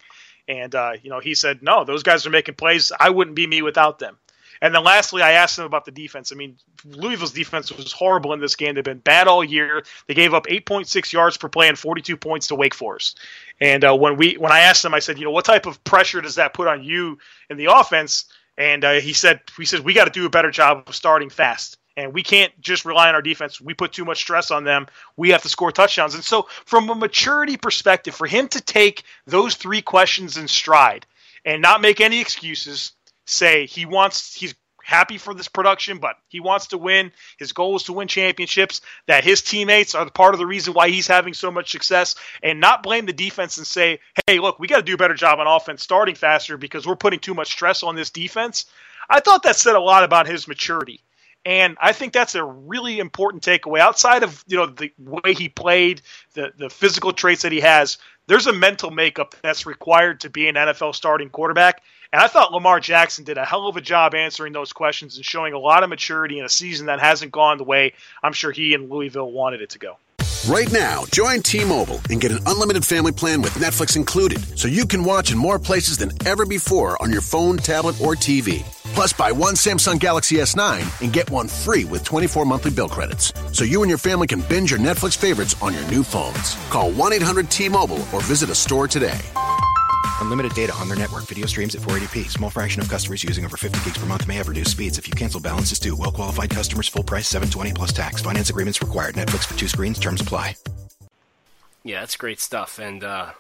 And, 0.49 0.75
uh, 0.75 0.93
you 1.03 1.11
know, 1.11 1.21
he 1.21 1.35
said, 1.35 1.63
no, 1.63 1.85
those 1.85 2.03
guys 2.03 2.27
are 2.27 2.31
making 2.31 2.57
plays. 2.57 2.91
I 2.99 3.11
wouldn't 3.11 3.37
be 3.37 3.47
me 3.47 3.63
without 3.63 3.99
them. 4.01 4.19
And 4.63 4.73
then 4.73 4.85
lastly, 4.85 5.23
I 5.23 5.33
asked 5.33 5.59
him 5.59 5.65
about 5.65 5.85
the 5.85 5.91
defense. 5.91 6.31
I 6.31 6.37
mean, 6.37 6.57
Louisville's 6.85 7.33
defense 7.33 7.73
was 7.73 7.91
horrible 7.91 8.33
in 8.33 8.39
this 8.39 8.55
game. 8.55 8.77
They've 8.77 8.85
been 8.85 8.99
bad 8.99 9.27
all 9.27 9.43
year. 9.43 9.83
They 10.07 10.15
gave 10.15 10.35
up 10.35 10.47
8.6 10.47 11.13
yards 11.13 11.37
per 11.37 11.49
play 11.49 11.69
and 11.69 11.77
42 11.77 12.17
points 12.17 12.47
to 12.47 12.55
Wake 12.55 12.73
Forest. 12.73 13.19
And 13.61 13.85
uh, 13.85 13.97
when 13.97 14.17
we 14.17 14.35
when 14.35 14.53
I 14.53 14.61
asked 14.61 14.85
him, 14.85 14.95
I 14.95 15.01
said, 15.01 15.19
you 15.19 15.25
know, 15.25 15.33
what 15.33 15.45
type 15.45 15.67
of 15.67 15.83
pressure 15.83 16.21
does 16.21 16.37
that 16.37 16.55
put 16.55 16.69
on 16.69 16.85
you 16.85 17.19
in 17.51 17.57
the 17.57 17.73
offense? 17.77 18.27
And 18.59 18.85
uh, 18.85 18.93
he 19.01 19.13
said, 19.13 19.41
he 19.57 19.65
said 19.65 19.81
we 19.81 19.95
got 19.95 20.05
to 20.05 20.11
do 20.11 20.27
a 20.27 20.31
better 20.31 20.51
job 20.51 20.85
of 20.87 20.95
starting 20.95 21.31
fast. 21.31 21.79
And 21.97 22.15
we 22.15 22.23
can't 22.23 22.59
just 22.61 22.85
rely 22.87 23.09
on 23.09 23.15
our 23.15 23.23
defense. 23.23 23.61
We 23.61 23.75
put 23.75 23.93
too 23.93 24.07
much 24.07 24.19
stress 24.19 24.51
on 24.51 24.65
them. 24.65 24.87
We 25.17 25.31
have 25.31 25.43
to 25.43 25.49
score 25.51 25.73
touchdowns. 25.73 26.15
And 26.15 26.25
so, 26.25 26.49
from 26.65 26.89
a 26.89 26.95
maturity 26.95 27.59
perspective, 27.59 28.15
for 28.15 28.27
him 28.27 28.49
to 28.49 28.63
take 28.63 29.03
those 29.27 29.57
three 29.57 29.83
questions 29.83 30.39
in 30.39 30.49
stride 30.49 31.07
and 31.45 31.61
not 31.61 31.83
make 31.83 32.01
any 32.01 32.21
excuses, 32.21 32.93
say 33.27 33.67
he 33.67 33.85
wants, 33.85 34.35
he's 34.35 34.55
happy 34.93 35.19
for 35.19 35.33
this 35.35 35.49
production, 35.49 35.99
but 35.99 36.17
he 36.29 36.39
wants 36.39 36.69
to 36.69 36.79
win. 36.79 37.13
His 37.39 37.53
goal 37.53 37.77
is 37.77 37.85
to 37.85 37.93
win 37.95 38.09
championships. 38.09 38.83
That 39.07 39.25
his 39.25 39.43
teammates 39.43 39.95
are 39.95 40.09
part 40.11 40.35
of 40.35 40.39
the 40.39 40.47
reason 40.47 40.75
why 40.75 40.91
he's 40.91 41.07
having 41.07 41.35
so 41.35 41.51
much 41.51 41.71
success, 41.71 42.15
and 42.43 42.61
not 42.61 42.83
blame 42.83 43.07
the 43.07 43.13
defense 43.13 43.57
and 43.57 43.67
say, 43.67 44.01
"Hey, 44.27 44.39
look, 44.39 44.59
we 44.59 44.69
got 44.69 44.77
to 44.77 44.83
do 44.83 44.95
a 44.95 44.99
better 44.99 45.15
job 45.15 45.41
on 45.41 45.47
offense, 45.47 45.83
starting 45.83 46.15
faster 46.15 46.57
because 46.57 46.87
we're 46.87 46.97
putting 46.97 47.21
too 47.21 47.35
much 47.35 47.49
stress 47.49 47.83
on 47.83 47.97
this 47.97 48.11
defense." 48.11 48.67
I 49.09 49.21
thought 49.21 49.43
that 49.45 49.57
said 49.57 49.75
a 49.75 49.81
lot 49.81 50.05
about 50.05 50.27
his 50.27 50.47
maturity. 50.47 51.03
And 51.45 51.77
I 51.81 51.93
think 51.93 52.13
that's 52.13 52.37
a 52.37 52.45
really 52.45 53.01
important 53.01 53.43
takeaway. 53.43 53.81
Outside 53.81 54.23
of 54.23 54.45
you 54.47 54.57
know 54.57 54.67
the 54.67 54.93
way 54.99 55.35
he 55.35 55.49
played, 55.49 56.03
the 56.35 56.53
the 56.57 56.71
physical 56.71 57.13
traits 57.13 57.43
that 57.43 57.51
he 57.51 57.61
has, 57.61 57.99
there's 58.29 58.47
a 58.47 58.53
mental 58.53 58.91
makeup 58.91 59.35
that's 59.43 59.67
required 59.67 60.21
to 60.21 60.31
be 60.31 60.49
an 60.49 60.55
NFL 60.55 60.95
starting 60.95 61.31
quarterback. 61.31 61.83
And 62.13 62.21
I 62.21 62.29
thought 62.29 62.53
Lamar 62.53 62.79
Jackson 62.79 63.25
did 63.25 63.39
a 63.39 63.45
hell 63.45 63.67
of 63.69 63.77
a 63.79 63.81
job 63.81 64.15
answering 64.15 64.53
those 64.53 64.75
questions 64.75 65.17
and 65.17 65.25
showing 65.25 65.55
a 65.55 65.59
lot 65.59 65.83
of 65.83 65.89
maturity 65.89 66.39
in 66.39 66.45
a 66.45 66.49
season 66.49 66.87
that 66.87 67.01
hasn't 67.01 67.33
gone 67.33 67.57
the 67.57 67.65
way 67.65 67.95
I'm 68.23 68.35
sure 68.35 68.53
he 68.53 68.75
and 68.75 68.91
Louisville 68.91 69.33
wanted 69.33 69.63
it 69.63 69.71
to 69.71 69.79
go. 69.79 69.97
Right 70.47 70.71
now, 70.71 71.05
join 71.11 71.41
T-Mobile 71.41 72.01
and 72.11 72.21
get 72.21 72.33
an 72.33 72.41
unlimited 72.47 72.85
family 72.85 73.13
plan 73.13 73.41
with 73.41 73.55
Netflix 73.55 73.97
included, 73.97 74.59
so 74.59 74.69
you 74.69 74.87
can 74.87 75.05
watch 75.05 75.31
in 75.33 75.39
more 75.39 75.59
places 75.59 75.97
than 75.97 76.11
ever 76.27 76.45
before 76.45 77.01
on 77.01 77.11
your 77.11 77.21
phone, 77.21 77.57
tablet, 77.57 77.99
or 78.01 78.15
TV. 78.15 78.63
Plus, 78.93 79.13
buy 79.13 79.33
one 79.33 79.55
Samsung 79.55 79.99
Galaxy 79.99 80.37
S9 80.37 81.03
and 81.03 81.13
get 81.13 81.31
one 81.31 81.47
free 81.49 81.85
with 81.85 82.05
24 82.05 82.45
monthly 82.45 82.73
bill 82.73 82.89
credits, 82.89 83.33
so 83.53 83.65
you 83.65 83.83
and 83.83 83.89
your 83.89 83.99
family 83.99 84.27
can 84.27 84.41
binge 84.43 84.71
your 84.71 84.81
Netflix 84.81 85.17
favorites 85.17 85.55
on 85.63 85.73
your 85.73 85.85
new 85.85 86.03
phones. 86.03 86.57
Call 86.69 86.93
1-800-T-Mobile 86.93 88.05
or 88.13 88.21
visit 88.21 88.51
a 88.51 88.55
store 88.55 88.89
today. 88.89 89.21
Unlimited 90.21 90.55
data 90.55 90.73
on 90.75 90.89
their 90.89 90.97
network. 90.97 91.25
Video 91.27 91.47
streams 91.47 91.75
at 91.75 91.83
480p. 91.83 92.31
Small 92.31 92.51
fraction 92.51 92.81
of 92.81 92.89
customers 92.89 93.25
using 93.25 93.45
over 93.45 93.57
50 93.57 93.85
gigs 93.85 93.99
per 93.99 94.07
month 94.07 94.27
may 94.27 94.35
have 94.35 94.49
reduced 94.49 94.71
speeds. 94.71 94.99
If 94.99 95.09
you 95.09 95.15
cancel, 95.15 95.41
balance 95.41 95.73
is 95.73 95.79
due. 95.79 95.97
Well 95.97 96.13
qualified 96.13 96.51
customers, 96.51 96.89
full 96.89 97.03
price, 97.03 97.29
720 97.29 97.73
plus 97.73 97.93
tax. 97.93 98.23
Finance 98.23 98.51
agreements 98.51 98.81
required. 98.81 99.15
Netflix 99.15 99.47
for 99.47 99.59
two 99.59 99.69
screens. 99.69 99.99
Terms 99.99 100.21
apply. 100.21 100.57
Yeah, 101.85 102.01
that's 102.01 102.17
great 102.17 102.41
stuff. 102.41 102.79
And 102.79 103.03
uh, 103.03 103.33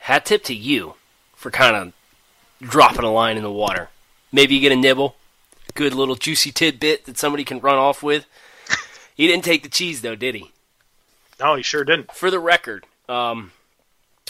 hat 0.00 0.24
tip 0.24 0.44
to 0.44 0.54
you 0.54 0.94
for 1.34 1.50
kind 1.50 1.76
of 1.76 1.92
dropping 2.68 3.04
a 3.04 3.12
line 3.12 3.36
in 3.36 3.42
the 3.42 3.50
water. 3.50 3.88
Maybe 4.32 4.54
you 4.54 4.60
get 4.60 4.72
a 4.72 4.76
nibble, 4.76 5.16
good 5.74 5.94
little 5.94 6.14
juicy 6.14 6.52
tidbit 6.52 7.04
that 7.06 7.18
somebody 7.18 7.44
can 7.44 7.60
run 7.60 7.76
off 7.76 8.02
with. 8.02 8.26
he 9.14 9.26
didn't 9.26 9.44
take 9.44 9.62
the 9.62 9.68
cheese 9.68 10.02
though, 10.02 10.16
did 10.16 10.34
he? 10.34 10.50
No, 11.38 11.54
he 11.54 11.62
sure 11.62 11.84
didn't. 11.84 12.12
For 12.12 12.30
the 12.30 12.38
record, 12.38 12.86
um, 13.08 13.52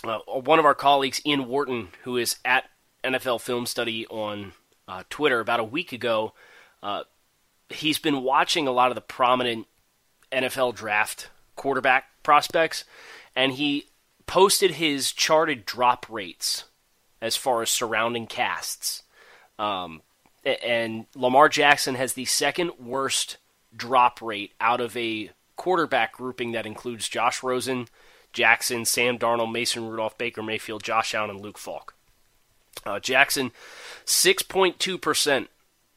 uh, 0.09 0.19
one 0.41 0.59
of 0.59 0.65
our 0.65 0.75
colleagues, 0.75 1.21
Ian 1.27 1.47
Wharton, 1.47 1.89
who 2.05 2.17
is 2.17 2.37
at 2.45 2.65
NFL 3.05 3.41
Film 3.41 3.67
Study 3.67 4.07
on 4.07 4.53
uh, 4.89 5.03
Twitter, 5.11 5.41
about 5.41 5.61
a 5.61 5.65
week 5.65 5.93
ago, 5.93 6.33
uh, 6.83 7.05
he's 7.69 7.99
been 7.99 8.23
watching 8.23 8.67
a 8.67 8.73
lot 8.73 8.91
of 8.91 8.95
the 8.95 9.01
prominent 9.01 9.67
NFL 10.33 10.75
draft 10.75 11.31
quarterback 11.55 12.05
prospects, 12.23 12.85
and 13.35 13.53
he 13.53 13.87
posted 14.27 14.73
his 14.73 15.13
charted 15.13 15.65
drop 15.65 16.07
rates 16.09 16.65
as 17.21 17.37
far 17.37 17.63
as 17.63 17.71
surrounding 17.71 18.27
casts. 18.27 19.03
Um, 19.59 20.03
and 20.45 21.07
Lamar 21.15 21.49
Jackson 21.49 21.95
has 21.95 22.13
the 22.13 22.25
second 22.25 22.73
worst 22.79 23.39
drop 23.75 24.21
rate 24.23 24.53
out 24.61 24.81
of 24.81 24.97
a 24.97 25.31
quarterback 25.57 26.13
grouping 26.13 26.53
that 26.53 26.67
includes 26.67 27.09
Josh 27.09 27.43
Rosen, 27.43 27.89
Jackson, 28.37 28.85
Sam 28.85 29.19
Darnold, 29.19 29.51
Mason 29.51 29.89
Rudolph, 29.89 30.19
Baker 30.19 30.43
Mayfield, 30.43 30.83
Josh 30.83 31.15
Allen, 31.15 31.31
and 31.31 31.41
Luke 31.41 31.57
Falk. 31.57 31.95
Uh, 32.85 33.01
Jackson, 33.01 33.51
6.2% 34.05 35.49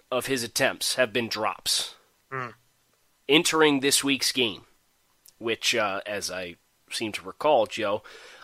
of 0.10 0.28
his 0.28 0.42
attempts 0.42 0.96
have 0.96 1.12
been 1.12 1.28
drops. 1.28 1.96
Mm. 2.32 2.54
Entering 3.28 3.82
this 3.82 4.06
week's 4.06 4.32
game, 4.32 4.62
which, 5.38 5.76
uh, 5.76 6.00
as 6.06 6.32
I 6.32 6.56
seem 6.90 7.12
to 7.12 7.22
recall, 7.26 7.66
Joe, 7.66 8.04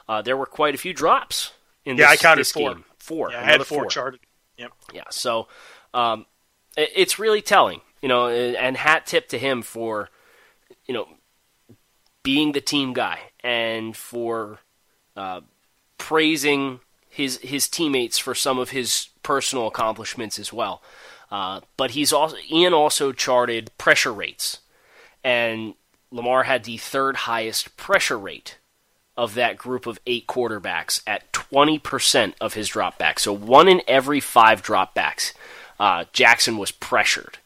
uh, 0.10 0.22
there 0.22 0.36
were 0.36 0.46
quite 0.46 0.76
a 0.76 0.78
few 0.78 0.94
drops 0.94 1.54
in 1.86 1.96
yeah, 1.96 2.12
this, 2.12 2.20
I 2.20 2.22
counted 2.22 2.42
this 2.42 2.52
four. 2.52 2.74
game. 2.74 2.84
Four. 2.98 3.32
Yeah, 3.32 3.40
I 3.40 3.44
had 3.44 3.64
four, 3.66 3.86
charted. 3.86 4.20
Yep. 4.58 4.74
Yeah, 4.94 5.04
so 5.10 5.48
um, 5.94 6.26
it, 6.76 6.90
it's 6.94 7.18
really 7.18 7.42
telling, 7.42 7.80
you 8.02 8.10
know, 8.10 8.28
and 8.28 8.76
hat 8.76 9.06
tip 9.06 9.30
to 9.30 9.40
him 9.40 9.62
for, 9.62 10.10
you 10.86 10.94
know, 10.94 11.08
being 12.24 12.52
the 12.52 12.62
team 12.62 12.92
guy 12.92 13.20
and 13.46 13.96
for 13.96 14.58
uh, 15.16 15.42
praising 16.00 16.80
his 17.08 17.38
his 17.38 17.70
teammates 17.70 18.18
for 18.18 18.34
some 18.34 18.58
of 18.58 18.72
his 18.72 19.10
personal 19.24 19.68
accomplishments 19.68 20.40
as 20.40 20.52
well. 20.52 20.82
Uh, 21.32 21.62
but 21.78 21.92
he's 21.92 22.12
also 22.12 22.36
Ian 22.52 22.74
also 22.74 23.12
charted 23.12 23.72
pressure 23.78 24.12
rates, 24.12 24.60
and 25.24 25.76
Lamar 26.12 26.44
had 26.44 26.64
the 26.64 26.78
third 26.78 27.16
highest 27.16 27.78
pressure 27.78 28.18
rate 28.18 28.58
of 29.16 29.36
that 29.36 29.58
group 29.58 29.86
of 29.86 30.00
eight 30.06 30.28
quarterbacks 30.28 31.02
at 31.08 31.32
20% 31.32 32.34
of 32.42 32.54
his 32.54 32.70
dropbacks. 32.70 33.20
So 33.20 33.32
one 33.32 33.70
in 33.70 33.82
every 33.88 34.20
five 34.20 34.62
dropbacks, 34.62 35.32
uh, 35.80 36.04
Jackson 36.12 36.58
was 36.58 36.72
pressured. 36.72 37.38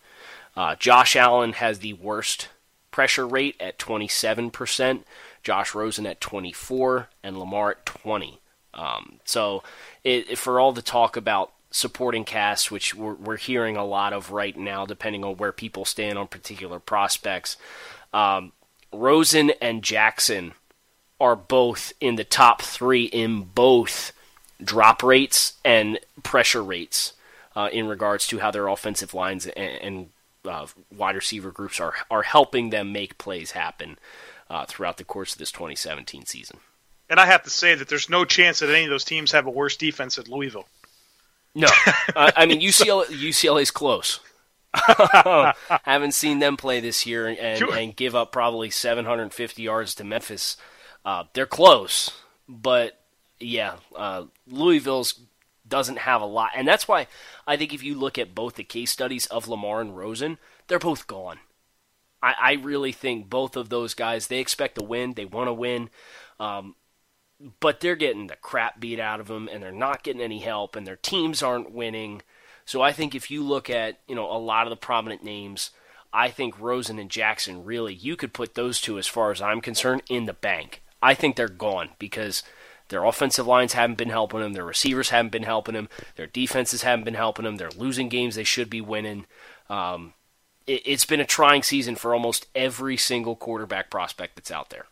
Uh, 0.57 0.75
Josh 0.75 1.15
Allen 1.15 1.53
has 1.53 1.79
the 1.79 1.93
worst 1.93 2.47
pressure 2.89 3.27
rate 3.27 3.55
at 3.59 3.77
27%, 3.77 5.03
Josh 5.49 5.73
Rosen 5.73 6.05
at 6.05 6.21
24, 6.21 7.09
and 7.23 7.39
Lamar 7.39 7.71
at 7.71 7.83
20. 7.83 8.39
Um, 8.75 9.19
so 9.25 9.63
it, 10.03 10.37
for 10.37 10.59
all 10.59 10.71
the 10.71 10.83
talk 10.83 11.17
about 11.17 11.51
supporting 11.71 12.23
casts, 12.23 12.69
which 12.69 12.93
we're, 12.93 13.15
we're, 13.15 13.37
hearing 13.37 13.75
a 13.75 13.83
lot 13.83 14.13
of 14.13 14.29
right 14.29 14.55
now, 14.55 14.85
depending 14.85 15.25
on 15.25 15.37
where 15.37 15.51
people 15.51 15.85
stand 15.85 16.19
on 16.19 16.27
particular 16.27 16.77
prospects, 16.79 17.57
um, 18.13 18.51
Rosen 18.93 19.51
and 19.59 19.83
Jackson 19.83 20.53
are 21.19 21.35
both 21.35 21.93
in 21.99 22.15
the 22.15 22.23
top 22.23 22.61
three 22.61 23.05
in 23.05 23.41
both 23.41 24.11
drop 24.63 25.01
rates 25.01 25.53
and 25.65 25.97
pressure 26.21 26.63
rates 26.63 27.13
uh, 27.55 27.69
in 27.73 27.87
regards 27.87 28.27
to 28.27 28.37
how 28.37 28.51
their 28.51 28.67
offensive 28.67 29.15
lines 29.15 29.47
and, 29.47 29.81
and 29.81 30.09
uh, 30.45 30.67
wide 30.95 31.15
receiver 31.15 31.49
groups 31.49 31.79
are 31.79 31.95
are 32.11 32.21
helping 32.21 32.69
them 32.69 32.93
make 32.93 33.17
plays 33.17 33.51
happen 33.51 33.97
uh, 34.49 34.65
throughout 34.65 34.97
the 34.97 35.03
course 35.03 35.33
of 35.33 35.39
this 35.39 35.51
2017 35.51 36.25
season. 36.25 36.57
And 37.09 37.19
I 37.19 37.25
have 37.25 37.43
to 37.43 37.49
say 37.49 37.75
that 37.75 37.87
there's 37.87 38.09
no 38.09 38.23
chance 38.25 38.59
that 38.59 38.69
any 38.69 38.83
of 38.85 38.89
those 38.89 39.03
teams 39.03 39.31
have 39.31 39.47
a 39.47 39.51
worse 39.51 39.75
defense 39.77 40.17
at 40.17 40.27
Louisville. 40.27 40.67
No, 41.55 41.67
uh, 42.15 42.31
I 42.35 42.45
mean 42.45 42.61
UCLA. 42.61 43.05
UCLA's 43.05 43.71
close. 43.71 44.19
Haven't 45.83 46.13
seen 46.13 46.37
them 46.39 46.57
play 46.57 46.79
this 46.79 47.05
year 47.05 47.27
and, 47.27 47.57
Sure. 47.57 47.73
and 47.75 47.95
give 47.95 48.15
up 48.15 48.31
probably 48.31 48.69
750 48.69 49.61
yards 49.63 49.95
to 49.95 50.03
Memphis. 50.03 50.57
Uh, 51.03 51.23
they're 51.33 51.47
close, 51.47 52.11
but 52.47 52.99
yeah, 53.39 53.75
uh, 53.95 54.25
Louisville's 54.47 55.19
doesn't 55.67 55.97
have 55.99 56.21
a 56.21 56.25
lot, 56.25 56.51
and 56.55 56.67
that's 56.67 56.87
why 56.87 57.07
I 57.47 57.57
think 57.57 57.73
if 57.73 57.81
you 57.83 57.95
look 57.95 58.17
at 58.17 58.35
both 58.35 58.55
the 58.55 58.63
case 58.63 58.91
studies 58.91 59.25
of 59.27 59.47
Lamar 59.47 59.81
and 59.81 59.95
Rosen, 59.97 60.37
they're 60.67 60.77
both 60.79 61.07
gone. 61.07 61.39
I, 62.21 62.35
I 62.39 62.53
really 62.53 62.91
think 62.91 63.29
both 63.29 63.55
of 63.55 63.69
those 63.69 63.93
guys 63.93 64.27
they 64.27 64.39
expect 64.39 64.75
to 64.75 64.83
win, 64.83 65.13
they 65.13 65.25
want 65.25 65.47
to 65.47 65.53
win, 65.53 65.89
um, 66.39 66.75
but 67.59 67.79
they're 67.79 67.95
getting 67.95 68.27
the 68.27 68.35
crap 68.35 68.79
beat 68.79 68.99
out 68.99 69.19
of 69.19 69.27
them, 69.27 69.47
and 69.51 69.63
they're 69.63 69.71
not 69.71 70.03
getting 70.03 70.21
any 70.21 70.39
help, 70.39 70.75
and 70.75 70.85
their 70.85 70.97
teams 70.97 71.41
aren't 71.41 71.71
winning. 71.71 72.21
So 72.65 72.81
I 72.81 72.91
think 72.91 73.15
if 73.15 73.31
you 73.31 73.43
look 73.43 73.69
at 73.69 73.99
you 74.07 74.15
know 74.15 74.29
a 74.29 74.37
lot 74.37 74.65
of 74.67 74.71
the 74.71 74.75
prominent 74.75 75.23
names, 75.23 75.71
I 76.11 76.29
think 76.29 76.59
Rosen 76.59 76.99
and 76.99 77.09
Jackson 77.09 77.63
really 77.63 77.93
you 77.93 78.15
could 78.15 78.33
put 78.33 78.55
those 78.55 78.81
two 78.81 78.97
as 78.97 79.07
far 79.07 79.31
as 79.31 79.41
I'm 79.41 79.61
concerned 79.61 80.03
in 80.09 80.25
the 80.25 80.33
bank. 80.33 80.81
I 81.01 81.13
think 81.13 81.35
they're 81.35 81.47
gone 81.47 81.91
because 81.97 82.43
their 82.89 83.05
offensive 83.05 83.47
lines 83.47 83.73
haven't 83.73 83.97
been 83.97 84.09
helping 84.09 84.41
them, 84.41 84.53
their 84.53 84.65
receivers 84.65 85.09
haven't 85.09 85.31
been 85.31 85.43
helping 85.43 85.75
them, 85.75 85.89
their 86.15 86.27
defenses 86.27 86.81
haven't 86.81 87.05
been 87.05 87.13
helping 87.13 87.45
them. 87.45 87.57
They're 87.57 87.69
losing 87.71 88.09
games 88.09 88.35
they 88.35 88.43
should 88.43 88.69
be 88.69 88.81
winning. 88.81 89.25
Um, 89.69 90.13
it, 90.69 90.81
it's 90.85 91.05
been 91.05 91.19
a 91.19 91.25
trying 91.25 91.63
season 91.63 91.95
for 91.95 92.13
almost 92.13 92.47
every 92.55 92.97
single 92.97 93.35
quarterback 93.35 93.89
prospect 93.89 94.35
that's 94.35 94.51
out 94.51 94.69
there. 94.69 94.85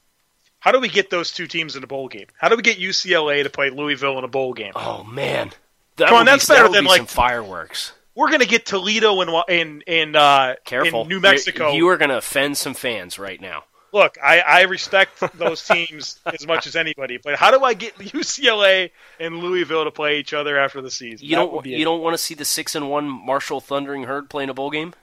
How 0.60 0.72
do 0.72 0.80
we 0.80 0.90
get 0.90 1.10
those 1.10 1.32
two 1.32 1.48
teams 1.48 1.76
in 1.76 1.84
a 1.84 1.88
bowl 1.88 2.08
game? 2.08 2.26
How 2.40 2.50
do 2.50 2.56
we 2.56 2.62
get 2.64 2.80
UCLA 2.80 3.44
to 3.44 3.50
play 3.50 3.70
Louisville 3.70 4.18
in 4.18 4.24
a 4.24 4.28
bowl 4.28 4.54
game? 4.54 4.74
Oh 4.76 5.04
man, 5.04 5.52
that 5.98 6.10
Come 6.10 6.16
on, 6.18 6.20
would 6.22 6.26
be- 6.26 6.32
that's 6.32 6.48
that 6.48 6.56
better 6.56 6.70
than 6.70 6.84
be 6.84 6.90
like 6.90 6.98
some 7.00 7.08
fireworks. 7.08 7.94
We're 8.16 8.32
gonna 8.32 8.46
get 8.46 8.66
Toledo 8.66 9.22
in 9.22 9.30
in 9.48 9.82
in 9.86 10.16
uh, 10.16 10.56
Careful, 10.66 11.04
in 11.04 11.08
New 11.10 11.20
Mexico. 11.20 11.72
You, 11.72 11.78
you 11.78 11.88
are 11.90 11.98
going 11.98 12.10
to 12.10 12.18
offend 12.18 12.58
some 12.58 12.74
fans 12.74 13.20
right 13.20 13.40
now. 13.40 13.66
Look, 13.94 14.18
I, 14.22 14.40
I 14.42 14.62
respect 14.64 15.24
those 15.38 15.64
teams 15.66 16.20
as 16.26 16.46
much 16.46 16.68
as 16.68 16.76
anybody, 16.76 17.20
but 17.24 17.36
how 17.36 17.52
do 17.52 17.64
I 17.64 17.74
get 17.76 17.96
UCLA 17.98 18.90
and 19.20 19.38
Louisville 19.38 19.86
to 19.86 19.92
play 19.92 20.20
each 20.20 20.34
other 20.34 20.58
after 20.60 20.82
the 20.82 20.92
season? 20.92 21.26
You 21.28 21.36
That 21.36 21.46
don't 21.52 21.66
you 21.68 21.78
it. 21.78 21.84
don't 21.86 22.02
want 22.02 22.16
to 22.16 22.18
see 22.18 22.34
the 22.34 22.44
six 22.44 22.76
and 22.76 22.90
one 22.90 23.08
Marshall 23.08 23.62
Thundering 23.62 24.04
Herd 24.04 24.30
playing 24.30 24.50
a 24.50 24.54
bowl 24.54 24.72
game? 24.72 24.94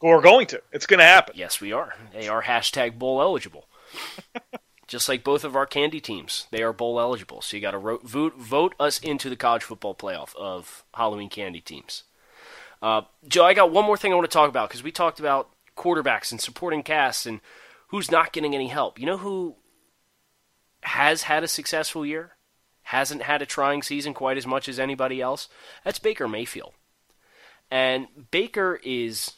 We're 0.00 0.20
going 0.20 0.46
to. 0.48 0.62
It's 0.72 0.86
going 0.86 0.98
to 0.98 1.04
happen. 1.04 1.34
Yes, 1.36 1.60
we 1.60 1.72
are. 1.72 1.94
They 2.12 2.28
are 2.28 2.42
hashtag 2.42 2.98
bowl 2.98 3.20
eligible. 3.20 3.68
Just 4.86 5.08
like 5.08 5.24
both 5.24 5.42
of 5.42 5.56
our 5.56 5.66
candy 5.66 6.00
teams, 6.00 6.46
they 6.52 6.62
are 6.62 6.72
bowl 6.72 7.00
eligible. 7.00 7.40
So 7.40 7.56
you 7.56 7.60
got 7.60 7.72
to 7.72 7.78
ro- 7.78 8.00
vote 8.04 8.36
vote 8.36 8.74
us 8.78 8.98
into 9.00 9.28
the 9.28 9.36
college 9.36 9.64
football 9.64 9.94
playoff 9.94 10.36
of 10.36 10.84
Halloween 10.94 11.28
candy 11.28 11.60
teams. 11.60 12.04
Uh, 12.80 13.02
Joe, 13.26 13.44
I 13.44 13.54
got 13.54 13.72
one 13.72 13.84
more 13.84 13.96
thing 13.96 14.12
I 14.12 14.16
want 14.16 14.30
to 14.30 14.34
talk 14.34 14.48
about 14.48 14.68
because 14.68 14.82
we 14.82 14.92
talked 14.92 15.18
about 15.18 15.50
quarterbacks 15.76 16.30
and 16.30 16.40
supporting 16.40 16.82
casts 16.82 17.26
and 17.26 17.40
who's 17.88 18.10
not 18.10 18.32
getting 18.32 18.54
any 18.54 18.68
help. 18.68 18.98
You 18.98 19.06
know 19.06 19.18
who 19.18 19.56
has 20.82 21.22
had 21.22 21.42
a 21.42 21.48
successful 21.48 22.06
year, 22.06 22.36
hasn't 22.82 23.22
had 23.22 23.42
a 23.42 23.46
trying 23.46 23.82
season 23.82 24.14
quite 24.14 24.36
as 24.36 24.46
much 24.46 24.68
as 24.68 24.78
anybody 24.78 25.20
else? 25.20 25.48
That's 25.84 25.98
Baker 25.98 26.28
Mayfield. 26.28 26.74
And 27.70 28.06
Baker 28.30 28.78
is 28.84 29.32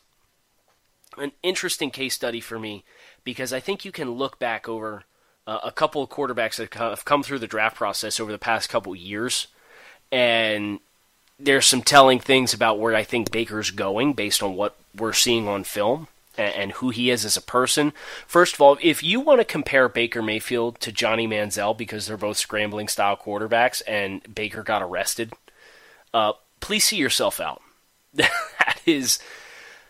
an 1.21 1.33
interesting 1.43 1.91
case 1.91 2.15
study 2.15 2.41
for 2.41 2.59
me 2.59 2.85
because 3.25 3.53
I 3.53 3.61
think 3.61 3.85
you 3.85 3.93
can 3.93 4.13
look 4.13 4.39
back 4.39 4.69
over 4.69 5.05
uh, 5.47 5.61
a 5.65 5.73
couple 5.73 6.03
of 6.03 6.11
quarterbacks 6.11 6.57
that 6.57 6.75
have 6.75 7.05
come 7.05 7.23
through 7.23 7.39
the 7.39 7.47
draft 7.47 7.77
process 7.77 8.21
over 8.21 8.31
the 8.31 8.39
past 8.39 8.69
couple 8.69 8.95
years, 8.95 9.47
and 10.13 10.81
there's 11.39 11.67
some 11.67 11.83
telling 11.83 12.19
things 12.19 12.53
about 12.53 12.79
where 12.79 12.95
I 12.95 13.05
think 13.05 13.31
Baker's 13.31 13.71
going 13.71 14.13
based 14.13 14.43
on 14.43 14.57
what 14.57 14.77
we're 14.97 15.13
seeing 15.13 15.47
on 15.47 15.65
film 15.65 16.09
and, 16.37 16.55
and 16.55 16.73
who 16.73 16.91
he 16.91 17.11
is 17.11 17.25
as 17.25 17.37
a 17.37 17.43
person. 17.43 17.93
First 18.27 18.55
of 18.55 18.61
all, 18.61 18.79
if 18.83 19.03
you 19.03 19.21
want 19.21 19.41
to 19.41 19.45
compare 19.45 19.89
Baker 19.89 20.23
Mayfield 20.23 20.81
to 20.81 20.93
Johnny 20.93 21.27
Manziel 21.27 21.77
because 21.77 22.07
they're 22.07 22.17
both 22.17 22.37
scrambling 22.37 22.89
style 22.89 23.17
quarterbacks 23.17 23.83
and 23.87 24.35
Baker 24.35 24.63
got 24.63 24.83
arrested, 24.83 25.33
uh, 26.13 26.33
please 26.61 26.85
see 26.85 26.97
yourself 26.97 27.41
out. 27.41 27.63
that 28.15 28.81
is 28.87 29.19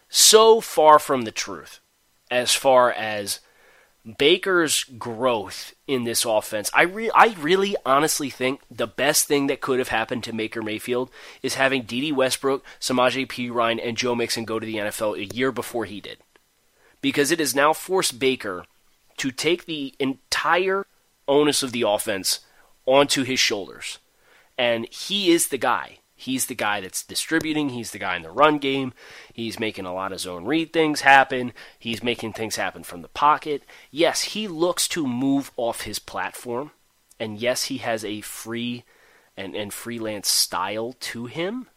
so 0.09 0.61
far 0.61 0.99
from 0.99 1.23
the 1.23 1.33
truth 1.33 1.81
as 2.31 2.55
far 2.55 2.93
as 2.93 3.41
Baker's 4.17 4.85
growth 4.85 5.75
in 5.87 6.05
this 6.05 6.25
offense. 6.25 6.71
I 6.73 6.83
re- 6.83 7.11
I 7.15 7.37
really 7.39 7.77
honestly 7.85 8.31
think 8.31 8.61
the 8.71 8.87
best 8.87 9.27
thing 9.27 9.49
that 9.49 9.61
could 9.61 9.79
have 9.79 9.89
happened 9.89 10.25
to 10.25 10.33
Baker 10.33 10.63
Mayfield 10.63 11.11
is 11.43 11.57
having 11.57 11.83
Dede 11.83 12.17
Westbrook, 12.17 12.65
Samaje 12.81 13.27
Perine, 13.27 13.81
and 13.83 13.97
Joe 13.97 14.15
Mixon 14.15 14.45
go 14.45 14.59
to 14.59 14.67
the 14.67 14.77
NFL 14.77 15.19
a 15.19 15.35
year 15.35 15.53
before 15.53 15.85
he 15.85 16.01
did. 16.01 16.19
Because 17.01 17.31
it 17.31 17.39
has 17.39 17.55
now 17.55 17.73
forced 17.73 18.19
Baker 18.19 18.65
to 19.19 19.31
take 19.31 19.67
the 19.67 19.95
entire 19.99 20.87
onus 21.27 21.63
of 21.63 21.73
the 21.73 21.83
offense 21.83 22.41
onto 22.87 23.25
his 23.25 23.39
shoulders. 23.39 23.99
And 24.57 24.89
he 24.91 25.31
is 25.31 25.49
the 25.49 25.59
guy. 25.59 25.99
He's 26.21 26.47
the 26.47 26.57
guy 26.57 26.81
that's 26.81 27.05
distributing. 27.05 27.69
He's 27.69 27.93
the 27.93 27.99
guy 28.01 28.17
in 28.17 28.23
the 28.23 28.31
run 28.33 28.59
game. 28.59 28.93
He's 29.33 29.61
making 29.61 29.87
a 29.87 29.95
lot 29.95 30.11
of 30.11 30.19
zone 30.19 30.47
read 30.47 30.73
things 30.73 31.03
happen. 31.03 31.53
He's 31.79 32.03
making 32.03 32.33
things 32.33 32.57
happen 32.57 32.83
from 32.83 33.03
the 33.03 33.09
pocket. 33.09 33.63
Yes, 33.93 34.23
he 34.23 34.49
looks 34.49 34.89
to 34.89 35.07
move 35.07 35.53
off 35.57 35.83
his 35.83 36.01
platform. 36.01 36.73
And 37.21 37.39
yes, 37.39 37.65
he 37.67 37.79
has 37.79 38.05
a 38.05 38.21
free 38.21 38.83
and, 39.37 39.55
and 39.55 39.73
freelance 39.73 40.29
style 40.29 40.97
to 40.99 41.27
him. 41.27 41.69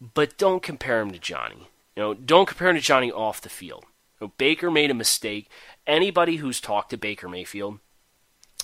But 0.00 0.36
don't 0.36 0.60
compare 0.62 1.00
him 1.00 1.12
to 1.12 1.18
Johnny. 1.20 1.68
You 1.94 2.02
know, 2.02 2.14
don't 2.14 2.48
compare 2.48 2.70
him 2.70 2.74
to 2.74 2.82
Johnny 2.82 3.12
off 3.12 3.40
the 3.40 3.48
field. 3.48 3.84
You 4.20 4.26
know, 4.26 4.32
Baker 4.36 4.68
made 4.68 4.90
a 4.90 4.94
mistake. 4.94 5.48
Anybody 5.86 6.36
who's 6.36 6.60
talked 6.60 6.90
to 6.90 6.96
Baker 6.96 7.28
Mayfield 7.28 7.78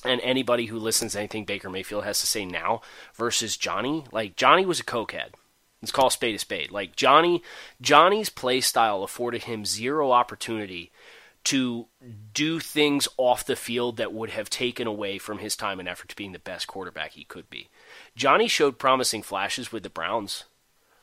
and 0.05 0.21
anybody 0.23 0.67
who 0.67 0.79
listens 0.79 1.13
to 1.13 1.19
anything 1.19 1.45
Baker 1.45 1.71
Mayfield 1.71 2.05
has 2.05 2.21
to 2.21 2.27
say 2.27 2.45
now 2.45 2.81
versus 3.15 3.57
Johnny, 3.57 4.05
like 4.13 4.37
Johnny 4.37 4.65
was 4.65 4.81
a 4.81 4.85
cokehead. 4.85 5.31
Let's 5.83 5.93
call 5.93 6.09
a 6.09 6.11
spade 6.11 6.35
a 6.35 6.39
spade. 6.39 6.71
Like 6.71 6.97
Johnny, 6.97 7.43
Johnny's 7.81 8.29
play 8.29 8.61
style 8.61 9.03
afforded 9.03 9.45
him 9.45 9.65
zero 9.65 10.13
opportunity 10.13 10.91
to 11.45 11.87
do 12.35 12.61
things 12.61 13.09
off 13.17 13.47
the 13.47 13.57
field 13.57 13.97
that 13.97 14.13
would 14.13 14.31
have 14.31 14.51
taken 14.51 14.87
away 14.87 15.17
from 15.17 15.39
his 15.39 15.57
time 15.57 15.81
and 15.81 15.89
effort 15.89 16.09
to 16.11 16.17
being 16.17 16.33
the 16.33 16.39
best 16.39 16.67
quarterback 16.67 17.13
he 17.13 17.25
could 17.25 17.49
be. 17.49 17.69
Johnny 18.15 18.47
showed 18.47 18.79
promising 18.79 19.23
flashes 19.23 19.73
with 19.73 19.83
the 19.83 19.89
Browns, 19.89 20.45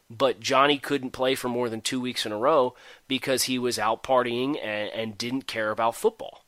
but 0.09 0.39
Johnny 0.39 0.77
couldn't 0.77 1.11
play 1.11 1.33
for 1.33 1.49
more 1.49 1.69
than 1.69 1.81
two 1.81 1.99
weeks 1.99 2.25
in 2.25 2.31
a 2.31 2.37
row 2.37 2.75
because 3.07 3.43
he 3.43 3.57
was 3.57 3.79
out 3.79 4.03
partying 4.03 4.57
and, 4.63 4.91
and 4.91 5.17
didn't 5.17 5.47
care 5.47 5.71
about 5.71 5.95
football. 5.95 6.45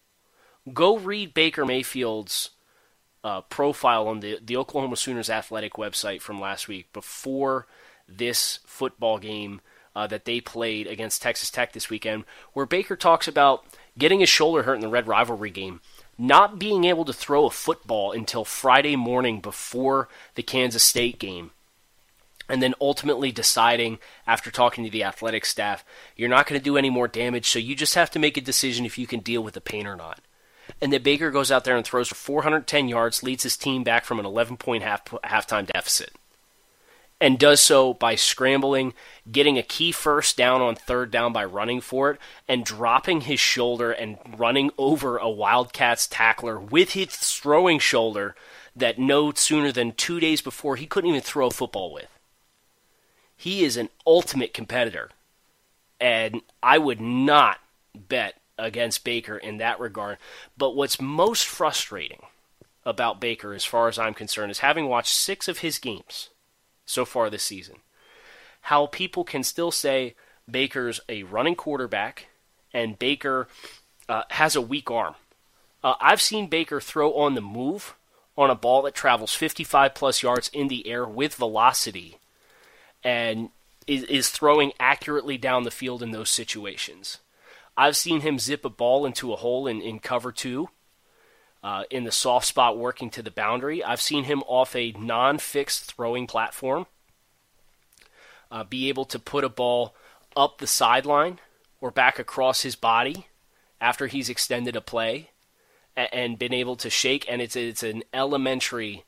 Go 0.73 0.97
read 0.97 1.33
Baker 1.33 1.65
Mayfield's 1.65 2.51
uh, 3.23 3.41
profile 3.41 4.07
on 4.07 4.19
the, 4.19 4.39
the 4.43 4.57
Oklahoma 4.57 4.95
Sooners 4.95 5.29
athletic 5.29 5.73
website 5.73 6.21
from 6.21 6.39
last 6.39 6.67
week 6.67 6.91
before 6.93 7.67
this 8.07 8.59
football 8.65 9.19
game 9.19 9.61
uh, 9.95 10.07
that 10.07 10.25
they 10.25 10.39
played 10.39 10.87
against 10.87 11.21
Texas 11.21 11.51
Tech 11.51 11.73
this 11.73 11.89
weekend, 11.89 12.23
where 12.53 12.65
Baker 12.65 12.95
talks 12.95 13.27
about 13.27 13.65
getting 13.97 14.19
his 14.19 14.29
shoulder 14.29 14.63
hurt 14.63 14.75
in 14.75 14.81
the 14.81 14.87
Red 14.87 15.07
Rivalry 15.07 15.49
game, 15.49 15.81
not 16.17 16.59
being 16.59 16.83
able 16.85 17.05
to 17.05 17.13
throw 17.13 17.45
a 17.45 17.51
football 17.51 18.11
until 18.11 18.45
Friday 18.45 18.95
morning 18.95 19.41
before 19.41 20.07
the 20.35 20.43
Kansas 20.43 20.83
State 20.83 21.19
game, 21.19 21.51
and 22.47 22.61
then 22.61 22.73
ultimately 22.79 23.31
deciding 23.31 23.99
after 24.25 24.51
talking 24.51 24.83
to 24.83 24.89
the 24.89 25.03
athletic 25.03 25.45
staff, 25.45 25.83
you're 26.15 26.29
not 26.29 26.47
going 26.47 26.59
to 26.59 26.63
do 26.63 26.77
any 26.77 26.89
more 26.89 27.07
damage, 27.07 27.47
so 27.47 27.59
you 27.59 27.75
just 27.75 27.95
have 27.95 28.11
to 28.11 28.19
make 28.19 28.37
a 28.37 28.41
decision 28.41 28.85
if 28.85 28.97
you 28.97 29.07
can 29.07 29.19
deal 29.19 29.43
with 29.43 29.53
the 29.53 29.61
pain 29.61 29.85
or 29.85 29.95
not. 29.95 30.19
And 30.81 30.93
that 30.93 31.03
Baker 31.03 31.29
goes 31.29 31.51
out 31.51 31.65
there 31.65 31.75
and 31.75 31.85
throws 31.85 32.07
for 32.07 32.15
410 32.15 32.87
yards, 32.87 33.23
leads 33.23 33.43
his 33.43 33.57
team 33.57 33.83
back 33.83 34.05
from 34.05 34.19
an 34.19 34.25
11 34.25 34.57
point 34.57 34.83
half 34.83 35.05
halftime 35.05 35.67
deficit 35.67 36.11
and 37.21 37.37
does 37.37 37.59
so 37.59 37.93
by 37.93 38.15
scrambling, 38.15 38.93
getting 39.29 39.57
a 39.57 39.63
key 39.63 39.91
first 39.91 40.37
down 40.37 40.61
on 40.61 40.75
third 40.75 41.11
down 41.11 41.33
by 41.33 41.43
running 41.43 41.81
for 41.81 42.11
it, 42.11 42.19
and 42.47 42.65
dropping 42.65 43.21
his 43.21 43.39
shoulder 43.39 43.91
and 43.91 44.17
running 44.37 44.71
over 44.77 45.17
a 45.17 45.29
Wildcats 45.29 46.07
tackler 46.07 46.59
with 46.59 46.91
his 46.91 47.07
throwing 47.07 47.79
shoulder 47.79 48.35
that 48.75 48.99
no 48.99 49.33
sooner 49.33 49.71
than 49.71 49.91
two 49.91 50.19
days 50.19 50.41
before 50.41 50.77
he 50.77 50.85
couldn't 50.85 51.09
even 51.09 51.21
throw 51.21 51.47
a 51.47 51.51
football 51.51 51.91
with. 51.93 52.07
He 53.35 53.63
is 53.63 53.75
an 53.75 53.89
ultimate 54.07 54.53
competitor, 54.53 55.09
and 55.99 56.41
I 56.63 56.77
would 56.77 57.01
not 57.01 57.59
bet 57.93 58.38
against 58.59 59.03
Baker 59.03 59.37
in 59.37 59.57
that 59.57 59.79
regard. 59.79 60.17
But 60.57 60.75
what's 60.75 61.01
most 61.01 61.45
frustrating 61.45 62.21
about 62.85 63.19
Baker, 63.19 63.53
as 63.53 63.65
far 63.65 63.87
as 63.87 63.99
I'm 63.99 64.13
concerned, 64.13 64.51
is 64.51 64.59
having 64.59 64.87
watched 64.87 65.13
six 65.13 65.47
of 65.47 65.59
his 65.59 65.79
games 65.79 66.29
so 66.85 67.05
far 67.05 67.29
this 67.29 67.43
season, 67.43 67.77
how 68.61 68.87
people 68.87 69.23
can 69.23 69.43
still 69.43 69.71
say 69.71 70.15
Baker's 70.49 70.99
a 71.07 71.23
running 71.23 71.55
quarterback 71.55 72.27
and 72.73 72.99
Baker 72.99 73.47
uh, 74.07 74.23
has 74.31 74.55
a 74.55 74.61
weak 74.61 74.89
arm. 74.89 75.15
Uh, 75.83 75.93
I've 76.01 76.21
seen 76.21 76.47
Baker 76.47 76.81
throw 76.81 77.13
on 77.13 77.35
the 77.35 77.41
move 77.41 77.95
on 78.37 78.49
a 78.49 78.55
ball 78.55 78.81
that 78.83 78.95
travels 78.95 79.33
55 79.33 79.93
plus 79.93 80.23
yards 80.23 80.49
in 80.53 80.67
the 80.67 80.87
air 80.87 81.05
with 81.05 81.35
velocity 81.35 82.17
and 83.03 83.49
is, 83.87 84.03
is 84.03 84.29
throwing 84.29 84.71
accurately 84.79 85.37
down 85.37 85.63
the 85.63 85.71
field 85.71 86.03
in 86.03 86.11
those 86.11 86.29
situations. 86.29 87.19
I've 87.79 87.95
seen 87.95 88.19
him 88.19 88.39
zip 88.39 88.65
a 88.65 88.69
ball 88.69 89.05
into 89.05 89.31
a 89.31 89.37
hole 89.37 89.65
in, 89.65 89.81
in 89.81 89.99
cover 89.99 90.33
two 90.33 90.67
uh, 91.63 91.83
in 91.89 92.03
the 92.03 92.11
soft 92.11 92.45
spot 92.45 92.77
working 92.77 93.09
to 93.11 93.23
the 93.23 93.31
boundary. 93.31 93.81
I've 93.81 94.01
seen 94.01 94.25
him 94.25 94.43
off 94.47 94.75
a 94.75 94.91
non 94.91 95.37
fixed 95.37 95.93
throwing 95.93 96.27
platform 96.27 96.87
uh, 98.51 98.65
be 98.65 98.89
able 98.89 99.05
to 99.05 99.17
put 99.17 99.45
a 99.45 99.49
ball 99.49 99.95
up 100.35 100.57
the 100.57 100.67
sideline 100.67 101.39
or 101.79 101.89
back 101.89 102.19
across 102.19 102.63
his 102.63 102.75
body 102.75 103.27
after 103.79 104.07
he's 104.07 104.27
extended 104.27 104.75
a 104.75 104.81
play 104.81 105.29
and, 105.95 106.09
and 106.11 106.39
been 106.39 106.53
able 106.53 106.75
to 106.75 106.89
shake. 106.89 107.25
And 107.29 107.41
it's, 107.41 107.55
it's 107.55 107.83
an 107.83 108.03
elementary 108.13 109.05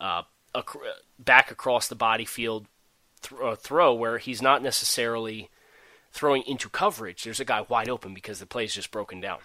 uh, 0.00 0.22
ac- 0.56 0.78
back 1.18 1.50
across 1.50 1.88
the 1.88 1.94
body 1.94 2.24
field 2.24 2.68
th- 3.20 3.38
uh, 3.38 3.54
throw 3.54 3.92
where 3.92 4.16
he's 4.16 4.40
not 4.40 4.62
necessarily 4.62 5.50
throwing 6.12 6.42
into 6.46 6.68
coverage. 6.68 7.24
There's 7.24 7.40
a 7.40 7.44
guy 7.44 7.64
wide 7.68 7.88
open 7.88 8.14
because 8.14 8.40
the 8.40 8.46
play's 8.46 8.74
just 8.74 8.90
broken 8.90 9.20
down. 9.20 9.38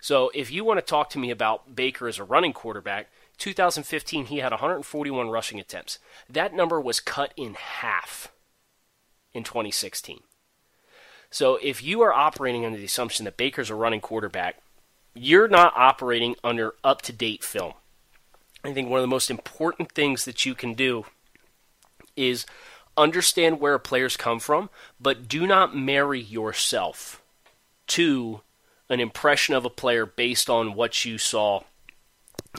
So 0.00 0.30
if 0.34 0.50
you 0.50 0.64
want 0.64 0.78
to 0.78 0.86
talk 0.86 1.10
to 1.10 1.18
me 1.18 1.30
about 1.30 1.76
Baker 1.76 2.08
as 2.08 2.18
a 2.18 2.24
running 2.24 2.52
quarterback, 2.52 3.10
2015 3.38 4.26
he 4.26 4.38
had 4.38 4.52
141 4.52 5.28
rushing 5.28 5.60
attempts. 5.60 5.98
That 6.28 6.54
number 6.54 6.80
was 6.80 7.00
cut 7.00 7.32
in 7.36 7.54
half 7.54 8.32
in 9.32 9.44
2016. 9.44 10.20
So 11.30 11.58
if 11.62 11.82
you 11.82 12.00
are 12.02 12.12
operating 12.12 12.64
under 12.64 12.78
the 12.78 12.84
assumption 12.84 13.24
that 13.24 13.36
Baker's 13.36 13.70
a 13.70 13.74
running 13.74 14.00
quarterback, 14.00 14.56
you're 15.14 15.48
not 15.48 15.72
operating 15.76 16.34
under 16.42 16.74
up 16.82 17.02
to 17.02 17.12
date 17.12 17.44
film. 17.44 17.74
I 18.64 18.72
think 18.72 18.88
one 18.88 18.98
of 18.98 19.02
the 19.02 19.08
most 19.08 19.30
important 19.30 19.92
things 19.92 20.24
that 20.24 20.44
you 20.44 20.54
can 20.54 20.74
do 20.74 21.06
is 22.16 22.46
understand 23.00 23.60
where 23.60 23.78
players 23.78 24.16
come 24.16 24.40
from, 24.40 24.70
but 25.00 25.28
do 25.28 25.46
not 25.46 25.76
marry 25.76 26.20
yourself 26.20 27.22
to 27.88 28.40
an 28.88 29.00
impression 29.00 29.54
of 29.54 29.64
a 29.64 29.70
player 29.70 30.06
based 30.06 30.50
on 30.50 30.74
what 30.74 31.04
you 31.04 31.18
saw 31.18 31.62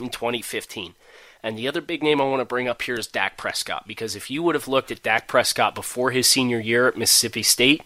in 0.00 0.08
2015. 0.08 0.94
And 1.42 1.58
the 1.58 1.66
other 1.66 1.80
big 1.80 2.02
name 2.02 2.20
I 2.20 2.24
want 2.24 2.40
to 2.40 2.44
bring 2.44 2.68
up 2.68 2.82
here 2.82 2.94
is 2.94 3.06
Dak 3.06 3.36
Prescott, 3.36 3.86
because 3.86 4.14
if 4.14 4.30
you 4.30 4.42
would 4.42 4.54
have 4.54 4.68
looked 4.68 4.90
at 4.90 5.02
Dak 5.02 5.26
Prescott 5.26 5.74
before 5.74 6.12
his 6.12 6.26
senior 6.26 6.60
year 6.60 6.86
at 6.86 6.96
Mississippi 6.96 7.42
State, 7.42 7.82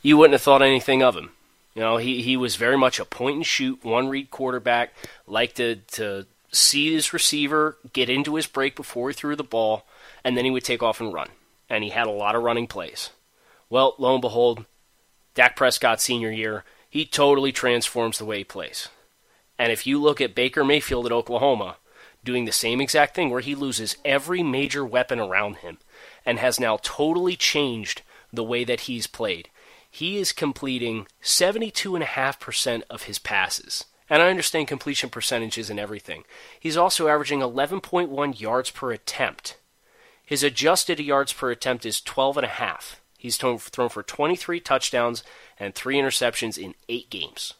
you 0.00 0.16
wouldn't 0.16 0.34
have 0.34 0.42
thought 0.42 0.62
anything 0.62 1.02
of 1.02 1.16
him. 1.16 1.30
You 1.74 1.82
know, 1.82 1.96
he, 1.96 2.22
he 2.22 2.36
was 2.36 2.56
very 2.56 2.78
much 2.78 3.00
a 3.00 3.04
point 3.04 3.36
and 3.36 3.46
shoot, 3.46 3.84
one 3.84 4.08
read 4.08 4.30
quarterback, 4.30 4.94
liked 5.26 5.56
to, 5.56 5.76
to 5.92 6.26
see 6.52 6.92
his 6.92 7.12
receiver 7.12 7.76
get 7.92 8.08
into 8.08 8.36
his 8.36 8.46
break 8.46 8.76
before 8.76 9.08
he 9.08 9.14
threw 9.14 9.36
the 9.36 9.44
ball, 9.44 9.84
and 10.24 10.36
then 10.36 10.44
he 10.44 10.50
would 10.50 10.64
take 10.64 10.82
off 10.82 11.00
and 11.00 11.12
run. 11.12 11.28
And 11.68 11.84
he 11.84 11.90
had 11.90 12.06
a 12.06 12.10
lot 12.10 12.34
of 12.34 12.42
running 12.42 12.66
plays. 12.66 13.10
Well, 13.68 13.94
lo 13.98 14.14
and 14.14 14.22
behold, 14.22 14.64
Dak 15.34 15.54
Prescott 15.56 16.00
senior 16.00 16.30
year, 16.30 16.64
he 16.88 17.04
totally 17.04 17.52
transforms 17.52 18.18
the 18.18 18.24
way 18.24 18.38
he 18.38 18.44
plays. 18.44 18.88
And 19.58 19.70
if 19.70 19.86
you 19.86 20.00
look 20.00 20.20
at 20.20 20.34
Baker 20.34 20.64
Mayfield 20.64 21.06
at 21.06 21.12
Oklahoma, 21.12 21.76
doing 22.24 22.44
the 22.44 22.52
same 22.52 22.80
exact 22.80 23.14
thing 23.14 23.30
where 23.30 23.40
he 23.40 23.54
loses 23.54 23.96
every 24.04 24.42
major 24.42 24.84
weapon 24.84 25.18
around 25.18 25.56
him 25.56 25.78
and 26.24 26.38
has 26.38 26.58
now 26.58 26.78
totally 26.82 27.36
changed 27.36 28.02
the 28.32 28.44
way 28.44 28.64
that 28.64 28.80
he's 28.80 29.06
played. 29.06 29.48
He 29.90 30.18
is 30.18 30.32
completing 30.32 31.06
72.5% 31.22 32.82
of 32.90 33.04
his 33.04 33.18
passes. 33.18 33.84
And 34.10 34.22
I 34.22 34.30
understand 34.30 34.68
completion 34.68 35.10
percentages 35.10 35.68
and 35.68 35.78
everything. 35.78 36.24
He's 36.58 36.76
also 36.76 37.08
averaging 37.08 37.40
11.1 37.40 38.40
yards 38.40 38.70
per 38.70 38.92
attempt. 38.92 39.57
His 40.28 40.42
adjusted 40.42 41.00
yards 41.00 41.32
per 41.32 41.50
attempt 41.50 41.86
is 41.86 42.02
12.5. 42.02 42.96
He's 43.16 43.38
thrown 43.38 43.56
for 43.56 44.02
23 44.02 44.60
touchdowns 44.60 45.24
and 45.58 45.74
three 45.74 45.96
interceptions 45.96 46.58
in 46.58 46.74
eight 46.86 47.08
games. 47.08 47.54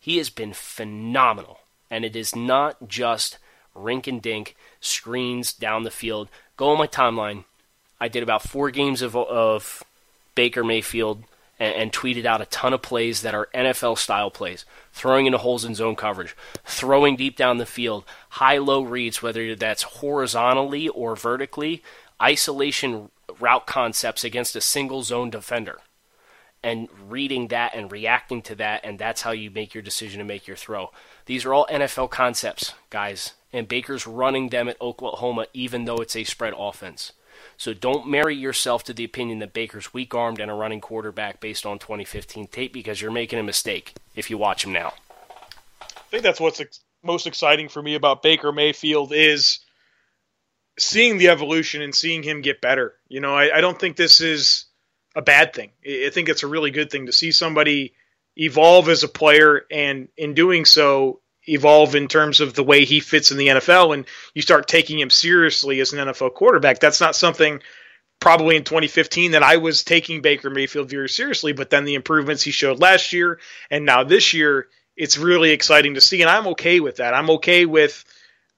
He 0.00 0.16
has 0.16 0.30
been 0.30 0.54
phenomenal. 0.54 1.60
And 1.90 2.02
it 2.02 2.16
is 2.16 2.34
not 2.34 2.88
just 2.88 3.36
rink 3.74 4.06
and 4.06 4.22
dink 4.22 4.56
screens 4.80 5.52
down 5.52 5.82
the 5.82 5.90
field. 5.90 6.30
Go 6.56 6.70
on 6.70 6.78
my 6.78 6.86
timeline. 6.86 7.44
I 8.00 8.08
did 8.08 8.22
about 8.22 8.42
four 8.42 8.70
games 8.70 9.02
of, 9.02 9.14
of 9.14 9.84
Baker 10.34 10.64
Mayfield 10.64 11.24
and, 11.58 11.74
and 11.74 11.92
tweeted 11.92 12.24
out 12.24 12.40
a 12.40 12.46
ton 12.46 12.72
of 12.72 12.82
plays 12.82 13.22
that 13.22 13.34
are 13.34 13.48
NFL 13.54 13.98
style 13.98 14.30
plays, 14.30 14.64
throwing 14.92 15.26
into 15.26 15.38
holes 15.38 15.64
in 15.64 15.74
zone 15.74 15.96
coverage, 15.96 16.36
throwing 16.64 17.16
deep 17.16 17.36
down 17.36 17.58
the 17.58 17.66
field, 17.66 18.04
high 18.30 18.58
low 18.58 18.82
reads, 18.82 19.22
whether 19.22 19.54
that's 19.54 19.82
horizontally 19.82 20.88
or 20.88 21.16
vertically, 21.16 21.82
isolation 22.20 23.10
route 23.38 23.66
concepts 23.66 24.24
against 24.24 24.56
a 24.56 24.60
single 24.60 25.02
zone 25.02 25.30
defender. 25.30 25.78
And 26.62 26.88
reading 27.08 27.48
that 27.48 27.74
and 27.74 27.92
reacting 27.92 28.42
to 28.42 28.54
that, 28.56 28.80
and 28.82 28.98
that's 28.98 29.22
how 29.22 29.30
you 29.30 29.50
make 29.50 29.72
your 29.72 29.82
decision 29.82 30.18
to 30.18 30.24
make 30.24 30.48
your 30.48 30.56
throw. 30.56 30.90
These 31.26 31.44
are 31.44 31.54
all 31.54 31.66
NFL 31.70 32.10
concepts, 32.10 32.74
guys, 32.90 33.34
and 33.52 33.68
Baker's 33.68 34.06
running 34.06 34.48
them 34.48 34.68
at 34.68 34.80
Oklahoma, 34.80 35.46
even 35.52 35.84
though 35.84 35.98
it's 35.98 36.16
a 36.16 36.24
spread 36.24 36.54
offense. 36.56 37.12
So 37.56 37.72
don't 37.72 38.06
marry 38.06 38.34
yourself 38.34 38.84
to 38.84 38.92
the 38.92 39.04
opinion 39.04 39.38
that 39.38 39.52
Baker's 39.52 39.94
weak 39.94 40.14
armed 40.14 40.40
and 40.40 40.50
a 40.50 40.54
running 40.54 40.80
quarterback 40.80 41.40
based 41.40 41.64
on 41.64 41.78
2015 41.78 42.48
tape 42.48 42.72
because 42.72 43.00
you're 43.00 43.10
making 43.10 43.38
a 43.38 43.42
mistake 43.42 43.94
if 44.14 44.30
you 44.30 44.38
watch 44.38 44.64
him 44.64 44.72
now. 44.72 44.92
I 45.80 46.08
think 46.10 46.22
that's 46.22 46.40
what's 46.40 46.60
ex- 46.60 46.80
most 47.02 47.26
exciting 47.26 47.68
for 47.68 47.82
me 47.82 47.94
about 47.94 48.22
Baker 48.22 48.52
Mayfield 48.52 49.12
is 49.12 49.60
seeing 50.78 51.18
the 51.18 51.28
evolution 51.28 51.82
and 51.82 51.94
seeing 51.94 52.22
him 52.22 52.42
get 52.42 52.60
better. 52.60 52.94
You 53.08 53.20
know, 53.20 53.34
I, 53.34 53.56
I 53.56 53.60
don't 53.60 53.78
think 53.78 53.96
this 53.96 54.20
is 54.20 54.66
a 55.14 55.22
bad 55.22 55.54
thing. 55.54 55.70
I 55.84 56.10
think 56.12 56.28
it's 56.28 56.42
a 56.42 56.46
really 56.48 56.70
good 56.70 56.90
thing 56.90 57.06
to 57.06 57.12
see 57.12 57.32
somebody 57.32 57.94
evolve 58.36 58.90
as 58.90 59.02
a 59.02 59.08
player 59.08 59.64
and 59.70 60.08
in 60.16 60.34
doing 60.34 60.66
so 60.66 61.20
evolve 61.46 61.94
in 61.94 62.08
terms 62.08 62.40
of 62.40 62.54
the 62.54 62.64
way 62.64 62.84
he 62.84 63.00
fits 63.00 63.30
in 63.30 63.38
the 63.38 63.48
NFL 63.48 63.94
and 63.94 64.06
you 64.34 64.42
start 64.42 64.68
taking 64.68 64.98
him 64.98 65.10
seriously 65.10 65.80
as 65.80 65.92
an 65.92 66.06
NFL 66.06 66.34
quarterback. 66.34 66.80
That's 66.80 67.00
not 67.00 67.16
something 67.16 67.60
probably 68.20 68.56
in 68.56 68.64
2015 68.64 69.32
that 69.32 69.42
I 69.42 69.58
was 69.58 69.84
taking 69.84 70.22
Baker 70.22 70.50
Mayfield 70.50 70.90
very 70.90 71.08
seriously, 71.08 71.52
but 71.52 71.70
then 71.70 71.84
the 71.84 71.94
improvements 71.94 72.42
he 72.42 72.50
showed 72.50 72.80
last 72.80 73.12
year 73.12 73.38
and 73.70 73.84
now 73.84 74.04
this 74.04 74.32
year, 74.34 74.68
it's 74.96 75.18
really 75.18 75.50
exciting 75.50 75.94
to 75.94 76.00
see 76.00 76.22
and 76.22 76.30
I'm 76.30 76.48
okay 76.48 76.80
with 76.80 76.96
that. 76.96 77.14
I'm 77.14 77.30
okay 77.30 77.66
with 77.66 78.04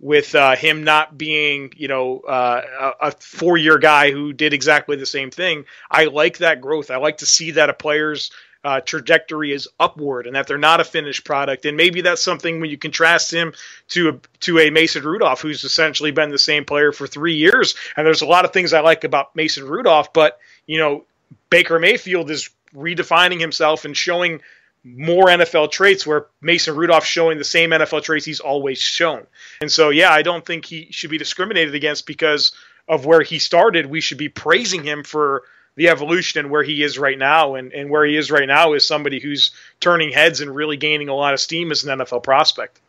with 0.01 0.35
uh, 0.35 0.55
him 0.55 0.85
not 0.85 1.19
being, 1.19 1.73
you 1.77 1.89
know, 1.89 2.21
uh, 2.21 2.93
a 3.01 3.11
four-year 3.11 3.79
guy 3.79 4.13
who 4.13 4.33
did 4.33 4.53
exactly 4.53 4.97
the 4.97 5.05
same 5.05 5.31
thing. 5.31 5.65
I 5.91 6.05
like 6.05 6.39
that 6.39 6.61
growth. 6.61 6.93
I 6.93 6.99
like 6.99 7.19
to 7.19 7.27
see 7.27 7.53
that 7.53 7.69
a 7.69 7.75
player's 7.75 8.31
uh, 8.65 8.81
trajectory 8.81 9.53
is 9.53 9.69
upward 9.79 10.27
and 10.27 10.35
that 10.35 10.47
they're 10.47 10.59
not 10.59 10.81
a 10.81 10.85
finished 10.85 11.25
product. 11.25 11.65
And 11.65 11.77
maybe 11.77 12.01
that's 12.01 12.23
something 12.23 12.61
when 12.61 12.71
you 12.71 12.79
contrast 12.79 13.33
him 13.33 13.53
to 13.89 14.09
a, 14.09 14.21
to 14.41 14.59
a 14.59 14.71
Mason 14.71 15.05
Rudolph, 15.05 15.41
who's 15.41 15.65
essentially 15.65 16.11
been 16.11 16.31
the 16.31 16.39
same 16.39 16.65
player 16.65 16.93
for 16.93 17.07
three 17.07 17.37
years. 17.37 17.75
And 17.97 18.07
there's 18.07 18.23
a 18.23 18.27
lot 18.27 18.45
of 18.45 18.53
things 18.53 18.73
I 18.73 18.81
like 18.81 19.05
about 19.05 19.35
Mason 19.37 19.65
Rudolph, 19.65 20.13
but 20.13 20.39
you 20.67 20.79
know, 20.79 21.05
Baker 21.51 21.79
Mayfield 21.79 22.31
is 22.31 22.51
redefining 22.75 23.41
himself 23.41 23.85
and 23.85 23.97
showing 23.97 24.41
more 24.85 25.27
NFL 25.27 25.71
traits 25.71 26.07
where 26.07 26.27
Mason 26.41 26.77
Rudolph 26.77 27.05
showing 27.05 27.39
the 27.39 27.45
same 27.45 27.71
NFL 27.71 28.03
traits 28.03 28.25
he's 28.25 28.41
always 28.41 28.79
shown. 28.79 29.27
And 29.61 29.71
so, 29.71 29.91
yeah, 29.91 30.13
I 30.13 30.23
don't 30.23 30.45
think 30.45 30.65
he 30.65 30.89
should 30.91 31.11
be 31.11 31.19
discriminated 31.19 31.75
against 31.75 32.07
because 32.07 32.53
of 32.89 33.07
where 33.07 33.23
he 33.23 33.39
started. 33.39 33.87
We 33.87 34.01
should 34.01 34.19
be 34.19 34.29
praising 34.29 34.83
him 34.83 35.05
for 35.05 35.45
the 35.79 35.89
evolution 35.89 36.41
and 36.41 36.51
where 36.51 36.65
he 36.65 36.83
is 36.83 36.99
right 36.99 37.17
now. 37.17 37.55
And, 37.55 37.73
and 37.73 37.89
where 37.89 38.05
he 38.05 38.17
is 38.17 38.33
right 38.33 38.49
now 38.49 38.75
is 38.75 38.85
somebody 38.85 39.21
who's 39.21 39.53
turning 39.79 40.11
heads 40.11 40.41
and 40.41 40.55
really 40.55 40.77
gaining 40.77 41.09
a 41.09 41.15
lot 41.15 41.35
of 41.35 41.41
steam 41.41 41.71
as 41.71 41.85
an 41.85 42.01
NFL 42.01 42.25
prospect. 42.25 42.81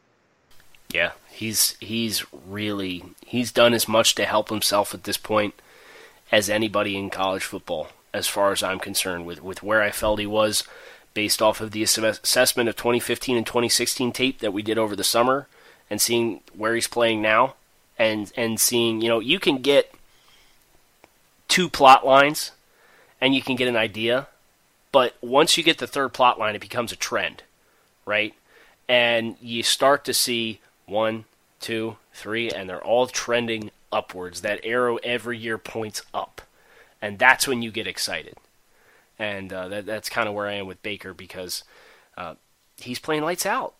Yeah, 0.92 1.12
he's 1.30 1.78
he's 1.80 2.26
really 2.48 3.04
he's 3.24 3.52
done 3.52 3.76
as 3.76 3.88
much 3.88 4.16
to 4.16 4.26
help 4.26 4.50
himself 4.50 4.96
at 4.96 5.04
this 5.04 5.18
point 5.18 5.54
as 6.32 6.50
anybody 6.50 6.98
in 6.98 7.12
college 7.12 7.44
football, 7.44 7.90
as 8.12 8.28
far 8.28 8.52
as 8.52 8.64
I'm 8.64 8.80
concerned, 8.80 9.28
with, 9.28 9.44
with 9.44 9.62
where 9.62 9.84
I 9.84 9.92
felt 9.92 10.20
he 10.20 10.26
was 10.26 10.64
based 11.14 11.44
off 11.44 11.62
of 11.62 11.72
the 11.72 11.84
assessment 11.84 12.70
of 12.70 12.76
2015 12.76 13.38
and 13.38 13.46
2016 13.46 14.12
tape 14.12 14.40
that 14.40 14.54
we 14.54 14.64
did 14.64 14.80
over 14.80 14.96
the 14.96 15.04
summer 15.04 15.48
and 15.92 16.02
seeing 16.02 16.42
where 16.56 16.74
he's 16.74 16.88
playing 16.88 17.22
now 17.22 17.54
and 18.00 18.32
and 18.36 18.60
seeing, 18.60 19.00
you 19.00 19.10
know, 19.10 19.20
you 19.20 19.38
can 19.38 19.62
get 19.62 19.94
two 21.48 21.70
plot 21.70 22.04
lines 22.04 22.52
and 23.22 23.36
you 23.36 23.42
can 23.42 23.56
get 23.56 23.68
an 23.68 23.76
idea. 23.76 24.28
But 24.92 25.16
once 25.22 25.58
you 25.58 25.64
get 25.64 25.78
the 25.78 25.88
third 25.88 26.14
plot 26.14 26.40
line, 26.40 26.56
it 26.56 26.62
becomes 26.62 26.92
a 26.92 26.96
trend, 26.96 27.44
right? 28.06 28.34
And 28.88 29.36
you 29.40 29.62
start 29.62 30.04
to 30.06 30.14
see 30.14 30.60
one, 30.86 31.26
two, 31.60 31.98
three, 32.14 32.50
and 32.50 32.70
they're 32.70 32.84
all 32.84 33.08
trending 33.08 33.72
upwards. 33.92 34.42
That 34.42 34.60
arrow 34.64 34.98
every 34.98 35.38
year 35.38 35.58
points 35.58 36.02
up. 36.14 36.42
And 37.02 37.20
that's 37.20 37.48
when 37.48 37.62
you 37.62 37.72
get 37.72 37.88
excited. 37.88 38.36
And 39.18 39.54
uh, 39.54 39.68
that, 39.68 39.86
that's 39.86 40.10
kind 40.10 40.28
of 40.28 40.36
where 40.36 40.48
I 40.48 40.54
am 40.54 40.66
with 40.66 40.82
Baker 40.82 41.14
because 41.14 41.64
uh, 42.18 42.36
he's 42.78 43.00
playing 43.00 43.24
lights 43.24 43.46
out. 43.46 43.76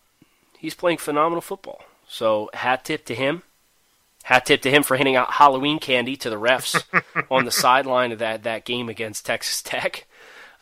He's 0.58 0.74
playing 0.74 0.98
phenomenal 0.98 1.40
football. 1.40 1.82
So 2.06 2.50
hat 2.54 2.84
tip 2.84 3.04
to 3.06 3.14
him. 3.14 3.42
Hat 4.30 4.46
tip 4.46 4.62
to 4.62 4.70
him 4.70 4.84
for 4.84 4.96
handing 4.96 5.16
out 5.16 5.32
Halloween 5.32 5.80
candy 5.80 6.14
to 6.18 6.30
the 6.30 6.38
refs 6.38 6.84
on 7.32 7.44
the 7.44 7.50
sideline 7.50 8.12
of 8.12 8.20
that, 8.20 8.44
that 8.44 8.64
game 8.64 8.88
against 8.88 9.26
Texas 9.26 9.60
Tech. 9.60 10.06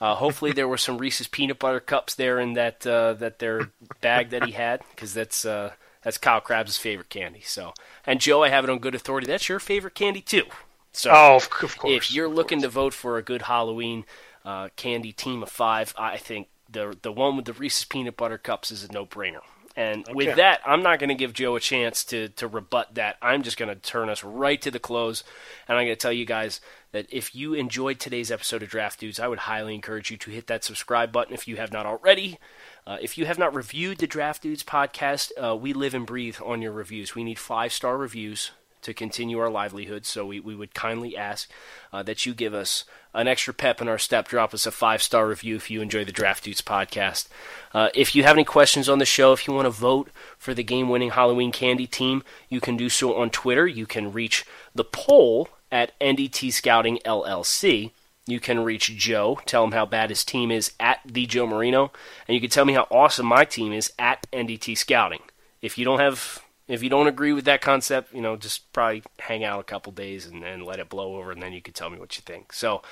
Uh, 0.00 0.14
hopefully, 0.14 0.52
there 0.52 0.66
were 0.66 0.78
some 0.78 0.96
Reese's 0.96 1.28
peanut 1.28 1.58
butter 1.58 1.78
cups 1.78 2.14
there 2.14 2.40
in 2.40 2.54
that 2.54 2.86
uh, 2.86 3.12
that 3.12 3.40
their 3.40 3.70
bag 4.00 4.30
that 4.30 4.46
he 4.46 4.52
had, 4.52 4.80
because 4.92 5.12
that's 5.12 5.44
uh, 5.44 5.72
that's 6.02 6.16
Kyle 6.16 6.40
Crabbs' 6.40 6.78
favorite 6.78 7.10
candy. 7.10 7.42
So, 7.44 7.74
and 8.06 8.22
Joe, 8.22 8.42
I 8.42 8.48
have 8.48 8.64
it 8.64 8.70
on 8.70 8.78
good 8.78 8.94
authority. 8.94 9.26
That's 9.26 9.50
your 9.50 9.60
favorite 9.60 9.94
candy 9.94 10.22
too. 10.22 10.44
So, 10.92 11.10
oh, 11.12 11.36
of 11.36 11.50
course. 11.50 11.76
If 11.84 12.10
you're 12.10 12.26
looking 12.26 12.62
to 12.62 12.70
vote 12.70 12.94
for 12.94 13.18
a 13.18 13.22
good 13.22 13.42
Halloween 13.42 14.06
uh, 14.46 14.70
candy 14.76 15.12
team 15.12 15.42
of 15.42 15.50
five, 15.50 15.92
I 15.98 16.16
think 16.16 16.48
the 16.70 16.96
the 17.02 17.12
one 17.12 17.36
with 17.36 17.44
the 17.44 17.52
Reese's 17.52 17.84
peanut 17.84 18.16
butter 18.16 18.38
cups 18.38 18.70
is 18.70 18.82
a 18.82 18.90
no 18.90 19.04
brainer. 19.04 19.42
And 19.78 20.08
okay. 20.08 20.12
with 20.12 20.36
that, 20.38 20.60
I'm 20.66 20.82
not 20.82 20.98
going 20.98 21.10
to 21.10 21.14
give 21.14 21.32
Joe 21.32 21.54
a 21.54 21.60
chance 21.60 22.02
to, 22.06 22.30
to 22.30 22.48
rebut 22.48 22.96
that. 22.96 23.16
I'm 23.22 23.44
just 23.44 23.56
going 23.56 23.68
to 23.68 23.76
turn 23.76 24.08
us 24.08 24.24
right 24.24 24.60
to 24.62 24.72
the 24.72 24.80
close. 24.80 25.22
And 25.68 25.78
I'm 25.78 25.86
going 25.86 25.94
to 25.94 26.00
tell 26.00 26.12
you 26.12 26.24
guys 26.24 26.60
that 26.90 27.06
if 27.12 27.32
you 27.32 27.54
enjoyed 27.54 28.00
today's 28.00 28.32
episode 28.32 28.64
of 28.64 28.70
Draft 28.70 28.98
Dudes, 28.98 29.20
I 29.20 29.28
would 29.28 29.38
highly 29.38 29.76
encourage 29.76 30.10
you 30.10 30.16
to 30.16 30.32
hit 30.32 30.48
that 30.48 30.64
subscribe 30.64 31.12
button 31.12 31.32
if 31.32 31.46
you 31.46 31.58
have 31.58 31.72
not 31.72 31.86
already. 31.86 32.40
Uh, 32.88 32.98
if 33.00 33.16
you 33.16 33.26
have 33.26 33.38
not 33.38 33.54
reviewed 33.54 33.98
the 33.98 34.08
Draft 34.08 34.42
Dudes 34.42 34.64
podcast, 34.64 35.30
uh, 35.40 35.54
we 35.54 35.72
live 35.72 35.94
and 35.94 36.04
breathe 36.04 36.38
on 36.44 36.60
your 36.60 36.72
reviews. 36.72 37.14
We 37.14 37.22
need 37.22 37.38
five 37.38 37.72
star 37.72 37.96
reviews 37.96 38.50
to 38.82 38.94
continue 38.94 39.38
our 39.38 39.50
livelihood. 39.50 40.06
So 40.06 40.26
we, 40.26 40.40
we 40.40 40.54
would 40.54 40.74
kindly 40.74 41.16
ask 41.16 41.50
uh, 41.92 42.02
that 42.04 42.26
you 42.26 42.34
give 42.34 42.54
us 42.54 42.84
an 43.14 43.28
extra 43.28 43.54
pep 43.54 43.80
in 43.80 43.88
our 43.88 43.98
step. 43.98 44.28
Drop 44.28 44.54
us 44.54 44.66
a 44.66 44.70
five 44.70 45.02
star 45.02 45.28
review 45.28 45.56
if 45.56 45.70
you 45.70 45.80
enjoy 45.80 46.04
the 46.04 46.12
Draft 46.12 46.44
Dudes 46.44 46.62
podcast. 46.62 47.28
Uh, 47.72 47.88
if 47.94 48.14
you 48.14 48.22
have 48.22 48.36
any 48.36 48.44
questions 48.44 48.88
on 48.88 48.98
the 48.98 49.04
show, 49.04 49.32
if 49.32 49.46
you 49.46 49.54
want 49.54 49.66
to 49.66 49.70
vote 49.70 50.10
for 50.38 50.54
the 50.54 50.62
game 50.62 50.88
winning 50.88 51.10
Halloween 51.10 51.52
candy 51.52 51.86
team, 51.86 52.22
you 52.48 52.60
can 52.60 52.76
do 52.76 52.88
so 52.88 53.16
on 53.16 53.30
Twitter. 53.30 53.66
You 53.66 53.86
can 53.86 54.12
reach 54.12 54.44
the 54.74 54.84
poll 54.84 55.48
at 55.70 55.98
NDT 56.00 56.52
Scouting 56.52 56.98
LLC. 57.04 57.92
You 58.26 58.40
can 58.40 58.60
reach 58.60 58.94
Joe, 58.94 59.40
tell 59.46 59.64
him 59.64 59.72
how 59.72 59.86
bad 59.86 60.10
his 60.10 60.22
team 60.22 60.50
is 60.50 60.72
at 60.78 61.00
the 61.06 61.24
Joe 61.24 61.46
Marino, 61.46 61.92
and 62.26 62.34
you 62.34 62.42
can 62.42 62.50
tell 62.50 62.66
me 62.66 62.74
how 62.74 62.86
awesome 62.90 63.24
my 63.24 63.46
team 63.46 63.72
is 63.72 63.90
at 63.98 64.30
NDT 64.32 64.76
Scouting. 64.76 65.22
If 65.62 65.78
you 65.78 65.86
don't 65.86 65.98
have 65.98 66.42
if 66.68 66.82
you 66.82 66.90
don't 66.90 67.06
agree 67.06 67.32
with 67.32 67.46
that 67.46 67.62
concept, 67.62 68.12
you 68.14 68.20
know, 68.20 68.36
just 68.36 68.70
probably 68.72 69.02
hang 69.18 69.42
out 69.42 69.58
a 69.58 69.64
couple 69.64 69.90
days 69.90 70.26
and, 70.26 70.44
and 70.44 70.62
let 70.64 70.78
it 70.78 70.90
blow 70.90 71.16
over, 71.16 71.32
and 71.32 71.42
then 71.42 71.54
you 71.54 71.62
can 71.62 71.72
tell 71.72 71.88
me 71.90 71.98
what 71.98 72.16
you 72.16 72.22
think. 72.24 72.52
So, 72.52 72.82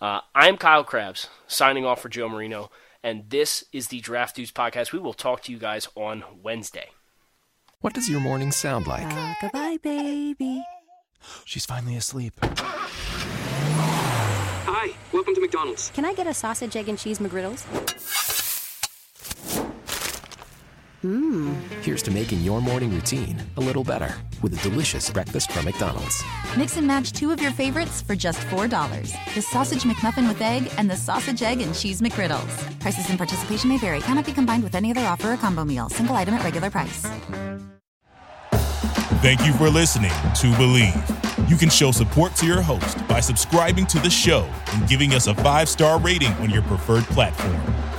uh, 0.00 0.20
I'm 0.34 0.56
Kyle 0.56 0.82
Crabbs, 0.84 1.28
signing 1.46 1.84
off 1.84 2.00
for 2.00 2.08
Joe 2.08 2.30
Marino, 2.30 2.70
and 3.02 3.28
this 3.28 3.64
is 3.72 3.88
the 3.88 4.00
Draft 4.00 4.36
Dudes 4.36 4.52
podcast. 4.52 4.92
We 4.92 4.98
will 4.98 5.12
talk 5.12 5.42
to 5.42 5.52
you 5.52 5.58
guys 5.58 5.86
on 5.94 6.24
Wednesday. 6.42 6.88
What 7.82 7.92
does 7.92 8.08
your 8.08 8.20
morning 8.20 8.52
sound 8.52 8.86
like? 8.86 9.06
Goodbye, 9.40 9.76
baby. 9.82 10.64
She's 11.44 11.66
finally 11.66 11.96
asleep. 11.96 12.32
Hi, 14.68 14.94
welcome 15.12 15.34
to 15.34 15.40
McDonald's. 15.42 15.90
Can 15.94 16.06
I 16.06 16.14
get 16.14 16.26
a 16.26 16.32
sausage, 16.34 16.74
egg, 16.74 16.88
and 16.88 16.98
cheese 16.98 17.18
McGriddles? 17.18 18.25
Mmm. 21.06 21.54
Here's 21.82 22.02
to 22.02 22.10
making 22.10 22.40
your 22.40 22.60
morning 22.60 22.92
routine 22.92 23.40
a 23.56 23.60
little 23.60 23.84
better 23.84 24.12
with 24.42 24.58
a 24.58 24.68
delicious 24.68 25.08
breakfast 25.08 25.52
from 25.52 25.64
McDonald's. 25.64 26.24
Mix 26.58 26.76
and 26.76 26.86
match 26.86 27.12
two 27.12 27.30
of 27.30 27.40
your 27.40 27.52
favorites 27.52 28.02
for 28.02 28.16
just 28.16 28.40
$4. 28.48 29.34
The 29.34 29.40
Sausage 29.42 29.82
McMuffin 29.84 30.26
with 30.26 30.40
egg 30.40 30.68
and 30.76 30.90
the 30.90 30.96
Sausage, 30.96 31.42
egg, 31.42 31.60
and 31.60 31.72
cheese 31.72 32.00
McGriddles. 32.00 32.80
Prices 32.80 33.08
and 33.08 33.18
participation 33.18 33.68
may 33.68 33.78
vary. 33.78 34.00
Cannot 34.00 34.26
be 34.26 34.32
combined 34.32 34.64
with 34.64 34.74
any 34.74 34.90
other 34.90 35.02
offer 35.02 35.32
or 35.34 35.36
combo 35.36 35.64
meal. 35.64 35.88
Single 35.90 36.16
item 36.16 36.34
at 36.34 36.42
regular 36.42 36.70
price. 36.70 37.06
Thank 39.22 39.46
you 39.46 39.52
for 39.52 39.70
listening 39.70 40.10
to 40.10 40.46
Bleav. 40.58 41.48
You 41.48 41.56
can 41.56 41.70
show 41.70 41.92
support 41.92 42.34
to 42.36 42.46
your 42.46 42.62
host 42.62 43.06
by 43.06 43.20
subscribing 43.20 43.86
to 43.86 44.00
the 44.00 44.10
show 44.10 44.48
and 44.72 44.88
giving 44.88 45.12
us 45.12 45.28
a 45.28 45.34
five 45.36 45.68
star 45.68 46.00
rating 46.00 46.32
on 46.34 46.50
your 46.50 46.62
preferred 46.62 47.04
platform. 47.04 47.60